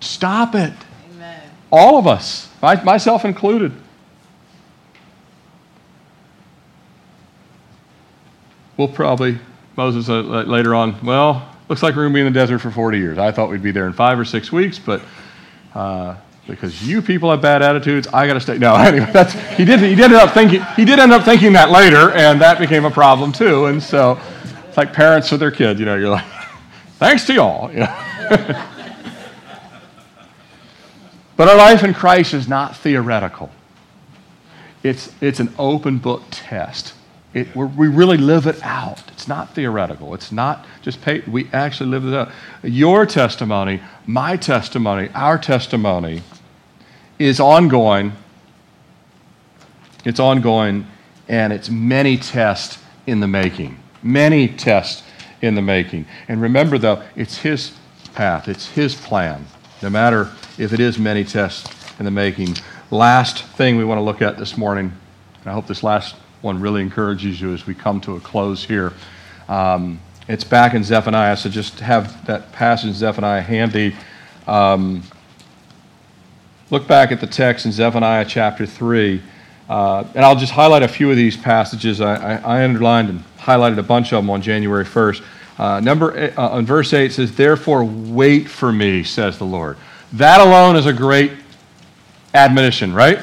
stop 0.00 0.54
it. 0.54 0.72
Amen. 1.12 1.42
All 1.70 1.98
of 1.98 2.06
us, 2.06 2.48
myself 2.62 3.24
included. 3.24 3.72
We'll 8.78 8.88
probably, 8.88 9.38
Moses 9.76 10.08
uh, 10.08 10.20
later 10.20 10.74
on, 10.74 11.04
well, 11.04 11.54
looks 11.68 11.82
like 11.82 11.96
we're 11.96 12.04
going 12.04 12.12
to 12.12 12.14
be 12.14 12.20
in 12.26 12.32
the 12.32 12.38
desert 12.38 12.60
for 12.60 12.70
40 12.70 12.96
years. 12.98 13.18
I 13.18 13.32
thought 13.32 13.50
we'd 13.50 13.62
be 13.62 13.72
there 13.72 13.86
in 13.86 13.92
five 13.92 14.18
or 14.18 14.24
six 14.24 14.52
weeks, 14.52 14.78
but 14.78 15.02
uh, 15.74 16.16
because 16.48 16.82
you 16.86 17.02
people 17.02 17.30
have 17.30 17.42
bad 17.42 17.62
attitudes, 17.62 18.08
I 18.08 18.26
got 18.26 18.34
to 18.34 18.40
stay. 18.40 18.58
No, 18.58 18.74
anyway, 18.76 19.10
that's, 19.12 19.34
he, 19.56 19.64
did, 19.64 19.80
he, 19.80 19.94
did 19.94 20.06
end 20.06 20.14
up 20.14 20.32
thinking, 20.32 20.62
he 20.74 20.84
did 20.84 20.98
end 20.98 21.12
up 21.12 21.24
thinking 21.24 21.52
that 21.52 21.70
later, 21.70 22.10
and 22.12 22.40
that 22.40 22.58
became 22.58 22.84
a 22.84 22.90
problem 22.90 23.32
too. 23.32 23.66
And 23.66 23.80
so 23.82 24.18
it's 24.66 24.76
like 24.76 24.92
parents 24.92 25.30
with 25.30 25.40
their 25.40 25.50
kids, 25.50 25.78
you 25.78 25.86
know, 25.86 25.94
you're 25.94 26.08
like, 26.08 26.24
thanks 26.98 27.26
to 27.26 27.34
y'all. 27.34 27.70
You 27.70 27.78
know? 27.80 28.64
but 31.36 31.48
our 31.48 31.56
life 31.56 31.84
in 31.84 31.94
Christ 31.94 32.34
is 32.34 32.48
not 32.48 32.76
theoretical. 32.76 33.50
It's, 34.82 35.12
it's 35.20 35.40
an 35.40 35.52
open 35.58 35.98
book 35.98 36.22
test. 36.30 36.94
It, 37.34 37.54
we 37.54 37.88
really 37.88 38.16
live 38.16 38.46
it 38.46 38.58
out. 38.62 39.02
It's 39.10 39.28
not 39.28 39.54
theoretical. 39.54 40.14
It's 40.14 40.32
not 40.32 40.64
just 40.80 41.02
pay, 41.02 41.20
we 41.20 41.48
actually 41.52 41.90
live 41.90 42.06
it 42.06 42.14
out. 42.14 42.32
Your 42.62 43.04
testimony, 43.04 43.82
my 44.06 44.36
testimony, 44.36 45.10
our 45.14 45.36
testimony 45.36 46.22
is 47.18 47.40
ongoing. 47.40 48.12
It's 50.04 50.20
ongoing, 50.20 50.86
and 51.28 51.52
it's 51.52 51.68
many 51.68 52.16
tests 52.16 52.78
in 53.06 53.20
the 53.20 53.28
making. 53.28 53.78
Many 54.02 54.48
tests 54.48 55.02
in 55.42 55.54
the 55.54 55.62
making. 55.62 56.06
And 56.28 56.40
remember, 56.40 56.78
though, 56.78 57.02
it's 57.16 57.38
His 57.38 57.72
path, 58.14 58.48
it's 58.48 58.68
His 58.68 58.94
plan, 58.94 59.44
no 59.82 59.90
matter 59.90 60.30
if 60.56 60.72
it 60.72 60.80
is 60.80 60.98
many 60.98 61.24
tests 61.24 61.68
in 61.98 62.04
the 62.04 62.10
making. 62.10 62.56
Last 62.90 63.44
thing 63.44 63.76
we 63.76 63.84
want 63.84 63.98
to 63.98 64.02
look 64.02 64.22
at 64.22 64.38
this 64.38 64.56
morning, 64.56 64.92
I 65.44 65.52
hope 65.52 65.66
this 65.66 65.82
last 65.82 66.14
one 66.40 66.60
really 66.60 66.80
encourages 66.80 67.40
you 67.40 67.52
as 67.52 67.66
we 67.66 67.74
come 67.74 68.00
to 68.02 68.16
a 68.16 68.20
close 68.20 68.64
here. 68.64 68.92
Um, 69.48 70.00
it's 70.28 70.44
back 70.44 70.74
in 70.74 70.84
Zephaniah, 70.84 71.36
so 71.36 71.48
just 71.48 71.80
have 71.80 72.26
that 72.26 72.52
passage 72.52 72.88
in 72.88 72.94
Zephaniah 72.94 73.42
handy. 73.42 73.96
Um, 74.46 75.02
look 76.70 76.86
back 76.86 77.12
at 77.12 77.20
the 77.20 77.26
text 77.26 77.66
in 77.66 77.72
Zephaniah 77.72 78.24
chapter 78.24 78.66
3, 78.66 79.22
uh, 79.68 80.04
and 80.14 80.24
I'll 80.24 80.36
just 80.36 80.52
highlight 80.52 80.82
a 80.82 80.88
few 80.88 81.10
of 81.10 81.16
these 81.16 81.36
passages. 81.36 82.00
I, 82.00 82.14
I, 82.14 82.58
I, 82.58 82.64
underlined 82.64 83.08
and 83.08 83.22
highlighted 83.38 83.78
a 83.78 83.82
bunch 83.82 84.12
of 84.12 84.22
them 84.22 84.30
on 84.30 84.42
January 84.42 84.84
1st. 84.84 85.24
Uh, 85.58 85.80
number 85.80 86.16
eight, 86.16 86.38
uh, 86.38 86.50
on 86.50 86.66
verse 86.66 86.92
8 86.92 87.12
says, 87.12 87.34
Therefore 87.34 87.84
wait 87.84 88.48
for 88.48 88.72
me, 88.72 89.02
says 89.02 89.38
the 89.38 89.44
Lord. 89.44 89.76
That 90.12 90.40
alone 90.40 90.76
is 90.76 90.86
a 90.86 90.92
great 90.92 91.32
admonition, 92.34 92.94
right? 92.94 93.20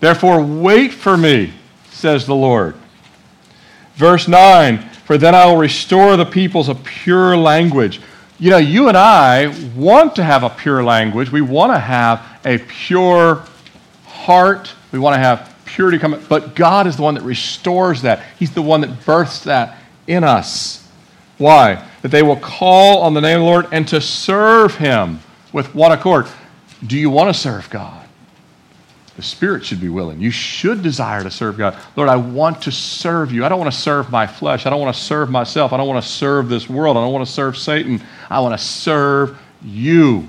Therefore 0.00 0.42
wait 0.42 0.92
for 0.92 1.16
me 1.16 1.52
says 1.90 2.26
the 2.26 2.34
Lord. 2.34 2.74
Verse 3.94 4.28
9, 4.28 4.78
for 4.78 5.16
then 5.16 5.34
I 5.34 5.46
will 5.46 5.56
restore 5.56 6.16
the 6.16 6.26
peoples 6.26 6.68
a 6.68 6.74
pure 6.74 7.36
language. 7.36 8.00
You 8.38 8.50
know, 8.50 8.58
you 8.58 8.88
and 8.88 8.96
I 8.96 9.54
want 9.74 10.16
to 10.16 10.22
have 10.22 10.42
a 10.42 10.50
pure 10.50 10.84
language. 10.84 11.32
We 11.32 11.40
want 11.40 11.72
to 11.72 11.78
have 11.78 12.22
a 12.44 12.58
pure 12.58 13.42
heart. 14.04 14.74
We 14.92 14.98
want 14.98 15.14
to 15.14 15.18
have 15.18 15.54
purity 15.64 15.98
come. 15.98 16.22
But 16.28 16.54
God 16.54 16.86
is 16.86 16.96
the 16.96 17.02
one 17.02 17.14
that 17.14 17.22
restores 17.22 18.02
that. 18.02 18.22
He's 18.38 18.52
the 18.52 18.60
one 18.60 18.82
that 18.82 19.06
births 19.06 19.44
that 19.44 19.78
in 20.06 20.22
us. 20.22 20.86
Why? 21.38 21.86
That 22.02 22.10
they 22.10 22.22
will 22.22 22.36
call 22.36 23.02
on 23.02 23.14
the 23.14 23.20
name 23.20 23.40
of 23.40 23.44
the 23.44 23.50
Lord 23.50 23.66
and 23.72 23.88
to 23.88 24.00
serve 24.00 24.76
Him 24.76 25.20
with 25.52 25.74
one 25.74 25.92
accord. 25.92 26.26
Do 26.86 26.98
you 26.98 27.08
want 27.08 27.34
to 27.34 27.40
serve 27.40 27.70
God? 27.70 28.05
The 29.16 29.22
spirit 29.22 29.64
should 29.64 29.80
be 29.80 29.88
willing. 29.88 30.20
You 30.20 30.30
should 30.30 30.82
desire 30.82 31.22
to 31.22 31.30
serve 31.30 31.56
God. 31.56 31.78
Lord, 31.96 32.10
I 32.10 32.16
want 32.16 32.62
to 32.62 32.72
serve 32.72 33.32
you. 33.32 33.46
I 33.46 33.48
don't 33.48 33.58
want 33.58 33.72
to 33.72 33.78
serve 33.78 34.10
my 34.10 34.26
flesh. 34.26 34.66
I 34.66 34.70
don't 34.70 34.80
want 34.80 34.94
to 34.94 35.02
serve 35.02 35.30
myself. 35.30 35.72
I 35.72 35.78
don't 35.78 35.88
want 35.88 36.04
to 36.04 36.08
serve 36.08 36.50
this 36.50 36.68
world. 36.68 36.98
I 36.98 37.00
don't 37.00 37.12
want 37.14 37.26
to 37.26 37.32
serve 37.32 37.56
Satan. 37.56 38.02
I 38.28 38.40
want 38.40 38.58
to 38.58 38.64
serve 38.64 39.38
you. 39.62 40.28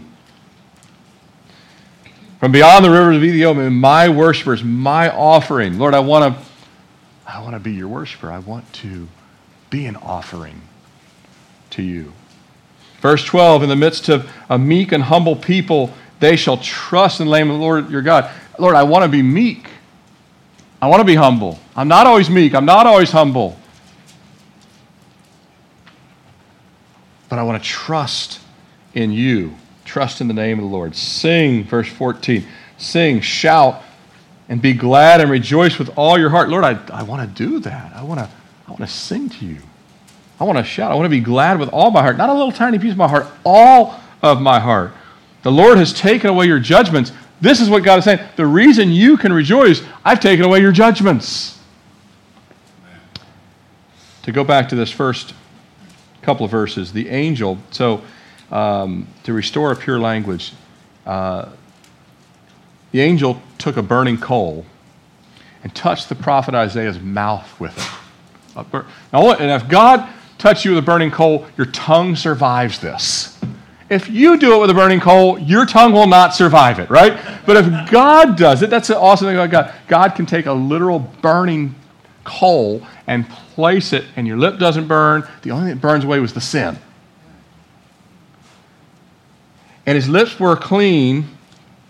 From 2.39 2.53
beyond 2.53 2.85
the 2.85 2.89
rivers 2.89 3.17
of 3.17 3.23
Ethiopia, 3.23 3.69
my 3.69 4.07
worshipers, 4.07 4.63
my 4.63 5.09
offering. 5.09 5.77
Lord, 5.77 5.93
I 5.93 5.99
want 5.99 6.35
to 6.35 6.43
I 7.27 7.41
want 7.41 7.55
to 7.55 7.59
be 7.59 7.73
your 7.73 7.89
worshiper. 7.89 8.31
I 8.31 8.39
want 8.39 8.71
to 8.73 9.09
be 9.69 9.85
an 9.85 9.97
offering 9.97 10.61
to 11.71 11.83
you. 11.83 12.13
Verse 13.01 13.25
12, 13.25 13.63
in 13.63 13.69
the 13.69 13.75
midst 13.75 14.07
of 14.07 14.31
a 14.49 14.57
meek 14.57 14.93
and 14.93 15.03
humble 15.03 15.35
people, 15.35 15.93
they 16.19 16.35
shall 16.35 16.57
trust 16.57 17.19
in 17.19 17.27
the 17.27 17.37
name 17.37 17.49
of 17.49 17.57
the 17.57 17.61
Lord 17.61 17.89
your 17.91 18.01
God. 18.01 18.31
Lord, 18.57 18.75
I 18.75 18.83
want 18.83 19.03
to 19.03 19.09
be 19.09 19.21
meek. 19.21 19.69
I 20.81 20.87
want 20.87 21.01
to 21.01 21.05
be 21.05 21.15
humble. 21.15 21.59
I'm 21.75 21.87
not 21.87 22.07
always 22.07 22.29
meek. 22.29 22.53
I'm 22.53 22.65
not 22.65 22.85
always 22.85 23.11
humble. 23.11 23.57
But 27.29 27.39
I 27.39 27.43
want 27.43 27.61
to 27.61 27.67
trust 27.67 28.39
in 28.93 29.11
you. 29.11 29.53
Trust 29.85 30.21
in 30.21 30.27
the 30.27 30.33
name 30.33 30.59
of 30.59 30.65
the 30.65 30.69
Lord. 30.69 30.95
Sing, 30.95 31.63
verse 31.63 31.87
14. 31.89 32.45
Sing, 32.77 33.21
shout, 33.21 33.81
and 34.49 34.61
be 34.61 34.73
glad 34.73 35.21
and 35.21 35.29
rejoice 35.29 35.79
with 35.79 35.89
all 35.97 36.17
your 36.17 36.29
heart. 36.29 36.49
Lord, 36.49 36.63
I, 36.63 36.79
I 36.93 37.03
want 37.03 37.27
to 37.27 37.43
do 37.43 37.59
that. 37.59 37.93
I 37.95 38.03
want 38.03 38.19
to, 38.19 38.29
I 38.67 38.71
want 38.71 38.81
to 38.81 38.87
sing 38.87 39.29
to 39.29 39.45
you. 39.45 39.57
I 40.39 40.43
want 40.43 40.57
to 40.57 40.63
shout. 40.63 40.91
I 40.91 40.95
want 40.95 41.05
to 41.05 41.09
be 41.09 41.19
glad 41.19 41.59
with 41.59 41.69
all 41.69 41.89
my 41.89 42.01
heart. 42.01 42.17
Not 42.17 42.29
a 42.29 42.33
little 42.33 42.51
tiny 42.51 42.77
piece 42.79 42.91
of 42.91 42.97
my 42.97 43.07
heart, 43.07 43.27
all 43.43 43.99
of 44.21 44.41
my 44.41 44.59
heart. 44.59 44.93
The 45.43 45.51
Lord 45.51 45.77
has 45.77 45.93
taken 45.93 46.29
away 46.29 46.45
your 46.45 46.59
judgments. 46.59 47.11
This 47.39 47.61
is 47.61 47.69
what 47.69 47.83
God 47.83 47.99
is 47.99 48.05
saying. 48.05 48.19
The 48.35 48.45
reason 48.45 48.91
you 48.91 49.17
can 49.17 49.31
rejoice, 49.31 49.81
I've 50.03 50.19
taken 50.19 50.45
away 50.45 50.59
your 50.59 50.71
judgments. 50.71 51.57
to 54.27 54.33
go 54.33 54.43
back 54.43 54.67
to 54.67 54.75
this 54.75 54.91
first 54.91 55.33
couple 56.21 56.43
of 56.43 56.51
verses, 56.51 56.91
the 56.91 57.07
angel, 57.07 57.57
so 57.71 58.01
um, 58.51 59.07
to 59.23 59.31
restore 59.31 59.71
a 59.71 59.75
pure 59.75 59.97
language, 59.97 60.51
uh, 61.05 61.47
the 62.91 62.99
angel 62.99 63.41
took 63.57 63.77
a 63.77 63.81
burning 63.81 64.17
coal 64.17 64.65
and 65.63 65.73
touched 65.73 66.09
the 66.09 66.15
prophet 66.15 66.53
Isaiah's 66.53 66.99
mouth 66.99 67.57
with 67.57 67.77
it. 67.77 68.85
Now, 69.13 69.31
and 69.31 69.49
if 69.49 69.69
God 69.69 70.09
touched 70.37 70.65
you 70.65 70.71
with 70.71 70.79
a 70.79 70.85
burning 70.85 71.09
coal, 71.09 71.47
your 71.55 71.67
tongue 71.67 72.17
survives 72.17 72.79
this. 72.79 73.36
If 73.89 74.09
you 74.09 74.37
do 74.37 74.53
it 74.53 74.59
with 74.59 74.69
a 74.69 74.73
burning 74.73 74.99
coal, 74.99 75.39
your 75.39 75.65
tongue 75.65 75.93
will 75.93 76.07
not 76.07 76.35
survive 76.35 76.79
it, 76.79 76.89
right? 76.89 77.17
But 77.45 77.55
if 77.55 77.89
God 77.89 78.37
does 78.37 78.61
it, 78.61 78.69
that's 78.69 78.89
the 78.89 78.99
awesome 78.99 79.27
thing 79.27 79.35
about 79.37 79.49
God. 79.49 79.73
God 79.87 80.09
can 80.09 80.25
take 80.25 80.45
a 80.45 80.51
literal 80.51 80.99
burning 80.99 81.73
coal 82.25 82.85
and 83.07 83.29
place 83.29 83.93
it, 83.93 84.03
and 84.17 84.27
your 84.27 84.37
lip 84.37 84.59
doesn't 84.59 84.87
burn. 84.87 85.25
The 85.41 85.51
only 85.51 85.67
thing 85.67 85.75
that 85.75 85.81
burns 85.81 86.03
away 86.03 86.19
was 86.19 86.33
the 86.33 86.41
sin. 86.41 86.77
And 89.85 89.95
his 89.95 90.09
lips 90.09 90.37
were 90.37 90.57
clean 90.57 91.37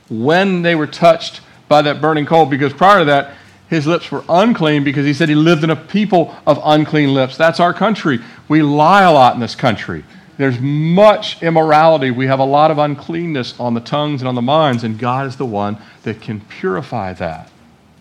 when 0.08 0.62
they 0.62 0.76
were 0.76 0.86
touched 0.86 1.42
by 1.68 1.82
that 1.82 2.00
burning 2.00 2.28
coal, 2.28 2.46
because 2.46 2.74
prior 2.74 3.00
to 3.00 3.06
that, 3.06 3.34
his 3.70 3.88
lips 3.88 4.12
were 4.12 4.24
unclean 4.30 4.84
because 4.84 5.06
he 5.06 5.14
said 5.14 5.28
he 5.28 5.36
lived 5.36 5.64
in 5.64 5.72
a 5.72 5.76
people 5.76 6.34
of 6.46 6.62
unclean 6.64 7.14
lips. 7.14 7.36
That's 7.36 7.60
our 7.60 7.74
country. 7.74 8.20
We 8.48 8.62
lie 8.62 9.02
a 9.02 9.12
lot 9.12 9.34
in 9.34 9.42
this 9.42 9.56
country. 9.56 10.06
There's 10.38 10.60
much 10.60 11.42
immorality. 11.42 12.12
We 12.12 12.28
have 12.28 12.40
a 12.40 12.46
lot 12.46 12.70
of 12.70 12.78
uncleanness 12.78 13.60
on 13.60 13.74
the 13.74 13.80
tongues 13.80 14.22
and 14.22 14.28
on 14.28 14.36
the 14.36 14.42
minds, 14.42 14.84
and 14.84 15.00
God 15.00 15.26
is 15.26 15.36
the 15.36 15.46
one 15.46 15.78
that 16.04 16.22
can 16.22 16.42
purify 16.42 17.14
that. 17.14 17.50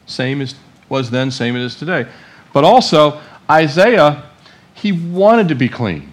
Same 0.06 0.40
as 0.40 0.54
was 0.88 1.10
then, 1.10 1.30
same 1.30 1.56
as 1.56 1.76
today. 1.76 2.06
But 2.52 2.64
also, 2.64 3.20
Isaiah, 3.50 4.30
he 4.74 4.92
wanted 4.92 5.48
to 5.48 5.54
be 5.54 5.68
clean. 5.68 6.12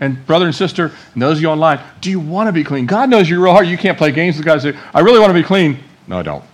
And 0.00 0.26
brother 0.26 0.46
and 0.46 0.54
sister, 0.54 0.92
and 1.14 1.22
those 1.22 1.38
of 1.38 1.42
you 1.42 1.48
online, 1.48 1.80
do 2.00 2.10
you 2.10 2.20
want 2.20 2.48
to 2.48 2.52
be 2.52 2.64
clean? 2.64 2.86
God 2.86 3.08
knows 3.08 3.30
your 3.30 3.40
real 3.40 3.52
heart. 3.52 3.66
You 3.66 3.78
can't 3.78 3.96
play 3.96 4.12
games 4.12 4.36
with 4.36 4.46
and 4.46 4.60
say, 4.60 4.74
I 4.92 5.00
really 5.00 5.18
want 5.18 5.30
to 5.30 5.34
be 5.34 5.42
clean. 5.42 5.78
No, 6.06 6.18
I 6.18 6.22
don't. 6.22 6.44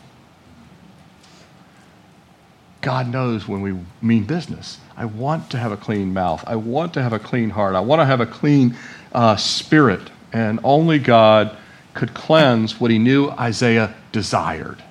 God 2.83 3.09
knows 3.09 3.49
when 3.49 3.63
we 3.63 3.77
mean 4.03 4.25
business. 4.25 4.79
I 4.97 5.07
want 5.07 5.51
to 5.51 5.59
have 5.59 5.73
a 5.73 5.77
clean 5.77 6.13
mouth. 6.13 6.43
I 6.47 6.57
want 6.57 6.93
to 6.95 7.03
have 7.03 7.13
a 7.13 7.19
clean 7.19 7.49
heart. 7.49 7.75
I 7.75 7.81
want 7.81 8.01
to 8.01 8.05
have 8.05 8.21
a 8.21 8.27
clean 8.27 8.77
uh, 9.13 9.37
spirit. 9.37 10.11
And 10.33 10.61
only 10.65 10.99
God 10.99 11.57
could 11.95 12.13
cleanse 12.13 12.81
what 12.81 12.91
he 12.91 12.99
knew 12.99 13.31
Isaiah 13.31 13.95
desired. 14.11 14.83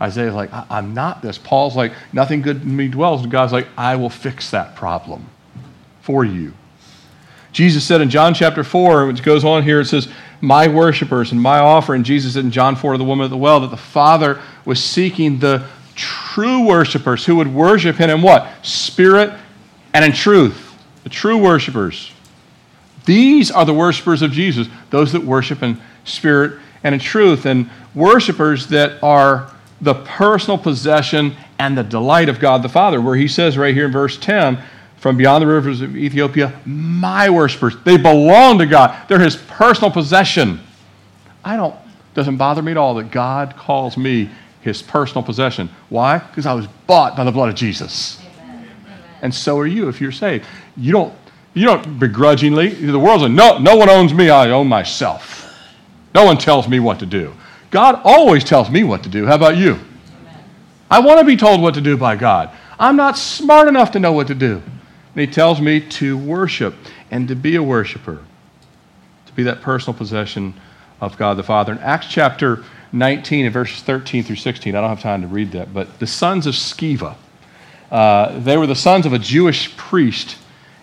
Isaiah's 0.00 0.34
like, 0.34 0.50
I'm 0.52 0.94
not 0.94 1.20
this. 1.20 1.36
Paul's 1.36 1.76
like, 1.76 1.92
nothing 2.12 2.40
good 2.40 2.62
in 2.62 2.74
me 2.74 2.88
dwells. 2.88 3.22
And 3.22 3.30
God's 3.30 3.52
like, 3.52 3.68
I 3.76 3.96
will 3.96 4.08
fix 4.08 4.50
that 4.52 4.74
problem 4.74 5.28
for 6.00 6.24
you. 6.24 6.54
Jesus 7.52 7.84
said 7.84 8.00
in 8.00 8.08
John 8.08 8.32
chapter 8.32 8.64
4, 8.64 9.08
which 9.08 9.22
goes 9.22 9.44
on 9.44 9.62
here, 9.62 9.80
it 9.80 9.86
says, 9.86 10.08
My 10.40 10.68
worshipers 10.68 11.32
and 11.32 11.42
my 11.42 11.58
offering. 11.58 12.02
Jesus 12.02 12.34
said 12.34 12.44
in 12.44 12.50
John 12.50 12.76
4 12.76 12.92
to 12.92 12.98
the 12.98 13.04
woman 13.04 13.24
at 13.24 13.30
the 13.30 13.36
well 13.36 13.60
that 13.60 13.70
the 13.70 13.76
Father 13.76 14.40
was 14.64 14.82
seeking 14.82 15.38
the 15.38 15.66
true 16.00 16.66
worshipers 16.66 17.26
who 17.26 17.36
would 17.36 17.52
worship 17.52 17.96
him 17.96 18.10
in 18.10 18.22
what? 18.22 18.48
Spirit 18.62 19.32
and 19.92 20.04
in 20.04 20.12
truth. 20.12 20.74
The 21.04 21.10
true 21.10 21.36
worshipers. 21.36 22.10
These 23.04 23.50
are 23.50 23.64
the 23.64 23.74
worshipers 23.74 24.22
of 24.22 24.32
Jesus, 24.32 24.68
those 24.88 25.12
that 25.12 25.22
worship 25.22 25.62
in 25.62 25.80
spirit 26.04 26.58
and 26.82 26.94
in 26.94 27.00
truth, 27.00 27.44
and 27.44 27.68
worshipers 27.94 28.66
that 28.68 29.02
are 29.02 29.52
the 29.80 29.94
personal 29.94 30.56
possession 30.56 31.34
and 31.58 31.76
the 31.76 31.82
delight 31.82 32.28
of 32.28 32.40
God 32.40 32.62
the 32.62 32.68
Father, 32.68 33.00
where 33.00 33.16
he 33.16 33.28
says 33.28 33.58
right 33.58 33.74
here 33.74 33.86
in 33.86 33.92
verse 33.92 34.16
10, 34.18 34.62
from 34.96 35.16
beyond 35.16 35.42
the 35.42 35.46
rivers 35.46 35.80
of 35.80 35.96
Ethiopia, 35.96 36.58
my 36.64 37.28
worshipers. 37.30 37.74
They 37.84 37.96
belong 37.96 38.58
to 38.58 38.66
God. 38.66 39.08
They're 39.08 39.18
his 39.18 39.36
personal 39.36 39.90
possession. 39.90 40.60
I 41.44 41.56
don't, 41.56 41.74
doesn't 42.14 42.36
bother 42.36 42.62
me 42.62 42.72
at 42.72 42.76
all 42.76 42.94
that 42.94 43.10
God 43.10 43.56
calls 43.56 43.96
me 43.96 44.30
his 44.60 44.82
personal 44.82 45.22
possession. 45.22 45.70
Why? 45.88 46.18
Because 46.18 46.46
I 46.46 46.52
was 46.52 46.66
bought 46.86 47.16
by 47.16 47.24
the 47.24 47.32
blood 47.32 47.48
of 47.48 47.54
Jesus. 47.54 48.20
Amen. 48.42 48.68
And 49.22 49.34
so 49.34 49.58
are 49.58 49.66
you 49.66 49.88
if 49.88 50.00
you're 50.00 50.12
saved. 50.12 50.46
You 50.76 50.92
don't, 50.92 51.14
you 51.54 51.66
don't 51.66 51.98
begrudgingly, 51.98 52.68
the 52.68 52.98
world's 52.98 53.22
like, 53.22 53.32
no, 53.32 53.58
no 53.58 53.76
one 53.76 53.88
owns 53.88 54.12
me, 54.12 54.30
I 54.30 54.50
own 54.50 54.68
myself. 54.68 55.54
No 56.14 56.24
one 56.24 56.38
tells 56.38 56.68
me 56.68 56.80
what 56.80 56.98
to 56.98 57.06
do. 57.06 57.32
God 57.70 58.00
always 58.04 58.44
tells 58.44 58.68
me 58.68 58.84
what 58.84 59.02
to 59.04 59.08
do. 59.08 59.26
How 59.26 59.36
about 59.36 59.56
you? 59.56 59.74
Amen. 59.74 60.44
I 60.90 61.00
want 61.00 61.20
to 61.20 61.24
be 61.24 61.36
told 61.36 61.62
what 61.62 61.74
to 61.74 61.80
do 61.80 61.96
by 61.96 62.16
God. 62.16 62.50
I'm 62.78 62.96
not 62.96 63.16
smart 63.16 63.68
enough 63.68 63.92
to 63.92 64.00
know 64.00 64.12
what 64.12 64.26
to 64.26 64.34
do. 64.34 64.62
And 65.14 65.20
he 65.20 65.26
tells 65.26 65.60
me 65.60 65.80
to 65.80 66.16
worship 66.18 66.74
and 67.10 67.28
to 67.28 67.36
be 67.36 67.56
a 67.56 67.62
worshiper, 67.62 68.18
to 69.26 69.32
be 69.32 69.42
that 69.44 69.60
personal 69.60 69.96
possession 69.96 70.54
of 71.00 71.16
God 71.16 71.36
the 71.36 71.42
Father. 71.42 71.72
In 71.72 71.78
Acts 71.78 72.08
chapter 72.08 72.64
19 72.92 73.44
and 73.44 73.52
verses 73.52 73.82
13 73.82 74.24
through 74.24 74.36
16, 74.36 74.74
I 74.74 74.80
don't 74.80 74.90
have 74.90 75.00
time 75.00 75.22
to 75.22 75.28
read 75.28 75.52
that, 75.52 75.72
but 75.72 75.98
the 75.98 76.06
sons 76.06 76.46
of 76.46 76.54
Sceva, 76.54 77.16
uh, 77.90 78.38
they 78.38 78.56
were 78.56 78.66
the 78.66 78.74
sons 78.74 79.06
of 79.06 79.12
a 79.12 79.18
Jewish 79.18 79.76
priest, 79.76 80.36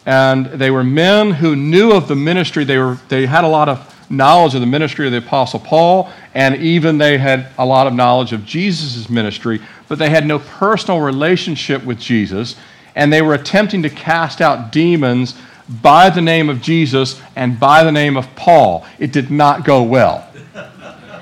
and 0.05 0.45
they 0.45 0.72
were 0.72 0.84
men 0.84 1.32
who 1.32 1.55
knew 1.55 1.91
of 1.91 2.08
the 2.08 2.16
ministry. 2.16 2.64
They, 2.64 2.78
were, 2.78 2.97
they 3.10 3.26
had 3.26 3.43
a 3.43 3.49
lot 3.49 3.68
of 3.68 3.93
knowledge 4.10 4.55
of 4.55 4.62
the 4.62 4.68
ministry 4.68 5.05
of 5.05 5.12
the 5.12 5.18
Apostle 5.18 5.60
Paul, 5.60 6.10
and 6.34 6.55
even 6.55 6.97
they 6.97 7.18
had 7.18 7.47
a 7.58 7.66
lot 7.66 7.88
of 7.88 7.93
knowledge 7.93 8.32
of 8.32 8.45
Jesus' 8.45 9.10
ministry, 9.10 9.60
but 9.88 9.99
they 9.99 10.10
had 10.10 10.26
no 10.26 10.39
personal 10.39 11.01
relationship 11.01 11.84
with 11.84 11.99
Jesus 11.99 12.55
and 12.97 13.14
they 13.14 13.22
were 13.22 13.36
attempting 13.36 13.84
to 13.84 13.91
cast 13.91 14.41
out 14.41 14.72
demons 14.72 15.39
by 15.70 16.10
the 16.10 16.22
name 16.22 16.49
of 16.49 16.62
Jesus 16.62 17.22
and 17.36 17.60
by 17.60 17.84
the 17.84 17.91
name 17.91 18.18
of 18.18 18.28
Paul. 18.36 18.88
It 18.97 19.14
did 19.14 19.32
not 19.32 19.64
go 19.64 19.84
well. 19.84 20.28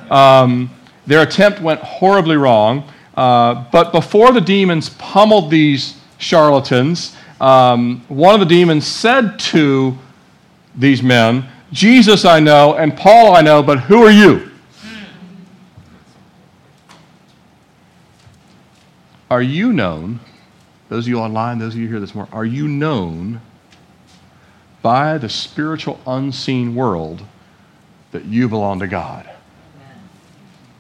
Um, 0.05 0.69
their 1.07 1.21
attempt 1.21 1.61
went 1.61 1.81
horribly 1.81 2.37
wrong. 2.37 2.89
Uh, 3.15 3.65
but 3.71 3.91
before 3.91 4.31
the 4.31 4.41
demons 4.41 4.89
pummeled 4.89 5.49
these 5.49 5.99
charlatans, 6.17 7.15
um, 7.39 8.03
one 8.07 8.33
of 8.33 8.39
the 8.39 8.45
demons 8.45 8.85
said 8.85 9.39
to 9.39 9.97
these 10.75 11.01
men, 11.01 11.45
Jesus 11.71 12.25
I 12.25 12.39
know 12.39 12.75
and 12.75 12.95
Paul 12.95 13.35
I 13.35 13.41
know, 13.41 13.63
but 13.63 13.79
who 13.79 14.03
are 14.03 14.11
you? 14.11 14.51
Are 19.29 19.41
you 19.41 19.73
known 19.73 20.19
those 20.89 21.05
of 21.05 21.09
you 21.09 21.19
online, 21.19 21.57
those 21.57 21.73
of 21.73 21.79
you 21.79 21.87
here 21.87 21.99
this 21.99 22.13
morning, 22.13 22.33
are 22.33 22.45
you 22.45 22.67
known 22.67 23.41
by 24.81 25.17
the 25.17 25.29
spiritual 25.29 25.99
unseen 26.05 26.75
world 26.75 27.23
that 28.11 28.25
you 28.25 28.47
belong 28.47 28.79
to 28.79 28.87
God? 28.87 29.29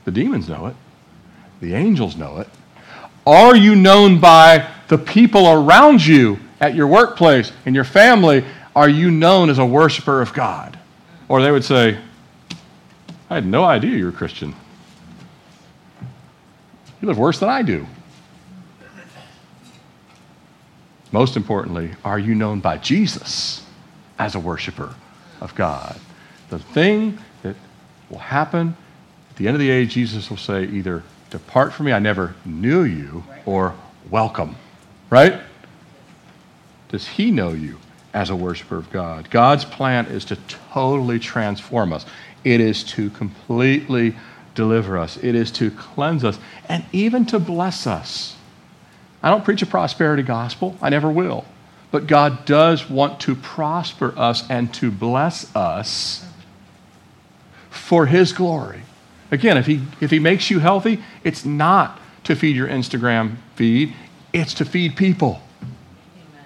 The 0.05 0.11
demons 0.11 0.47
know 0.47 0.67
it, 0.67 0.75
the 1.59 1.73
angels 1.73 2.15
know 2.15 2.37
it. 2.37 2.47
Are 3.25 3.55
you 3.55 3.75
known 3.75 4.19
by 4.19 4.69
the 4.87 4.97
people 4.97 5.47
around 5.47 6.05
you 6.05 6.39
at 6.61 6.75
your 6.75 6.87
workplace, 6.87 7.51
in 7.65 7.73
your 7.73 7.83
family? 7.83 8.45
Are 8.75 8.87
you 8.87 9.09
known 9.09 9.49
as 9.49 9.57
a 9.57 9.65
worshiper 9.65 10.21
of 10.21 10.31
God? 10.33 10.77
Or 11.27 11.41
they 11.41 11.51
would 11.51 11.63
say, 11.63 11.97
I 13.29 13.35
had 13.35 13.47
no 13.47 13.63
idea 13.63 13.97
you're 13.97 14.09
a 14.09 14.13
Christian. 14.13 14.53
You 17.01 17.07
live 17.07 17.17
worse 17.17 17.39
than 17.39 17.49
I 17.49 17.63
do. 17.63 17.87
Most 21.11 21.35
importantly, 21.37 21.91
are 22.03 22.19
you 22.19 22.35
known 22.35 22.59
by 22.59 22.77
Jesus 22.77 23.63
as 24.19 24.35
a 24.35 24.39
worshiper 24.39 24.93
of 25.41 25.55
God? 25.55 25.99
The 26.49 26.59
thing 26.59 27.17
that 27.41 27.55
will 28.09 28.19
happen 28.19 28.75
at 29.35 29.39
the 29.39 29.47
end 29.47 29.55
of 29.55 29.59
the 29.59 29.69
age, 29.69 29.91
Jesus 29.91 30.29
will 30.29 30.37
say 30.37 30.63
either, 30.63 31.03
Depart 31.29 31.73
from 31.73 31.87
me, 31.87 31.91
I 31.91 31.99
never 31.99 32.35
knew 32.45 32.83
you, 32.83 33.25
or 33.45 33.75
welcome. 34.09 34.55
Right? 35.09 35.41
Does 36.87 37.05
he 37.05 37.31
know 37.31 37.49
you 37.49 37.77
as 38.13 38.29
a 38.29 38.35
worshiper 38.37 38.77
of 38.77 38.89
God? 38.91 39.29
God's 39.29 39.65
plan 39.65 40.05
is 40.05 40.23
to 40.25 40.37
totally 40.71 41.19
transform 41.19 41.91
us, 41.91 42.05
it 42.45 42.61
is 42.61 42.85
to 42.85 43.09
completely 43.09 44.15
deliver 44.53 44.97
us, 44.97 45.17
it 45.17 45.35
is 45.35 45.51
to 45.51 45.69
cleanse 45.69 46.23
us, 46.23 46.39
and 46.69 46.85
even 46.93 47.25
to 47.25 47.37
bless 47.37 47.85
us. 47.85 48.37
I 49.21 49.31
don't 49.31 49.43
preach 49.43 49.61
a 49.61 49.65
prosperity 49.65 50.23
gospel, 50.23 50.77
I 50.81 50.87
never 50.87 51.11
will. 51.11 51.43
But 51.91 52.07
God 52.07 52.45
does 52.45 52.89
want 52.89 53.19
to 53.21 53.35
prosper 53.35 54.13
us 54.15 54.49
and 54.49 54.73
to 54.75 54.91
bless 54.91 55.53
us 55.53 56.25
for 57.69 58.05
His 58.05 58.31
glory. 58.31 58.83
Again, 59.31 59.57
if 59.57 59.65
He, 59.65 59.81
if 60.01 60.11
he 60.11 60.19
makes 60.19 60.49
you 60.49 60.59
healthy, 60.59 61.03
it's 61.23 61.45
not 61.45 61.99
to 62.25 62.35
feed 62.35 62.55
your 62.55 62.67
Instagram 62.67 63.37
feed, 63.55 63.93
it's 64.33 64.53
to 64.55 64.65
feed 64.65 64.95
people. 64.95 65.41
Amen. 65.61 66.45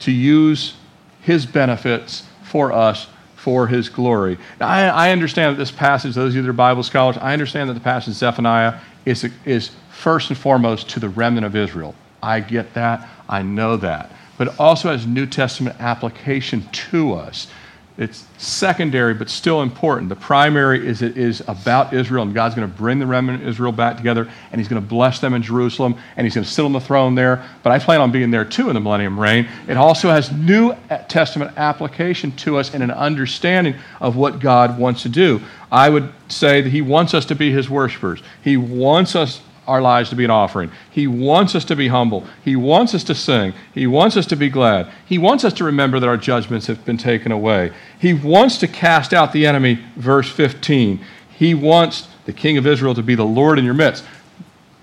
To 0.00 0.12
use 0.12 0.74
His 1.22 1.46
benefits 1.46 2.24
for 2.42 2.72
us 2.72 3.08
for 3.44 3.66
his 3.66 3.90
glory. 3.90 4.38
Now, 4.58 4.68
I, 4.68 4.86
I, 4.86 5.10
understand 5.10 5.54
that 5.54 5.58
this 5.58 5.70
passage, 5.70 6.14
those 6.14 6.30
of 6.32 6.36
you 6.36 6.42
that 6.42 6.48
are 6.48 6.54
Bible 6.54 6.82
scholars, 6.82 7.18
I 7.18 7.34
understand 7.34 7.68
that 7.68 7.74
the 7.74 7.80
passage 7.80 8.14
Zephaniah 8.14 8.80
is, 9.04 9.28
is 9.44 9.70
first 9.90 10.30
and 10.30 10.38
foremost 10.38 10.88
to 10.90 11.00
the 11.00 11.10
remnant 11.10 11.44
of 11.44 11.54
Israel. 11.54 11.94
I 12.22 12.40
get 12.40 12.72
that. 12.72 13.06
I 13.28 13.42
know 13.42 13.76
that. 13.76 14.10
But 14.38 14.48
it 14.48 14.58
also 14.58 14.88
has 14.90 15.06
New 15.06 15.26
Testament 15.26 15.76
application 15.78 16.66
to 16.72 17.12
us. 17.12 17.48
It's 17.96 18.26
secondary, 18.38 19.14
but 19.14 19.30
still 19.30 19.62
important. 19.62 20.08
The 20.08 20.16
primary 20.16 20.84
is 20.84 21.00
it 21.00 21.16
is 21.16 21.44
about 21.46 21.94
Israel, 21.94 22.24
and 22.24 22.34
God's 22.34 22.56
going 22.56 22.68
to 22.68 22.76
bring 22.76 22.98
the 22.98 23.06
remnant 23.06 23.42
of 23.42 23.48
Israel 23.48 23.70
back 23.70 23.96
together, 23.96 24.28
and 24.50 24.60
He's 24.60 24.66
going 24.66 24.82
to 24.82 24.88
bless 24.88 25.20
them 25.20 25.32
in 25.32 25.42
Jerusalem, 25.42 25.96
and 26.16 26.26
He's 26.26 26.34
going 26.34 26.44
to 26.44 26.50
sit 26.50 26.64
on 26.64 26.72
the 26.72 26.80
throne 26.80 27.14
there. 27.14 27.48
But 27.62 27.70
I 27.70 27.78
plan 27.78 28.00
on 28.00 28.10
being 28.10 28.32
there 28.32 28.44
too 28.44 28.68
in 28.68 28.74
the 28.74 28.80
millennium 28.80 29.18
reign. 29.18 29.48
It 29.68 29.76
also 29.76 30.10
has 30.10 30.32
New 30.32 30.74
Testament 31.08 31.52
application 31.56 32.32
to 32.38 32.56
us 32.56 32.74
and 32.74 32.82
an 32.82 32.90
understanding 32.90 33.76
of 34.00 34.16
what 34.16 34.40
God 34.40 34.76
wants 34.76 35.02
to 35.02 35.08
do. 35.08 35.40
I 35.70 35.88
would 35.88 36.12
say 36.26 36.62
that 36.62 36.70
He 36.70 36.82
wants 36.82 37.14
us 37.14 37.24
to 37.26 37.36
be 37.36 37.52
His 37.52 37.70
worshipers. 37.70 38.20
He 38.42 38.56
wants 38.56 39.14
us 39.14 39.40
our 39.66 39.80
lives 39.80 40.10
to 40.10 40.16
be 40.16 40.24
an 40.24 40.30
offering. 40.30 40.70
He 40.90 41.06
wants 41.06 41.54
us 41.54 41.64
to 41.66 41.76
be 41.76 41.88
humble. 41.88 42.26
He 42.44 42.56
wants 42.56 42.94
us 42.94 43.04
to 43.04 43.14
sing. 43.14 43.54
He 43.72 43.86
wants 43.86 44.16
us 44.16 44.26
to 44.26 44.36
be 44.36 44.48
glad. 44.48 44.90
He 45.06 45.18
wants 45.18 45.44
us 45.44 45.52
to 45.54 45.64
remember 45.64 46.00
that 46.00 46.08
our 46.08 46.16
judgments 46.16 46.66
have 46.66 46.84
been 46.84 46.98
taken 46.98 47.32
away. 47.32 47.72
He 47.98 48.14
wants 48.14 48.58
to 48.58 48.68
cast 48.68 49.12
out 49.12 49.32
the 49.32 49.46
enemy, 49.46 49.80
verse 49.96 50.30
15. 50.30 51.04
He 51.36 51.54
wants 51.54 52.08
the 52.26 52.32
king 52.32 52.56
of 52.56 52.66
Israel 52.66 52.94
to 52.94 53.02
be 53.02 53.14
the 53.14 53.24
Lord 53.24 53.58
in 53.58 53.64
your 53.64 53.74
midst, 53.74 54.04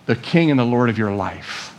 the 0.06 0.16
king 0.16 0.52
and 0.52 0.60
the 0.60 0.66
Lord 0.66 0.90
of 0.90 0.98
your 0.98 1.14
life. 1.14 1.76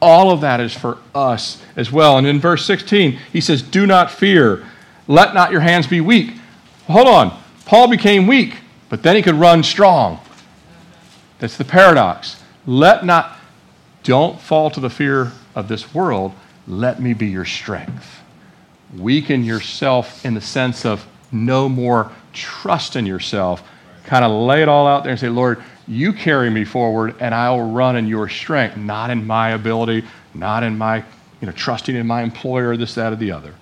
All 0.00 0.30
of 0.30 0.40
that 0.42 0.60
is 0.60 0.74
for 0.74 0.98
us 1.14 1.62
as 1.74 1.90
well. 1.90 2.18
And 2.18 2.26
in 2.26 2.38
verse 2.38 2.64
16, 2.66 3.18
he 3.32 3.40
says, 3.40 3.62
Do 3.62 3.86
not 3.86 4.10
fear. 4.10 4.64
Let 5.08 5.34
not 5.34 5.52
your 5.52 5.60
hands 5.60 5.86
be 5.86 6.00
weak. 6.00 6.34
Hold 6.86 7.08
on. 7.08 7.42
Paul 7.64 7.88
became 7.88 8.26
weak, 8.26 8.56
but 8.88 9.02
then 9.02 9.16
he 9.16 9.22
could 9.22 9.34
run 9.34 9.62
strong. 9.62 10.20
That's 11.38 11.56
the 11.56 11.64
paradox. 11.64 12.42
Let 12.66 13.04
not, 13.04 13.36
don't 14.02 14.40
fall 14.40 14.70
to 14.70 14.80
the 14.80 14.90
fear 14.90 15.32
of 15.54 15.68
this 15.68 15.94
world. 15.94 16.32
Let 16.66 17.00
me 17.00 17.12
be 17.12 17.26
your 17.26 17.44
strength. 17.44 18.20
Weaken 18.96 19.44
yourself 19.44 20.24
in 20.24 20.34
the 20.34 20.40
sense 20.40 20.84
of 20.84 21.06
no 21.32 21.68
more 21.68 22.10
trust 22.32 22.96
in 22.96 23.06
yourself. 23.06 23.62
Kind 24.04 24.24
of 24.24 24.30
lay 24.30 24.62
it 24.62 24.68
all 24.68 24.86
out 24.86 25.02
there 25.02 25.10
and 25.10 25.20
say, 25.20 25.28
Lord, 25.28 25.62
you 25.88 26.12
carry 26.12 26.50
me 26.50 26.64
forward 26.64 27.14
and 27.20 27.34
I 27.34 27.50
will 27.50 27.70
run 27.70 27.96
in 27.96 28.06
your 28.06 28.28
strength, 28.28 28.76
not 28.76 29.10
in 29.10 29.26
my 29.26 29.50
ability, 29.50 30.04
not 30.34 30.62
in 30.62 30.78
my, 30.78 30.98
you 31.40 31.46
know, 31.46 31.52
trusting 31.52 31.94
in 31.94 32.06
my 32.06 32.22
employer, 32.22 32.76
this, 32.76 32.94
that, 32.94 33.12
or 33.12 33.16
the 33.16 33.32
other. 33.32 33.54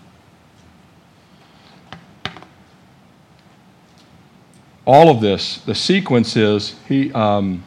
All 4.87 5.11
of 5.11 5.21
this, 5.21 5.59
the 5.59 5.75
sequence 5.75 6.37
is 6.37 6.77
he, 6.89 7.13
um, 7.13 7.65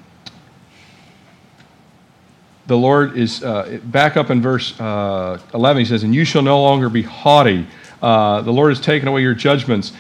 the 2.68 2.78
Lord 2.78 3.18
is, 3.18 3.44
uh, 3.44 3.80
back 3.86 4.18
up 4.18 4.30
in 4.30 4.42
verse 4.42 4.80
uh, 4.80 5.40
11, 5.54 5.80
he 5.80 5.86
says, 5.86 6.04
And 6.04 6.14
you 6.14 6.26
shall 6.26 6.42
no 6.42 6.62
longer 6.62 6.90
be 6.90 7.02
haughty. 7.02 7.66
Uh, 8.02 8.42
the 8.42 8.52
Lord 8.52 8.70
has 8.70 8.80
taken 8.80 9.08
away 9.08 9.22
your 9.22 9.34
judgments. 9.34 9.94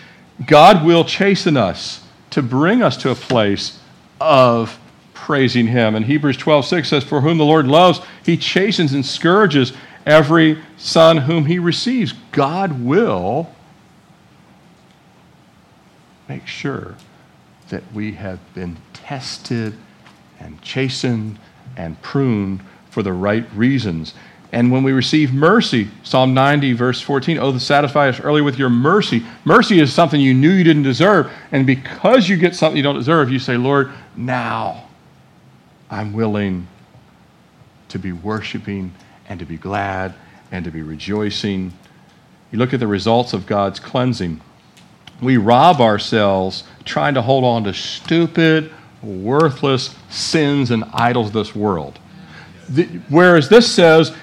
God 0.45 0.85
will 0.85 1.03
chasten 1.03 1.57
us 1.57 2.03
to 2.31 2.43
bring 2.43 2.83
us 2.83 2.97
to 2.97 3.09
a 3.09 3.15
place 3.15 3.79
of 4.21 4.77
praising 5.13 5.65
him. 5.65 5.95
And 5.95 6.05
Hebrews 6.05 6.37
12, 6.37 6.65
6 6.65 6.89
says, 6.89 7.03
For 7.03 7.21
whom 7.21 7.39
the 7.39 7.45
Lord 7.45 7.67
loves, 7.67 7.99
he 8.23 8.37
chastens 8.37 8.93
and 8.93 9.03
scourges 9.03 9.73
every 10.05 10.61
son 10.77 11.17
whom 11.17 11.45
he 11.45 11.57
receives. 11.57 12.13
God 12.31 12.83
will 12.83 13.49
make 16.27 16.45
sure 16.45 16.95
that 17.69 17.83
we 17.93 18.13
have 18.13 18.39
been 18.53 18.77
tested 18.93 19.73
and 20.39 20.61
chastened 20.61 21.39
and 21.75 22.01
pruned 22.01 22.61
for 22.89 23.03
the 23.03 23.13
right 23.13 23.45
reasons. 23.53 24.13
And 24.51 24.71
when 24.71 24.83
we 24.83 24.93
receive 24.93 25.33
mercy, 25.33 25.89
Psalm 26.03 26.33
90, 26.33 26.73
verse 26.73 27.01
14, 27.01 27.37
oh, 27.37 27.57
satisfy 27.57 28.07
us 28.07 28.19
early 28.19 28.41
with 28.41 28.57
your 28.57 28.69
mercy. 28.69 29.25
Mercy 29.43 29.79
is 29.79 29.93
something 29.93 30.21
you 30.21 30.33
knew 30.33 30.51
you 30.51 30.63
didn't 30.63 30.83
deserve. 30.83 31.31
And 31.51 31.67
because 31.67 32.29
you 32.29 32.37
get 32.37 32.55
something 32.55 32.77
you 32.77 32.83
don't 32.83 32.95
deserve, 32.95 33.29
you 33.29 33.39
say, 33.39 33.57
Lord, 33.57 33.91
now 34.15 34.87
I'm 35.89 36.13
willing 36.13 36.67
to 37.89 37.99
be 37.99 38.13
worshiping 38.13 38.93
and 39.27 39.39
to 39.39 39.45
be 39.45 39.57
glad 39.57 40.13
and 40.51 40.63
to 40.63 40.71
be 40.71 40.81
rejoicing. 40.81 41.73
You 42.51 42.59
look 42.59 42.73
at 42.73 42.79
the 42.79 42.87
results 42.87 43.33
of 43.33 43.45
God's 43.45 43.79
cleansing 43.79 44.41
we 45.21 45.37
rob 45.37 45.81
ourselves 45.81 46.63
trying 46.85 47.13
to 47.15 47.21
hold 47.21 47.43
on 47.43 47.63
to 47.63 47.73
stupid, 47.73 48.71
worthless 49.01 49.95
sins 50.09 50.71
and 50.71 50.83
idols 50.93 51.27
of 51.27 51.33
this 51.33 51.55
world. 51.55 51.99
The, 52.69 52.85
whereas 53.09 53.49
this 53.49 53.71
says, 53.71 54.13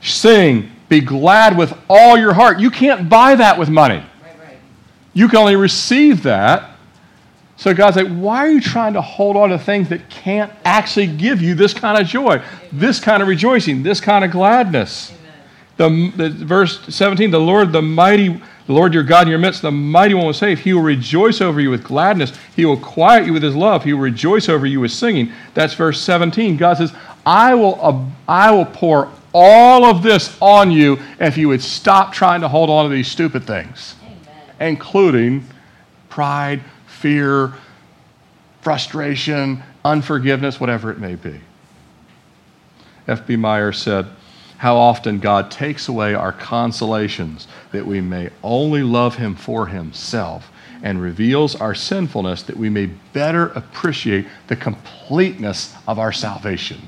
sing, 0.00 0.70
be 0.88 1.00
glad 1.00 1.56
with 1.56 1.76
all 1.88 2.18
your 2.18 2.32
heart. 2.32 2.58
You 2.58 2.70
can't 2.70 3.08
buy 3.08 3.34
that 3.36 3.58
with 3.58 3.68
money. 3.68 4.02
Right, 4.22 4.38
right. 4.38 4.58
You 5.12 5.28
can 5.28 5.38
only 5.38 5.56
receive 5.56 6.22
that. 6.24 6.70
So 7.56 7.74
God's 7.74 7.96
like, 7.96 8.08
why 8.08 8.38
are 8.38 8.50
you 8.50 8.60
trying 8.60 8.94
to 8.94 9.02
hold 9.02 9.36
on 9.36 9.50
to 9.50 9.58
things 9.58 9.90
that 9.90 10.08
can't 10.08 10.50
actually 10.64 11.08
give 11.08 11.42
you 11.42 11.54
this 11.54 11.74
kind 11.74 12.00
of 12.00 12.06
joy, 12.06 12.36
Amen. 12.36 12.68
this 12.72 12.98
kind 12.98 13.22
of 13.22 13.28
rejoicing, 13.28 13.82
this 13.82 14.00
kind 14.00 14.24
of 14.24 14.30
gladness? 14.30 15.12
The, 15.76 16.12
the, 16.16 16.30
verse 16.30 16.80
17, 16.94 17.30
the 17.30 17.40
Lord, 17.40 17.72
the 17.72 17.82
mighty 17.82 18.40
the 18.70 18.76
Lord 18.76 18.94
your 18.94 19.02
God 19.02 19.22
in 19.22 19.30
your 19.30 19.40
midst, 19.40 19.62
the 19.62 19.72
mighty 19.72 20.14
one 20.14 20.26
will 20.26 20.32
save. 20.32 20.60
He 20.60 20.72
will 20.72 20.82
rejoice 20.82 21.40
over 21.40 21.60
you 21.60 21.70
with 21.70 21.82
gladness. 21.82 22.32
He 22.54 22.64
will 22.64 22.76
quiet 22.76 23.26
you 23.26 23.32
with 23.32 23.42
his 23.42 23.56
love. 23.56 23.82
He 23.82 23.92
will 23.92 24.00
rejoice 24.00 24.48
over 24.48 24.64
you 24.64 24.78
with 24.78 24.92
singing. 24.92 25.32
That's 25.54 25.74
verse 25.74 26.00
17. 26.00 26.56
God 26.56 26.76
says, 26.76 26.92
I 27.26 27.52
will, 27.56 27.84
uh, 27.84 28.04
I 28.28 28.52
will 28.52 28.66
pour 28.66 29.10
all 29.34 29.84
of 29.84 30.04
this 30.04 30.38
on 30.40 30.70
you 30.70 31.00
if 31.18 31.36
you 31.36 31.48
would 31.48 31.60
stop 31.60 32.12
trying 32.12 32.42
to 32.42 32.48
hold 32.48 32.70
on 32.70 32.88
to 32.88 32.94
these 32.94 33.08
stupid 33.08 33.42
things, 33.42 33.96
Amen. 34.04 34.44
including 34.60 35.44
pride, 36.08 36.60
fear, 36.86 37.54
frustration, 38.60 39.64
unforgiveness, 39.84 40.60
whatever 40.60 40.92
it 40.92 41.00
may 41.00 41.16
be. 41.16 41.40
F.B. 43.08 43.34
Meyer 43.34 43.72
said, 43.72 44.06
how 44.60 44.76
often 44.76 45.18
God 45.18 45.50
takes 45.50 45.88
away 45.88 46.12
our 46.12 46.32
consolations 46.32 47.48
that 47.72 47.86
we 47.86 48.02
may 48.02 48.28
only 48.42 48.82
love 48.82 49.14
Him 49.14 49.34
for 49.34 49.66
Himself 49.66 50.52
and 50.82 51.00
reveals 51.00 51.56
our 51.56 51.74
sinfulness 51.74 52.42
that 52.42 52.58
we 52.58 52.68
may 52.68 52.84
better 53.14 53.46
appreciate 53.52 54.26
the 54.48 54.56
completeness 54.56 55.74
of 55.88 55.98
our 55.98 56.12
salvation. 56.12 56.78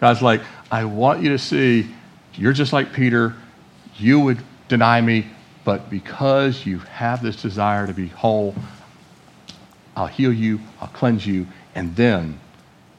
God's 0.00 0.22
like, 0.22 0.40
I 0.72 0.86
want 0.86 1.22
you 1.22 1.28
to 1.28 1.38
see 1.38 1.86
you're 2.34 2.52
just 2.52 2.72
like 2.72 2.92
Peter. 2.92 3.36
You 3.96 4.18
would 4.18 4.42
deny 4.66 5.00
me, 5.00 5.28
but 5.64 5.88
because 5.88 6.66
you 6.66 6.78
have 6.80 7.22
this 7.22 7.40
desire 7.40 7.86
to 7.86 7.92
be 7.92 8.08
whole, 8.08 8.56
I'll 9.96 10.08
heal 10.08 10.32
you, 10.32 10.58
I'll 10.80 10.88
cleanse 10.88 11.24
you, 11.24 11.46
and 11.76 11.94
then, 11.94 12.40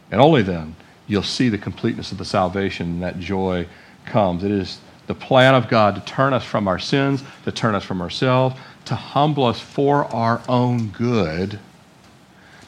and 0.10 0.22
only 0.22 0.42
then, 0.42 0.78
you'll 1.06 1.22
see 1.22 1.50
the 1.50 1.58
completeness 1.58 2.14
of 2.14 2.18
the 2.18 2.24
salvation 2.24 2.88
and 2.88 3.04
that 3.04 3.20
joy 3.20 3.68
comes. 4.06 4.44
It 4.44 4.52
is 4.52 4.80
the 5.08 5.16
plan 5.16 5.54
of 5.54 5.68
God 5.68 5.96
to 5.96 6.02
turn 6.02 6.34
us 6.34 6.44
from 6.44 6.68
our 6.68 6.80
sins, 6.80 7.24
to 7.44 7.52
turn 7.52 7.76
us 7.76 7.84
from 7.84 8.02
ourselves, 8.02 8.56
to 8.86 8.96
humble 8.96 9.46
us 9.46 9.60
for 9.60 10.06
our 10.14 10.42
own 10.48 10.90
good, 10.90 11.60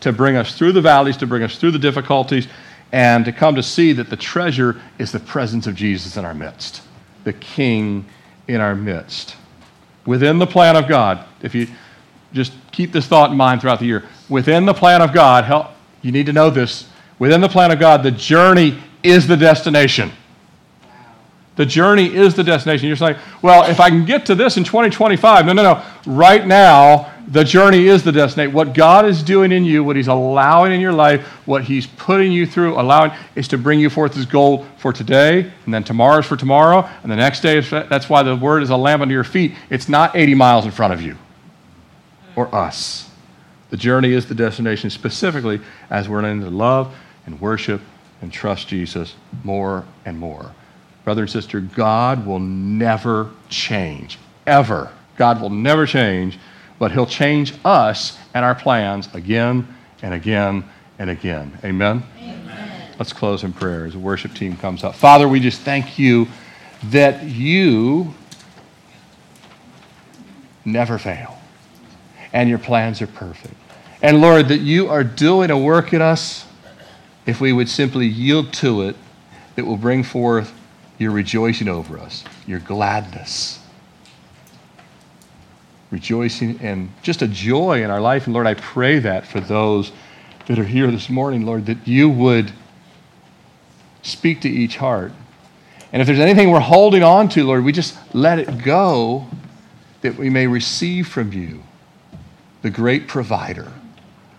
to 0.02 0.12
bring 0.12 0.36
us 0.36 0.58
through 0.58 0.72
the 0.74 0.82
valleys, 0.82 1.18
to 1.18 1.28
bring 1.28 1.44
us 1.44 1.58
through 1.58 1.72
the 1.72 1.80
difficulties, 1.80 2.48
and 2.92 3.26
to 3.26 3.32
come 3.32 3.56
to 3.56 3.64
see 3.64 3.94
that 3.94 4.10
the 4.10 4.16
treasure 4.16 4.80
is 4.98 5.12
the 5.12 5.20
presence 5.20 5.68
of 5.68 5.76
Jesus 5.76 6.18
in 6.18 6.26
our 6.26 6.34
midst, 6.34 6.82
the 7.24 7.34
King 7.34 8.06
in 8.48 8.62
our 8.62 8.76
midst. 8.76 9.36
Within 10.06 10.40
the 10.40 10.48
plan 10.48 10.76
of 10.76 10.88
God, 10.88 11.26
if 11.42 11.54
you 11.54 11.68
just 12.34 12.54
keep 12.72 12.92
this 12.92 13.08
thought 13.08 13.32
in 13.32 13.38
mind 13.38 13.62
throughout 13.62 13.80
the 13.80 13.86
year, 13.86 14.06
within 14.30 14.66
the 14.66 14.74
plan 14.74 15.02
of 15.02 15.14
God, 15.14 15.44
help, 15.44 15.68
you 16.02 16.12
need 16.12 16.28
to 16.28 16.34
know 16.34 16.50
this. 16.50 16.88
Within 17.20 17.42
the 17.42 17.50
plan 17.50 17.72
of 17.72 17.80
God, 17.80 18.04
the 18.04 18.12
journey 18.12 18.80
is 19.04 19.28
the 19.28 19.38
destination. 19.38 20.12
The 21.58 21.66
journey 21.66 22.16
is 22.16 22.36
the 22.36 22.44
destination. 22.44 22.88
You're 22.88 22.96
saying, 22.96 23.18
well, 23.42 23.70
if 23.70 23.80
I 23.80 23.90
can 23.90 24.06
get 24.06 24.26
to 24.28 24.36
this 24.36 24.58
in 24.58 24.64
2025, 24.64 25.46
no, 25.46 25.54
no, 25.54 25.64
no. 25.64 25.84
Right 26.06 26.46
now, 26.46 27.12
the 27.28 27.44
journey 27.44 27.88
is 27.88 28.04
the 28.04 28.12
destination. 28.12 28.54
What 28.54 28.74
God 28.74 29.06
is 29.06 29.22
doing 29.22 29.52
in 29.52 29.66
you, 29.66 29.84
what 29.84 29.96
He's 29.96 30.08
allowing 30.08 30.72
in 30.72 30.80
your 30.80 30.94
life, 30.94 31.22
what 31.46 31.64
He's 31.64 31.86
putting 31.86 32.32
you 32.32 32.46
through, 32.46 32.80
allowing, 32.80 33.12
is 33.36 33.48
to 33.50 33.58
bring 33.58 33.80
you 33.80 33.90
forth 33.90 34.14
His 34.14 34.26
goal 34.26 34.66
for 34.78 34.94
today, 34.94 35.52
and 35.66 35.74
then 35.74 35.84
tomorrow 35.84 36.20
is 36.20 36.26
for 36.26 36.38
tomorrow, 36.38 36.88
and 37.04 37.12
the 37.12 37.16
next 37.16 37.42
day 37.42 37.58
is, 37.58 37.70
that's 37.70 38.08
why 38.08 38.24
the 38.24 38.36
word 38.36 38.64
is 38.64 38.70
a 38.70 38.78
lamp 38.78 39.02
under 39.02 39.14
your 39.14 39.26
feet. 39.26 39.56
It's 39.70 39.90
not 39.90 40.16
80 40.16 40.36
miles 40.36 40.66
in 40.66 40.72
front 40.72 40.94
of 40.94 41.02
you 41.02 41.18
or 42.36 42.54
us. 42.56 43.10
The 43.72 43.78
journey 43.78 44.14
is 44.14 44.28
the 44.28 44.36
destination, 44.36 44.90
specifically 44.90 45.60
as 45.90 46.08
we're 46.08 46.22
learning 46.22 46.42
to 46.42 46.50
love 46.50 46.96
and 47.26 47.42
worship 47.42 47.82
and 48.22 48.32
trust 48.32 48.68
Jesus 48.70 49.16
more 49.44 49.86
and 50.06 50.18
more. 50.18 50.54
Brother 51.08 51.22
and 51.22 51.32
sister, 51.32 51.62
God 51.62 52.26
will 52.26 52.42
never 52.42 53.32
change, 53.48 54.20
ever. 54.46 54.92
God 55.16 55.42
will 55.42 55.50
never 55.50 55.86
change, 55.86 56.38
but 56.80 56.92
He'll 56.92 57.06
change 57.06 57.54
us 57.64 58.18
and 58.34 58.44
our 58.44 58.54
plans 58.54 59.08
again 59.16 59.74
and 60.02 60.14
again 60.14 60.66
and 61.00 61.10
again. 61.10 61.58
Amen? 61.64 62.04
Amen. 62.18 62.92
Let's 63.00 63.14
close 63.14 63.46
in 63.46 63.54
prayer 63.54 63.86
as 63.86 63.94
the 63.94 64.00
worship 64.00 64.34
team 64.34 64.58
comes 64.58 64.84
up. 64.84 64.96
Father, 64.96 65.30
we 65.30 65.40
just 65.40 65.62
thank 65.62 65.98
you 65.98 66.28
that 66.88 67.24
you 67.24 68.14
never 70.66 70.98
fail 70.98 71.38
and 72.34 72.50
your 72.50 72.60
plans 72.60 73.02
are 73.02 73.08
perfect. 73.08 73.54
And 74.02 74.20
Lord, 74.20 74.50
that 74.50 74.60
you 74.60 74.90
are 74.90 75.06
doing 75.06 75.52
a 75.52 75.58
work 75.58 75.94
in 75.94 76.02
us 76.02 76.46
if 77.26 77.40
we 77.40 77.54
would 77.54 77.70
simply 77.70 78.08
yield 78.08 78.52
to 78.56 78.82
it 78.82 78.98
that 79.56 79.66
will 79.66 79.78
bring 79.78 80.04
forth 80.04 80.54
your 80.98 81.12
rejoicing 81.12 81.68
over 81.68 82.00
us, 82.00 82.24
your 82.46 82.60
gladness, 82.60 83.60
rejoicing, 85.92 86.60
and 86.62 86.92
just 87.04 87.22
a 87.22 87.28
joy 87.28 87.84
in 87.84 87.90
our 87.90 88.02
life. 88.02 88.26
And 88.26 88.34
Lord, 88.34 88.48
I 88.48 88.56
pray 88.56 89.00
that 89.00 89.26
for 89.26 89.40
those 89.40 89.92
that 90.48 90.58
are 90.60 90.64
here 90.64 90.90
this 90.90 91.10
morning, 91.10 91.46
Lord, 91.46 91.66
that 91.68 91.88
you 91.88 92.10
would 92.10 92.52
speak 94.02 94.42
to 94.42 94.50
each 94.50 94.78
heart. 94.78 95.12
And 95.92 96.02
if 96.02 96.08
there's 96.08 96.20
anything 96.20 96.52
we're 96.52 96.60
holding 96.60 97.04
on 97.04 97.30
to, 97.30 97.46
Lord, 97.46 97.64
we 97.64 97.72
just 97.72 97.98
let 98.14 98.40
it 98.40 98.64
go 98.64 99.28
that 100.02 100.16
we 100.18 100.30
may 100.30 100.48
receive 100.48 101.08
from 101.08 101.32
you 101.34 101.64
the 102.62 102.70
great 102.70 103.08
provider 103.08 103.72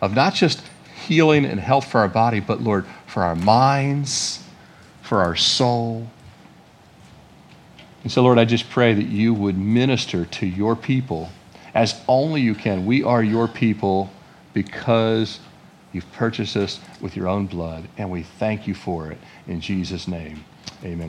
of 0.01 0.15
not 0.15 0.35
just 0.35 0.63
healing 1.07 1.45
and 1.45 1.59
health 1.59 1.91
for 1.91 2.01
our 2.01 2.09
body, 2.09 2.41
but 2.41 2.61
Lord, 2.61 2.87
for 3.07 3.23
our 3.23 3.35
minds, 3.35 4.43
for 5.03 5.23
our 5.23 5.37
soul. 5.37 6.09
And 8.09 8.13
so, 8.15 8.23
Lord, 8.23 8.39
I 8.39 8.47
just 8.47 8.71
pray 8.71 8.95
that 8.95 9.09
you 9.09 9.35
would 9.35 9.59
minister 9.59 10.25
to 10.25 10.47
your 10.47 10.75
people 10.75 11.29
as 11.75 12.01
only 12.09 12.41
you 12.41 12.55
can. 12.55 12.87
We 12.87 13.03
are 13.03 13.23
your 13.23 13.47
people 13.47 14.11
because 14.55 15.41
you've 15.93 16.11
purchased 16.13 16.57
us 16.57 16.81
with 17.03 17.17
your 17.17 17.29
own 17.29 17.49
blood, 17.49 17.87
and 17.99 18.11
we 18.11 18.23
thank 18.23 18.67
you 18.67 18.73
for 18.73 19.13
it. 19.13 19.19
In 19.47 19.61
Jesus' 19.61 20.09
name, 20.09 20.43
amen. 20.83 21.07